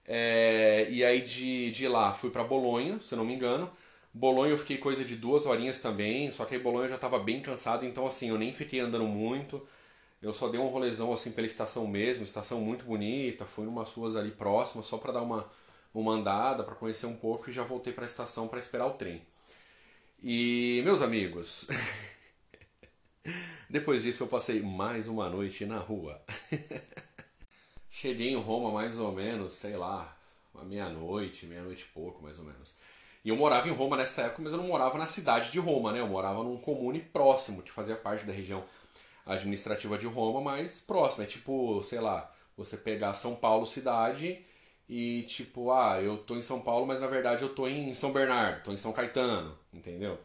É, 0.06 0.88
e 0.90 1.04
aí 1.04 1.22
de, 1.22 1.72
de 1.72 1.88
lá 1.88 2.14
fui 2.14 2.30
para 2.32 2.44
Bolonha, 2.44 3.00
se 3.02 3.16
não 3.16 3.26
me 3.26 3.34
engano. 3.34 3.72
Bolonha 4.14 4.52
eu 4.52 4.58
fiquei 4.58 4.78
coisa 4.78 5.06
de 5.06 5.16
duas 5.16 5.46
horinhas 5.46 5.80
também, 5.80 6.32
só 6.32 6.46
que 6.46 6.56
aí 6.56 6.62
Bolonha 6.62 6.86
eu 6.86 6.90
já 6.90 6.96
estava 6.96 7.20
bem 7.20 7.42
cansado, 7.42 7.86
então 7.86 8.08
assim, 8.08 8.30
eu 8.30 8.38
nem 8.38 8.52
fiquei 8.52 8.80
andando 8.80 9.06
muito. 9.06 9.66
Eu 10.22 10.34
só 10.34 10.50
dei 10.50 10.60
um 10.60 10.68
rolezão 10.68 11.14
assim 11.14 11.32
pela 11.32 11.48
estação 11.48 11.88
mesmo, 11.88 12.24
estação 12.24 12.62
muito 12.62 12.86
bonita, 12.86 13.46
fui 13.46 13.66
numas 13.66 13.92
ruas 13.92 14.16
ali 14.16 14.32
próximas 14.32 14.86
só 14.88 14.98
para 14.98 15.14
dar 15.14 15.22
uma, 15.24 15.48
uma 15.94 16.14
andada, 16.14 16.64
para 16.64 16.76
conhecer 16.76 17.06
um 17.08 17.16
pouco 17.16 17.50
e 17.50 17.54
já 17.54 17.64
voltei 17.64 17.94
para 17.94 18.06
a 18.06 18.08
estação 18.08 18.48
para 18.48 18.60
esperar 18.60 18.88
o 18.88 18.92
trem. 18.94 19.22
E 20.24 20.82
meus 20.84 21.02
amigos, 21.02 21.66
depois 23.70 24.04
disso 24.04 24.24
eu 24.24 24.28
passei 24.28 24.62
mais 24.62 25.08
uma 25.08 25.30
noite 25.30 25.66
na 25.66 25.78
rua. 25.78 26.22
Cheguei 27.90 28.30
em 28.30 28.42
Roma 28.42 28.72
mais 28.72 29.00
ou 29.00 29.12
menos, 29.12 29.54
sei 29.54 29.76
lá, 29.76 30.16
meia-noite, 30.64 31.46
meia-noite 31.46 31.84
e 31.84 31.94
pouco 31.94 32.22
mais 32.24 32.38
ou 32.40 32.46
menos. 32.46 32.76
E 33.24 33.30
eu 33.30 33.36
morava 33.36 33.68
em 33.68 33.74
Roma 33.74 33.98
nessa 33.98 34.24
época, 34.24 34.42
mas 34.42 34.54
eu 34.54 34.60
não 34.60 34.68
morava 34.68 34.98
na 34.98 35.06
cidade 35.06 35.52
de 35.52 35.60
Roma, 35.60 35.92
né? 35.92 36.00
Eu 36.00 36.08
morava 36.08 36.44
num 36.44 36.58
comune 36.58 37.02
próximo, 37.02 37.62
que 37.62 37.72
fazia 37.72 37.96
parte 37.96 38.26
da 38.26 38.32
região 38.32 38.64
administrativa 39.26 39.98
de 39.98 40.08
Roma, 40.08 40.42
mas 40.42 40.82
próxima. 40.82 41.26
É 41.26 41.28
tipo, 41.28 41.82
sei 41.84 42.00
lá, 42.00 42.32
você 42.56 42.78
pegar 42.78 43.14
São 43.14 43.36
Paulo 43.36 43.66
cidade 43.66 44.40
e 44.88 45.24
tipo, 45.24 45.72
ah, 45.72 46.02
eu 46.02 46.18
tô 46.18 46.36
em 46.36 46.42
São 46.42 46.62
Paulo, 46.62 46.88
mas 46.88 47.00
na 47.00 47.08
verdade 47.08 47.44
eu 47.44 47.54
tô 47.54 47.68
em 47.68 47.94
São 47.94 48.12
Bernardo, 48.12 48.64
tô 48.64 48.72
em 48.72 48.78
São 48.78 48.92
Caetano, 48.92 49.58
entendeu? 49.74 50.18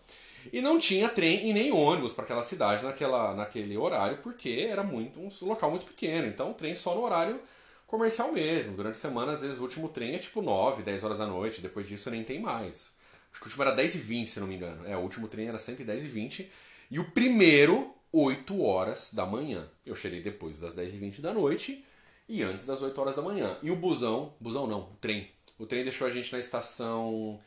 E 0.53 0.61
não 0.61 0.79
tinha 0.79 1.09
trem 1.09 1.49
e 1.49 1.53
nem 1.53 1.73
ônibus 1.73 2.13
para 2.13 2.25
aquela 2.25 2.43
cidade 2.43 2.85
naquela, 2.85 3.35
naquele 3.35 3.77
horário, 3.77 4.19
porque 4.19 4.67
era 4.69 4.83
muito 4.83 5.21
um 5.21 5.29
local 5.43 5.71
muito 5.71 5.87
pequeno. 5.87 6.27
Então, 6.27 6.53
trem 6.53 6.75
só 6.75 6.95
no 6.95 7.03
horário 7.03 7.41
comercial 7.87 8.33
mesmo. 8.33 8.77
Durante 8.77 8.95
a 8.95 8.99
semana, 8.99 9.33
às 9.33 9.43
vezes, 9.43 9.59
o 9.59 9.63
último 9.63 9.89
trem 9.89 10.15
é 10.15 10.19
tipo 10.19 10.43
9, 10.43 10.83
10 10.83 11.05
horas 11.05 11.19
da 11.19 11.27
noite. 11.27 11.61
Depois 11.61 11.89
disso, 11.89 12.11
nem 12.11 12.23
tem 12.23 12.41
mais. 12.41 12.91
Acho 13.31 13.41
que 13.41 13.47
o 13.47 13.49
último 13.49 13.63
era 13.63 13.73
10 13.73 13.95
e 13.95 13.99
20, 13.99 14.31
se 14.31 14.41
não 14.41 14.47
me 14.47 14.57
engano. 14.57 14.87
É, 14.87 14.97
o 14.97 15.01
último 15.01 15.29
trem 15.29 15.49
era 15.49 15.59
sempre 15.59 15.85
10 15.85 16.05
e 16.05 16.09
20. 16.09 16.51
E 16.91 16.99
o 16.99 17.11
primeiro 17.11 17.95
8 18.15 18.63
horas 18.63 19.13
da 19.13 19.27
manhã. 19.27 19.69
Eu 19.85 19.97
cheguei 19.97 20.21
depois 20.21 20.57
das 20.57 20.73
10h20 20.73 21.21
da 21.21 21.35
noite 21.35 21.85
e 22.29 22.45
antes 22.45 22.65
das 22.65 22.81
8 22.81 22.97
horas 23.01 23.17
da 23.17 23.23
manhã. 23.23 23.59
E 23.61 23.73
o 23.73 23.77
busão, 23.77 24.33
busão 24.39 24.69
não, 24.69 24.83
o 24.83 24.97
trem. 25.01 25.29
O 25.59 25.67
trem 25.67 25.83
deixou 25.83 26.07
a 26.07 26.11
gente 26.11 26.33
na 26.33 26.39
estação. 26.39 27.41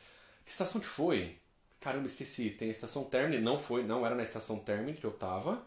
Que 0.44 0.50
estação 0.50 0.78
que 0.78 0.86
foi? 0.86 1.38
Caramba, 1.80 2.06
esqueci. 2.06 2.50
Tem 2.50 2.68
a 2.68 2.72
estação 2.72 3.04
Termini. 3.04 3.42
Não 3.42 3.58
foi, 3.58 3.82
não 3.84 4.04
era 4.04 4.14
na 4.14 4.22
estação 4.22 4.58
Termini 4.58 4.96
que 4.96 5.04
eu 5.04 5.12
tava. 5.12 5.62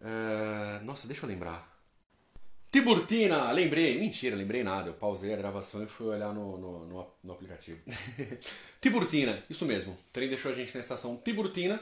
Uh... 0.00 0.84
Nossa, 0.84 1.06
deixa 1.06 1.24
eu 1.24 1.28
lembrar. 1.28 1.70
Tiburtina, 2.70 3.52
lembrei. 3.52 3.98
Mentira, 3.98 4.34
lembrei 4.34 4.62
nada. 4.62 4.88
Eu 4.88 4.94
pausei 4.94 5.32
a 5.32 5.36
gravação 5.36 5.82
e 5.82 5.86
fui 5.86 6.06
olhar 6.06 6.32
no, 6.32 6.56
no, 6.56 6.86
no, 6.86 7.06
no 7.22 7.32
aplicativo. 7.32 7.80
Tiburtina, 8.80 9.44
isso 9.50 9.66
mesmo. 9.66 9.92
O 9.92 9.98
trem 10.12 10.28
deixou 10.28 10.50
a 10.50 10.54
gente 10.54 10.74
na 10.74 10.80
estação 10.80 11.16
Tiburtina 11.16 11.80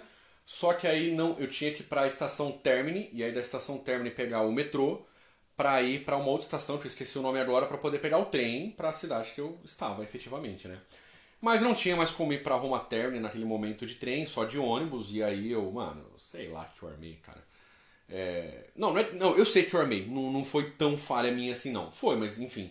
só 0.51 0.73
que 0.73 0.85
aí 0.85 1.13
não, 1.15 1.39
eu 1.39 1.49
tinha 1.49 1.73
que 1.73 1.83
ir 1.83 1.87
para 1.87 2.03
a 2.03 2.07
estação 2.09 2.51
Termini 2.51 3.09
e 3.13 3.23
aí 3.23 3.31
da 3.31 3.41
estação 3.41 3.79
Termini 3.79 4.11
pegar 4.11 4.43
o 4.43 4.51
metrô 4.51 5.01
para 5.57 5.81
ir 5.81 6.05
para 6.05 6.17
uma 6.17 6.27
outra 6.27 6.45
estação 6.45 6.77
que 6.77 6.87
eu 6.87 6.89
esqueci 6.89 7.17
o 7.19 7.23
nome 7.23 7.39
agora 7.39 7.67
para 7.67 7.79
poder 7.79 8.01
pegar 8.01 8.19
o 8.19 8.25
trem 8.25 8.73
para 8.73 8.89
a 8.89 8.93
cidade 8.93 9.31
que 9.33 9.41
eu 9.41 9.57
estava 9.65 10.03
efetivamente, 10.03 10.67
né? 10.67 10.81
Mas 11.41 11.63
não 11.63 11.75
tinha 11.75 11.97
mais 11.97 12.11
como 12.11 12.33
ir 12.33 12.43
para 12.43 12.55
Roma 12.55 12.79
Termini 12.79 13.21
naquele 13.21 13.45
momento 13.45 13.87
de 13.87 13.95
trem, 13.95 14.27
só 14.27 14.45
de 14.45 14.59
ônibus 14.59 15.11
e 15.13 15.23
aí 15.23 15.51
eu, 15.51 15.71
mano, 15.71 16.05
sei 16.17 16.49
lá 16.49 16.65
que 16.65 16.83
eu 16.83 16.89
armei, 16.89 17.19
cara. 17.23 17.43
É... 18.09 18.67
Não, 18.77 18.93
não, 18.93 19.01
é... 19.01 19.13
não, 19.13 19.37
eu 19.37 19.47
sei 19.47 19.65
que 19.65 19.75
eu 19.75 19.81
armei, 19.81 20.07
não, 20.07 20.31
não 20.31 20.45
foi 20.45 20.71
tão 20.73 20.99
falha 20.99 21.31
minha 21.33 21.53
assim 21.55 21.73
não. 21.73 21.91
Foi, 21.91 22.17
mas 22.17 22.39
enfim. 22.39 22.71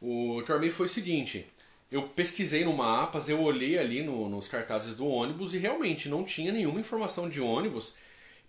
O 0.00 0.42
que 0.44 0.50
eu 0.50 0.56
armei 0.56 0.70
foi 0.70 0.86
o 0.86 0.88
seguinte, 0.88 1.46
eu 1.90 2.02
pesquisei 2.02 2.64
no 2.64 2.72
mapas, 2.72 3.28
eu 3.28 3.40
olhei 3.42 3.78
ali 3.78 4.02
no, 4.02 4.28
nos 4.28 4.48
cartazes 4.48 4.94
do 4.94 5.06
ônibus 5.06 5.54
e 5.54 5.58
realmente 5.58 6.08
não 6.08 6.24
tinha 6.24 6.52
nenhuma 6.52 6.80
informação 6.80 7.28
de 7.28 7.40
ônibus 7.40 7.94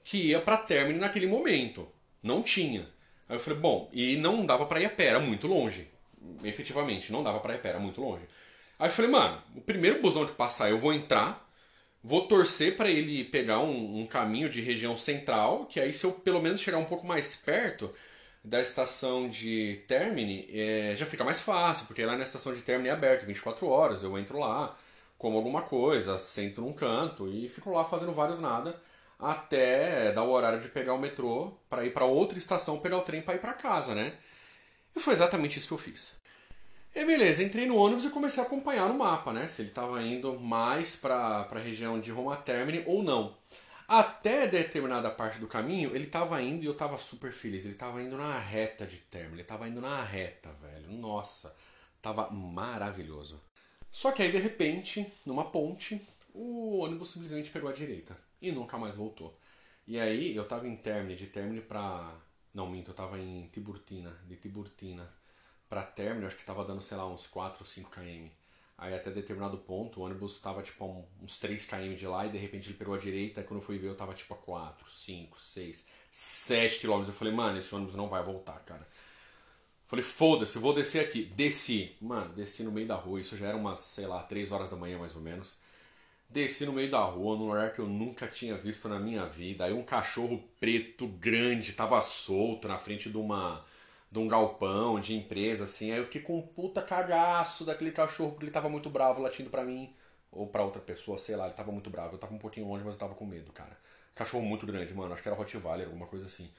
que 0.04 0.18
ia 0.30 0.40
para 0.40 0.58
Termini 0.58 1.00
naquele 1.00 1.28
momento. 1.28 1.88
Não 2.24 2.42
tinha. 2.42 2.88
Aí 3.28 3.36
eu 3.36 3.40
falei, 3.40 3.60
bom, 3.60 3.90
e 3.94 4.16
não 4.18 4.46
dava 4.46 4.66
para 4.66 4.80
ir 4.80 4.86
a 4.86 4.90
pé, 4.90 5.06
era 5.08 5.20
muito 5.20 5.48
longe. 5.48 5.88
Efetivamente, 6.44 7.12
não 7.12 7.24
dava 7.24 7.40
para 7.40 7.54
ir 7.54 7.58
a 7.58 7.60
pé, 7.60 7.70
era 7.70 7.80
muito 7.80 8.02
longe. 8.02 8.24
Aí 8.82 8.88
eu 8.88 8.92
falei, 8.92 9.12
mano, 9.12 9.40
o 9.56 9.62
primeiro 9.62 10.02
busão 10.02 10.26
que 10.26 10.34
passar 10.34 10.72
eu 10.72 10.78
vou 10.80 10.92
entrar, 10.92 11.48
vou 12.04 12.28
torcer 12.28 12.76
para 12.76 12.90
ele 12.90 13.24
pegar 13.24 13.60
um, 13.60 14.02
um, 14.02 14.08
caminho 14.08 14.50
de 14.50 14.60
região 14.60 14.98
central, 14.98 15.68
que 15.68 15.80
aí 15.80 15.94
se 15.94 16.04
eu 16.04 16.12
pelo 16.14 16.42
menos 16.42 16.62
chegar 16.62 16.80
um 16.80 16.86
pouco 16.86 17.06
mais 17.06 17.36
perto, 17.36 17.94
da 18.44 18.60
estação 18.60 19.30
de 19.30 19.84
Termini 19.88 20.48
é, 20.52 20.96
já 20.98 21.06
fica 21.06 21.24
mais 21.24 21.40
fácil, 21.42 21.86
porque 21.86 22.04
lá 22.04 22.18
na 22.18 22.24
estação 22.24 22.54
de 22.56 22.64
Termini 22.64 22.90
é 22.90 22.92
aberto 22.94 23.28
24 23.28 23.68
horas, 23.68 24.02
eu 24.02 24.18
entro 24.18 24.40
lá, 24.40 24.76
como 25.16 25.38
alguma 25.38 25.62
coisa, 25.62 26.18
sento 26.18 26.62
num 26.62 26.74
canto 26.74 27.28
e 27.32 27.48
fico 27.48 27.70
lá 27.72 27.86
fazendo 27.86 28.14
vários 28.14 28.40
nada 28.40 28.82
até 29.20 30.12
dar 30.12 30.24
o 30.24 30.32
horário 30.32 30.60
de 30.60 30.70
pegar 30.70 30.96
o 30.96 31.00
metrô 31.00 31.54
para 31.70 31.86
ir 31.86 31.92
para 31.94 32.06
outra 32.06 32.40
estação, 32.40 32.80
pegar 32.80 32.98
o 32.98 33.02
trem 33.02 33.22
para 33.22 33.36
ir 33.36 33.40
para 33.40 33.54
casa, 33.54 33.94
né? 33.94 34.12
E 34.96 35.00
foi 35.00 35.14
exatamente 35.14 35.60
isso 35.60 35.68
que 35.68 35.74
eu 35.76 35.78
fiz. 35.78 36.20
E 36.94 37.06
beleza, 37.06 37.42
entrei 37.42 37.66
no 37.66 37.78
ônibus 37.78 38.04
e 38.04 38.10
comecei 38.10 38.44
a 38.44 38.46
acompanhar 38.46 38.90
no 38.90 38.98
mapa, 38.98 39.32
né? 39.32 39.48
Se 39.48 39.62
ele 39.62 39.70
estava 39.70 40.04
indo 40.04 40.38
mais 40.38 40.94
para 40.96 41.48
a 41.50 41.60
região 41.60 42.02
de 42.02 42.12
Roma 42.12 42.36
Termini 42.36 42.84
ou 42.86 43.02
não. 43.02 43.38
Até 43.88 44.46
determinada 44.46 45.10
parte 45.10 45.40
do 45.40 45.48
caminho, 45.48 45.96
ele 45.96 46.06
tava 46.06 46.42
indo 46.42 46.64
e 46.64 46.66
eu 46.66 46.76
tava 46.76 46.98
super 46.98 47.32
feliz. 47.32 47.66
Ele 47.66 47.76
tava 47.76 48.02
indo 48.04 48.18
na 48.18 48.38
reta 48.38 48.86
de 48.86 48.98
término, 48.98 49.36
ele 49.36 49.44
tava 49.44 49.70
indo 49.70 49.80
na 49.80 50.04
reta, 50.04 50.50
velho. 50.62 50.92
Nossa, 50.92 51.56
tava 52.02 52.30
maravilhoso. 52.30 53.42
Só 53.90 54.12
que 54.12 54.22
aí, 54.22 54.32
de 54.32 54.38
repente, 54.38 55.06
numa 55.26 55.46
ponte, 55.46 56.06
o 56.34 56.80
ônibus 56.80 57.12
simplesmente 57.12 57.52
pegou 57.52 57.70
a 57.70 57.74
direita 57.74 58.18
e 58.42 58.52
nunca 58.52 58.78
mais 58.78 58.98
voltou. 58.98 59.38
E 59.88 59.98
aí, 59.98 60.36
eu 60.36 60.46
tava 60.46 60.68
em 60.68 60.76
Termini, 60.76 61.16
de 61.16 61.28
Termini 61.28 61.62
pra. 61.62 62.14
Não, 62.54 62.70
minto, 62.70 62.92
eu 62.92 62.96
tava 62.96 63.18
em 63.18 63.48
Tiburtina, 63.48 64.14
de 64.28 64.36
Tiburtina 64.36 65.21
pra 65.72 65.84
Termini, 65.84 66.26
acho 66.26 66.36
que 66.36 66.44
tava 66.44 66.66
dando, 66.66 66.82
sei 66.82 66.98
lá, 66.98 67.08
uns 67.08 67.26
4 67.28 67.60
ou 67.62 67.66
5 67.66 67.90
km. 67.92 68.28
Aí 68.78 68.94
até 68.94 69.10
determinado 69.10 69.58
ponto, 69.58 70.02
o 70.02 70.04
ônibus 70.04 70.34
estava 70.34 70.62
tipo 70.62 71.06
uns 71.24 71.40
3 71.40 71.66
km 71.66 71.96
de 71.96 72.06
lá 72.06 72.26
e 72.26 72.30
de 72.30 72.38
repente 72.38 72.68
ele 72.68 72.78
pegou 72.78 72.94
a 72.94 72.98
direita. 72.98 73.40
E 73.40 73.44
quando 73.46 73.62
eu 73.62 73.66
fui 73.66 73.78
ver, 73.78 73.88
eu 73.88 73.96
tava 73.96 74.14
tipo 74.14 74.34
a 74.34 74.38
4, 74.38 74.90
5, 74.92 75.40
6, 75.40 75.88
7 76.12 76.80
km. 76.82 77.06
Eu 77.08 77.14
falei, 77.14 77.34
mano, 77.34 77.58
esse 77.58 77.74
ônibus 77.74 77.96
não 77.96 78.10
vai 78.10 78.22
voltar, 78.22 78.60
cara. 78.66 78.86
Falei, 79.88 80.04
foda-se, 80.04 80.60
vou 80.60 80.74
descer 80.74 81.06
aqui. 81.06 81.24
Desci, 81.24 81.96
mano, 82.02 82.34
desci 82.34 82.64
no 82.64 82.72
meio 82.74 82.88
da 82.88 82.96
rua. 82.96 83.22
Isso 83.22 83.38
já 83.38 83.48
era 83.48 83.56
umas, 83.56 83.80
sei 83.80 84.08
lá, 84.08 84.22
3 84.24 84.52
horas 84.52 84.70
da 84.70 84.76
manhã 84.76 84.98
mais 84.98 85.16
ou 85.16 85.22
menos. 85.22 85.54
Desci 86.28 86.66
no 86.66 86.74
meio 86.74 86.92
da 86.92 87.02
rua, 87.02 87.38
num 87.38 87.48
lugar 87.48 87.72
que 87.72 87.80
eu 87.80 87.88
nunca 87.88 88.28
tinha 88.28 88.58
visto 88.58 88.90
na 88.90 89.00
minha 89.00 89.26
vida. 89.26 89.64
Aí 89.64 89.72
um 89.72 89.84
cachorro 89.84 90.44
preto 90.60 91.08
grande 91.08 91.72
tava 91.72 92.02
solto 92.02 92.68
na 92.68 92.78
frente 92.78 93.10
de 93.10 93.16
uma 93.16 93.64
de 94.12 94.20
um 94.20 94.28
galpão, 94.28 95.00
de 95.00 95.16
empresa, 95.16 95.64
assim. 95.64 95.92
Aí 95.92 95.98
eu 95.98 96.04
fiquei 96.04 96.22
com 96.22 96.38
um 96.38 96.42
puta 96.42 96.82
cagaço 96.82 97.64
daquele 97.64 97.92
cachorro, 97.92 98.32
porque 98.32 98.46
ele 98.46 98.52
tava 98.52 98.70
muito 98.70 98.90
bravo 98.90 99.22
latindo 99.22 99.50
pra 99.50 99.64
mim. 99.64 99.94
Ou 100.32 100.48
pra 100.48 100.64
outra 100.64 100.82
pessoa, 100.82 101.18
sei 101.18 101.36
lá, 101.36 101.46
ele 101.46 101.56
tava 101.56 101.72
muito 101.72 101.90
bravo. 101.90 102.16
Eu 102.16 102.20
tava 102.20 102.34
um 102.34 102.38
pouquinho 102.38 102.68
longe, 102.68 102.84
mas 102.84 102.96
eu 102.96 103.00
tava 103.00 103.16
com 103.16 103.26
medo, 103.26 103.52
cara. 103.54 103.78
Cachorro 104.16 104.44
muito 104.44 104.66
grande, 104.66 104.94
mano. 104.94 105.14
Acho 105.14 105.22
que 105.22 105.30
era 105.30 105.38
Rottweiler, 105.38 105.88
alguma 105.88 106.08
coisa 106.08 106.26
assim. 106.26 106.50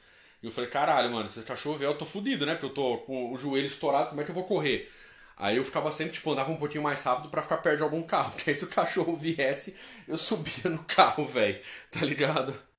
E 0.43 0.47
eu 0.47 0.53
falei, 0.53 0.71
caralho, 0.71 1.11
mano, 1.13 1.29
se 1.29 1.39
esse 1.39 1.47
cachorro 1.49 1.77
vier, 1.77 1.91
eu 1.91 1.97
tô 1.97 2.07
fudido, 2.07 2.45
né? 2.47 2.55
Porque 2.55 2.67
eu 2.67 2.75
tô 2.75 2.99
com 2.99 3.33
o 3.33 3.37
joelho 3.37 3.67
estourado, 3.67 4.11
como 4.11 4.21
é 4.21 4.25
que 4.25 4.31
eu 4.31 4.35
vou 4.35 4.45
correr? 4.45 4.91
Aí 5.37 5.57
eu 5.57 5.65
ficava 5.65 5.91
sempre, 5.93 6.13
tipo, 6.15 6.31
andava 6.33 6.51
um 6.51 6.57
pouquinho 6.57 6.83
mais 6.83 7.03
rápido 7.05 7.29
para 7.31 7.43
ficar 7.43 7.59
perto 7.59 7.79
de 7.79 7.83
algum 7.83 8.03
carro. 8.03 8.33
Porque 8.33 8.51
aí 8.51 8.57
se 8.57 8.65
o 8.65 8.69
cachorro 8.69 9.17
viesse, 9.17 9.77
eu 10.09 10.19
subia 10.19 10.71
no 10.71 10.83
carro, 10.85 11.27
velho. 11.27 11.61
Tá 11.91 12.05
ligado? 12.05 12.72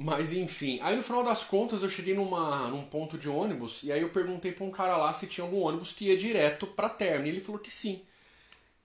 Mas 0.00 0.32
enfim, 0.32 0.78
aí 0.80 0.94
no 0.94 1.02
final 1.02 1.24
das 1.24 1.44
contas 1.44 1.82
eu 1.82 1.88
cheguei 1.88 2.14
numa, 2.14 2.68
num 2.68 2.84
ponto 2.84 3.18
de 3.18 3.28
ônibus 3.28 3.82
e 3.82 3.90
aí 3.90 4.00
eu 4.00 4.10
perguntei 4.10 4.52
pra 4.52 4.64
um 4.64 4.70
cara 4.70 4.96
lá 4.96 5.12
se 5.12 5.26
tinha 5.26 5.44
algum 5.44 5.60
ônibus 5.60 5.90
que 5.90 6.04
ia 6.04 6.16
direto 6.16 6.68
pra 6.68 6.88
Terno. 6.88 7.26
E 7.26 7.30
ele 7.30 7.40
falou 7.40 7.60
que 7.60 7.68
sim. 7.68 8.00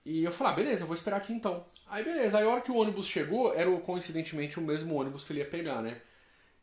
E 0.04 0.24
eu 0.24 0.32
falei, 0.32 0.52
ah, 0.52 0.56
beleza, 0.56 0.84
vou 0.86 0.94
esperar 0.94 1.18
aqui 1.18 1.32
então. 1.32 1.64
Aí 1.86 2.02
beleza, 2.02 2.38
aí 2.38 2.44
a 2.44 2.48
hora 2.48 2.60
que 2.60 2.72
o 2.72 2.74
ônibus 2.76 3.06
chegou, 3.06 3.54
era 3.54 3.70
coincidentemente 3.80 4.58
o 4.58 4.62
mesmo 4.62 4.92
ônibus 4.96 5.22
que 5.22 5.32
ele 5.32 5.38
ia 5.40 5.46
pegar, 5.48 5.80
né? 5.82 6.00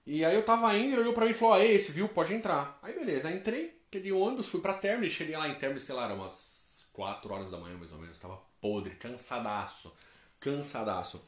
E 0.05 0.25
aí 0.25 0.35
eu 0.35 0.43
tava 0.43 0.75
indo, 0.77 0.95
ele 0.95 1.01
olhou 1.01 1.13
pra 1.13 1.25
mim 1.25 1.31
e 1.31 1.33
falou, 1.33 1.53
ah, 1.53 1.65
esse, 1.65 1.93
viu? 1.93 2.09
Pode 2.09 2.33
entrar. 2.33 2.77
Aí 2.81 2.93
beleza, 2.93 3.29
aí 3.29 3.37
entrei, 3.37 3.73
peguei 3.89 4.11
o 4.11 4.19
ônibus, 4.19 4.49
fui 4.49 4.59
pra 4.59 4.73
Terno 4.73 5.05
e 5.05 5.09
cheguei 5.09 5.37
lá 5.37 5.47
em 5.47 5.55
Terno, 5.55 5.79
sei 5.79 5.95
lá, 5.95 6.05
era 6.05 6.13
umas 6.13 6.85
4 6.91 7.33
horas 7.33 7.49
da 7.49 7.57
manhã 7.57 7.77
mais 7.77 7.93
ou 7.93 7.99
menos. 7.99 8.19
Tava 8.19 8.37
podre, 8.59 8.95
cansadaço, 8.95 9.93
cansadaço. 10.41 11.21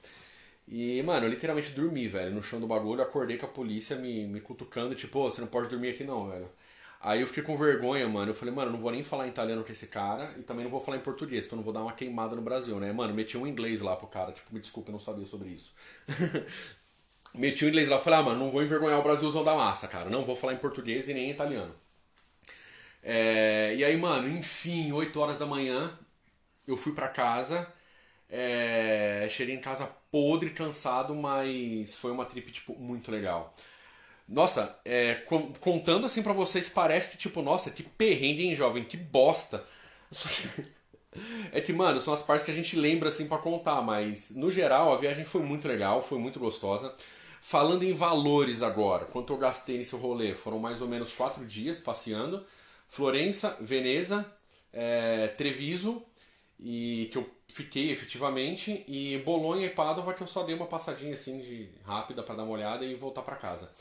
E, 0.68 1.02
mano, 1.04 1.26
eu 1.26 1.30
literalmente 1.30 1.72
dormi, 1.72 2.08
velho, 2.08 2.34
no 2.34 2.42
chão 2.42 2.60
do 2.60 2.68
bagulho, 2.68 3.02
acordei 3.02 3.38
com 3.38 3.46
a 3.46 3.50
polícia 3.50 3.96
me, 3.98 4.26
me 4.28 4.40
cutucando, 4.42 4.96
tipo, 4.96 5.20
oh, 5.20 5.30
você 5.30 5.42
não 5.42 5.48
pode 5.48 5.70
dormir 5.70 5.90
aqui 5.90 6.04
não, 6.04 6.30
velho. 6.30 6.50
Aí 7.02 7.20
eu 7.22 7.28
fiquei 7.28 7.44
com 7.44 7.58
vergonha, 7.58 8.08
mano. 8.08 8.32
Eu 8.32 8.36
falei, 8.36 8.54
mano, 8.54 8.72
não 8.72 8.80
vou 8.80 8.92
nem 8.92 9.04
falar 9.04 9.28
italiano 9.28 9.64
com 9.64 9.72
esse 9.72 9.88
cara 9.88 10.34
e 10.40 10.44
também 10.44 10.64
não 10.64 10.72
vou 10.72 10.80
falar 10.80 10.98
em 10.98 11.02
português, 11.02 11.46
porque 11.46 11.56
eu 11.56 11.58
não 11.58 11.64
vou 11.64 11.74
dar 11.74 11.82
uma 11.82 11.92
queimada 11.94 12.36
no 12.36 12.42
Brasil, 12.42 12.80
né? 12.80 12.94
Mano, 12.94 13.14
meti 13.14 13.38
um 13.38 13.46
inglês 13.46 13.82
lá 13.82 13.96
pro 13.96 14.08
cara, 14.08 14.32
tipo, 14.32 14.54
me 14.54 14.60
desculpa, 14.60 14.90
eu 14.90 14.94
não 14.94 15.00
sabia 15.02 15.26
sobre 15.26 15.50
isso. 15.50 15.74
meti 17.36 17.66
um 17.66 17.70
inglês 17.70 17.90
lá, 17.90 18.00
falei, 18.00 18.20
ah, 18.20 18.24
mano, 18.24 18.40
não 18.40 18.52
vou 18.52 18.64
envergonhar 18.64 19.00
o 19.00 19.04
Brasilzão 19.04 19.44
da 19.44 19.56
massa, 19.56 19.88
cara. 19.88 20.10
Não 20.10 20.24
vou 20.24 20.36
falar 20.36 20.54
em 20.54 20.58
português 20.58 21.10
e 21.10 21.14
nem 21.14 21.28
em 21.28 21.32
italiano. 21.32 21.74
É... 23.02 23.76
E 23.76 23.84
aí, 23.84 23.98
mano, 23.98 24.28
enfim, 24.30 24.92
8 24.92 25.20
horas 25.20 25.38
da 25.38 25.46
manhã, 25.46 25.92
eu 26.68 26.78
fui 26.78 26.94
pra 26.94 27.08
casa. 27.10 27.68
É... 28.30 29.28
Cheguei 29.30 29.56
em 29.56 29.62
casa 29.62 29.90
podre, 30.14 30.52
cansado, 30.52 31.16
mas 31.16 31.96
foi 31.96 32.12
uma 32.12 32.24
trip, 32.24 32.52
tipo, 32.52 32.76
muito 32.76 33.10
legal. 33.10 33.52
Nossa, 34.30 34.80
é, 34.86 35.16
contando 35.60 36.06
assim 36.06 36.22
para 36.22 36.34
vocês, 36.34 36.70
parece 36.70 37.10
que, 37.10 37.18
tipo, 37.18 37.42
nossa, 37.42 37.72
que 37.72 37.82
perrengue, 37.82 38.44
hein, 38.46 38.56
jovem? 38.56 38.84
Que 38.84 38.96
bosta. 38.96 39.66
É 41.52 41.62
que, 41.62 41.72
mano, 41.72 42.00
são 42.00 42.12
as 42.12 42.24
partes 42.24 42.44
que 42.44 42.50
a 42.50 42.56
gente 42.56 42.76
lembra 42.76 43.10
assim 43.10 43.28
para 43.28 43.38
contar, 43.38 43.84
mas 43.84 44.32
no 44.36 44.52
geral 44.52 44.92
a 44.92 44.98
viagem 44.98 45.24
foi 45.24 45.44
muito 45.44 45.68
legal, 45.68 46.02
foi 46.02 46.18
muito 46.18 46.40
gostosa. 46.40 46.92
Falando 47.40 47.84
em 47.84 47.94
valores 47.94 48.64
agora, 48.64 49.06
quanto 49.06 49.32
eu 49.32 49.38
gastei 49.38 49.78
nesse 49.78 49.96
rolê? 49.96 50.34
Foram 50.34 50.58
mais 50.58 50.82
ou 50.82 50.88
menos 50.88 51.14
quatro 51.14 51.46
dias 51.46 51.80
passeando. 51.80 52.44
Florença, 52.90 53.56
Veneza, 53.62 54.26
é, 54.74 55.28
Treviso, 55.28 56.04
e 56.60 57.10
que 57.12 57.20
eu 57.20 57.30
fiquei 57.54 57.92
efetivamente, 57.92 58.84
e 58.88 59.20
Bolonha 59.20 59.68
e 59.68 59.70
Padova 59.70 60.14
que 60.14 60.24
eu 60.24 60.28
só 60.28 60.42
dei 60.44 60.56
uma 60.56 60.66
passadinha 60.66 61.14
assim 61.14 61.40
de 61.40 61.70
rápida 61.86 62.24
para 62.24 62.36
dar 62.36 62.44
uma 62.44 62.54
olhada 62.54 62.84
e 62.84 62.96
voltar 62.96 63.22
para 63.22 63.36
casa. 63.36 63.72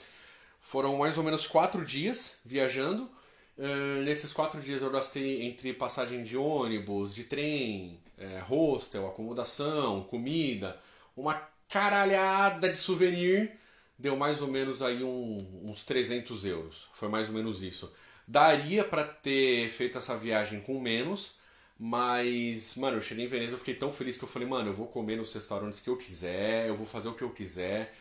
Foram 0.60 0.98
mais 0.98 1.16
ou 1.16 1.24
menos 1.24 1.46
quatro 1.46 1.84
dias 1.84 2.40
viajando. 2.44 3.10
Uh, 3.56 4.02
nesses 4.04 4.32
quatro 4.32 4.60
dias 4.60 4.82
eu 4.82 4.90
gastei 4.90 5.42
entre 5.42 5.72
passagem 5.72 6.22
de 6.22 6.36
ônibus, 6.36 7.14
de 7.14 7.24
trem, 7.24 7.98
é, 8.18 8.38
hostel, 8.40 9.06
acomodação, 9.06 10.02
comida, 10.04 10.78
uma 11.16 11.34
caralhada 11.68 12.68
de 12.68 12.76
souvenir. 12.76 13.52
Deu 13.98 14.16
mais 14.16 14.42
ou 14.42 14.48
menos 14.48 14.82
aí 14.82 15.02
um, 15.02 15.62
uns 15.64 15.84
300 15.84 16.44
euros. 16.44 16.88
Foi 16.92 17.08
mais 17.08 17.28
ou 17.28 17.34
menos 17.34 17.62
isso. 17.62 17.90
Daria 18.28 18.84
para 18.84 19.04
ter 19.04 19.68
feito 19.70 19.96
essa 19.96 20.16
viagem 20.16 20.60
com 20.60 20.78
menos, 20.80 21.36
mas, 21.84 22.76
mano, 22.76 22.98
eu 22.98 23.02
cheguei 23.02 23.24
em 23.24 23.28
Veneza, 23.28 23.54
eu 23.54 23.58
fiquei 23.58 23.74
tão 23.74 23.92
feliz 23.92 24.16
que 24.16 24.22
eu 24.22 24.28
falei, 24.28 24.46
mano, 24.46 24.70
eu 24.70 24.72
vou 24.72 24.86
comer 24.86 25.16
nos 25.16 25.32
restaurantes 25.32 25.80
que 25.80 25.90
eu 25.90 25.96
quiser, 25.96 26.68
eu 26.68 26.76
vou 26.76 26.86
fazer 26.86 27.08
o 27.08 27.12
que 27.12 27.24
eu 27.24 27.30
quiser. 27.30 27.92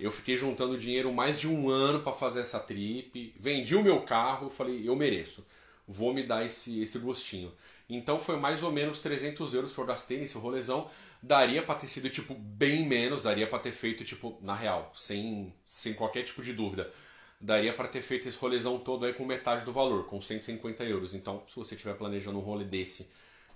Eu 0.00 0.10
fiquei 0.10 0.38
juntando 0.38 0.78
dinheiro 0.78 1.12
mais 1.12 1.38
de 1.38 1.46
um 1.46 1.68
ano 1.68 2.00
para 2.00 2.12
fazer 2.12 2.40
essa 2.40 2.58
trip. 2.58 3.34
Vendi 3.38 3.76
o 3.76 3.82
meu 3.82 4.00
carro, 4.00 4.48
falei, 4.48 4.88
eu 4.88 4.96
mereço. 4.96 5.44
Vou 5.86 6.14
me 6.14 6.22
dar 6.22 6.46
esse, 6.46 6.80
esse 6.80 6.98
gostinho. 6.98 7.52
Então 7.90 8.18
foi 8.18 8.38
mais 8.38 8.62
ou 8.62 8.72
menos 8.72 9.00
300 9.00 9.52
euros 9.52 9.74
que 9.74 9.78
eu 9.80 9.84
gastei 9.84 10.18
nesse 10.18 10.38
rolezão. 10.38 10.88
Daria 11.22 11.62
para 11.62 11.74
ter 11.74 11.88
sido, 11.88 12.08
tipo, 12.08 12.34
bem 12.34 12.86
menos. 12.86 13.22
Daria 13.24 13.46
para 13.46 13.58
ter 13.58 13.72
feito, 13.72 14.02
tipo, 14.02 14.38
na 14.40 14.54
real, 14.54 14.90
sem, 14.94 15.52
sem 15.66 15.92
qualquer 15.92 16.22
tipo 16.22 16.40
de 16.40 16.54
dúvida. 16.54 16.90
Daria 17.38 17.74
para 17.74 17.86
ter 17.86 18.00
feito 18.00 18.26
esse 18.26 18.38
rolezão 18.38 18.78
todo 18.78 19.04
aí 19.04 19.12
com 19.12 19.26
metade 19.26 19.62
do 19.62 19.72
valor, 19.74 20.06
com 20.06 20.22
150 20.22 20.84
euros. 20.84 21.14
Então, 21.14 21.42
se 21.46 21.54
você 21.54 21.74
estiver 21.74 21.94
planejando 21.94 22.38
um 22.38 22.42
rolê 22.42 22.64
desse 22.64 23.10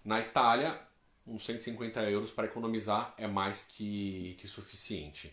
na 0.04 0.20
Itália, 0.20 0.78
uns 1.26 1.44
150 1.44 2.00
euros 2.10 2.30
para 2.30 2.46
economizar 2.46 3.14
é 3.16 3.26
mais 3.26 3.62
que, 3.62 4.36
que 4.38 4.48
suficiente. 4.48 5.32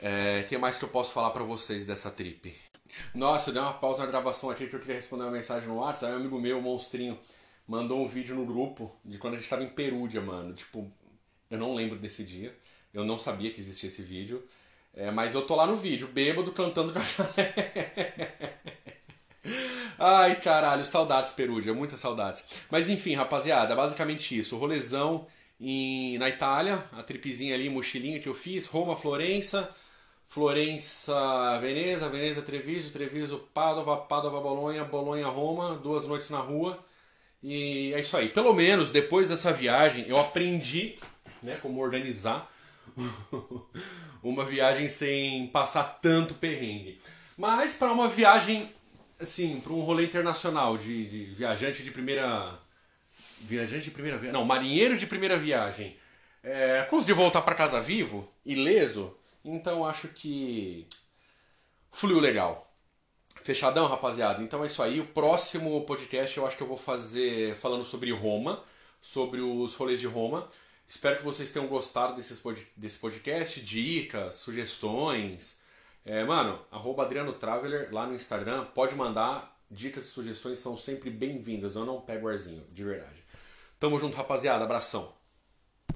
É, 0.00 0.44
que 0.48 0.58
mais 0.58 0.78
que 0.78 0.84
eu 0.84 0.88
posso 0.88 1.12
falar 1.12 1.30
para 1.30 1.44
vocês 1.44 1.86
dessa 1.86 2.10
trip? 2.10 2.54
Nossa, 3.14 3.50
eu 3.50 3.54
dei 3.54 3.62
uma 3.62 3.72
pausa 3.72 4.04
na 4.04 4.10
gravação 4.10 4.50
aqui 4.50 4.66
que 4.66 4.74
eu 4.74 4.80
queria 4.80 4.96
responder 4.96 5.24
uma 5.24 5.30
mensagem 5.30 5.68
no 5.68 5.76
WhatsApp. 5.76 6.06
Aí 6.06 6.12
um 6.12 6.20
amigo 6.20 6.40
meu, 6.40 6.58
o 6.58 6.62
Monstrinho, 6.62 7.18
mandou 7.66 8.04
um 8.04 8.08
vídeo 8.08 8.34
no 8.34 8.44
grupo 8.44 8.94
de 9.04 9.18
quando 9.18 9.34
a 9.34 9.36
gente 9.36 9.48
tava 9.48 9.62
em 9.62 9.68
Perúdia, 9.68 10.20
mano. 10.20 10.52
Tipo, 10.54 10.90
eu 11.50 11.58
não 11.58 11.74
lembro 11.74 11.98
desse 11.98 12.24
dia. 12.24 12.56
Eu 12.92 13.04
não 13.04 13.18
sabia 13.18 13.50
que 13.50 13.60
existia 13.60 13.88
esse 13.88 14.02
vídeo. 14.02 14.42
É, 14.94 15.10
mas 15.10 15.34
eu 15.34 15.46
tô 15.46 15.56
lá 15.56 15.66
no 15.66 15.76
vídeo, 15.76 16.08
bêbado, 16.08 16.52
cantando 16.52 16.92
com 16.92 16.98
a 16.98 17.02
Ai, 19.98 20.36
caralho, 20.36 20.84
saudades, 20.84 21.32
Perúdia, 21.32 21.74
muitas 21.74 22.00
saudades. 22.00 22.44
Mas 22.70 22.88
enfim, 22.88 23.14
rapaziada, 23.14 23.74
basicamente 23.74 24.38
isso. 24.38 24.56
O 24.56 24.58
rolezão 24.58 25.26
em, 25.60 26.18
na 26.18 26.28
Itália, 26.28 26.82
a 26.92 27.02
tripezinha 27.02 27.54
ali, 27.54 27.68
mochilinha 27.68 28.20
que 28.20 28.28
eu 28.28 28.34
fiz, 28.34 28.66
Roma, 28.66 28.96
Florença 28.96 29.68
Florença, 30.32 31.58
Veneza, 31.60 32.08
Veneza, 32.08 32.40
Treviso, 32.40 32.90
Treviso, 32.90 33.38
Padova, 33.52 33.98
Padova, 33.98 34.40
Bolonha, 34.40 34.82
Bolonha, 34.82 35.26
Roma, 35.26 35.74
duas 35.74 36.06
noites 36.06 36.30
na 36.30 36.38
rua. 36.38 36.78
E 37.42 37.92
é 37.92 38.00
isso 38.00 38.16
aí. 38.16 38.30
Pelo 38.30 38.54
menos 38.54 38.90
depois 38.90 39.28
dessa 39.28 39.52
viagem 39.52 40.06
eu 40.08 40.16
aprendi 40.16 40.96
né, 41.42 41.58
como 41.60 41.82
organizar 41.82 42.50
uma 44.24 44.42
viagem 44.42 44.88
sem 44.88 45.48
passar 45.48 45.98
tanto 46.00 46.32
perrengue. 46.32 46.98
Mas 47.36 47.74
para 47.74 47.92
uma 47.92 48.08
viagem, 48.08 48.66
assim, 49.22 49.60
para 49.60 49.72
um 49.72 49.80
rolê 49.80 50.04
internacional 50.04 50.76
de, 50.76 51.06
de, 51.06 51.24
viajante 51.34 51.82
de 51.82 51.90
primeira. 51.90 52.58
Viajante 53.42 53.84
de 53.84 53.90
primeira 53.90 54.16
viagem. 54.16 54.32
Não, 54.32 54.44
marinheiro 54.44 54.96
de 54.96 55.06
primeira 55.06 55.36
viagem. 55.36 55.96
É, 56.42 56.82
conseguir 56.90 57.12
voltar 57.12 57.42
para 57.42 57.54
casa 57.54 57.80
vivo, 57.80 58.28
ileso, 58.44 59.16
então 59.44 59.86
acho 59.86 60.08
que 60.08 60.86
fluiu 61.90 62.20
legal. 62.20 62.68
Fechadão, 63.42 63.86
rapaziada. 63.86 64.42
Então 64.42 64.62
é 64.62 64.66
isso 64.66 64.82
aí. 64.82 65.00
O 65.00 65.06
próximo 65.06 65.80
podcast 65.84 66.36
eu 66.36 66.46
acho 66.46 66.56
que 66.56 66.62
eu 66.62 66.68
vou 66.68 66.76
fazer 66.76 67.56
falando 67.56 67.84
sobre 67.84 68.12
Roma, 68.12 68.62
sobre 69.00 69.40
os 69.40 69.74
rolês 69.74 70.00
de 70.00 70.06
Roma. 70.06 70.48
Espero 70.86 71.16
que 71.16 71.24
vocês 71.24 71.50
tenham 71.50 71.66
gostado 71.68 72.20
desse 72.76 72.98
podcast, 72.98 73.60
dicas, 73.60 74.36
sugestões. 74.36 75.61
É, 76.04 76.24
mano, 76.24 76.60
arroba 76.70 77.04
Adriano 77.04 77.32
Traveler 77.32 77.88
lá 77.92 78.06
no 78.06 78.14
Instagram. 78.14 78.64
Pode 78.74 78.94
mandar. 78.94 79.50
Dicas 79.70 80.04
e 80.04 80.08
sugestões 80.08 80.58
são 80.58 80.76
sempre 80.76 81.08
bem-vindas. 81.08 81.76
Eu 81.76 81.86
não 81.86 82.00
pego 82.00 82.28
arzinho, 82.28 82.62
de 82.70 82.84
verdade. 82.84 83.24
Tamo 83.78 83.98
junto, 83.98 84.16
rapaziada. 84.16 84.64
Abração. 84.64 85.12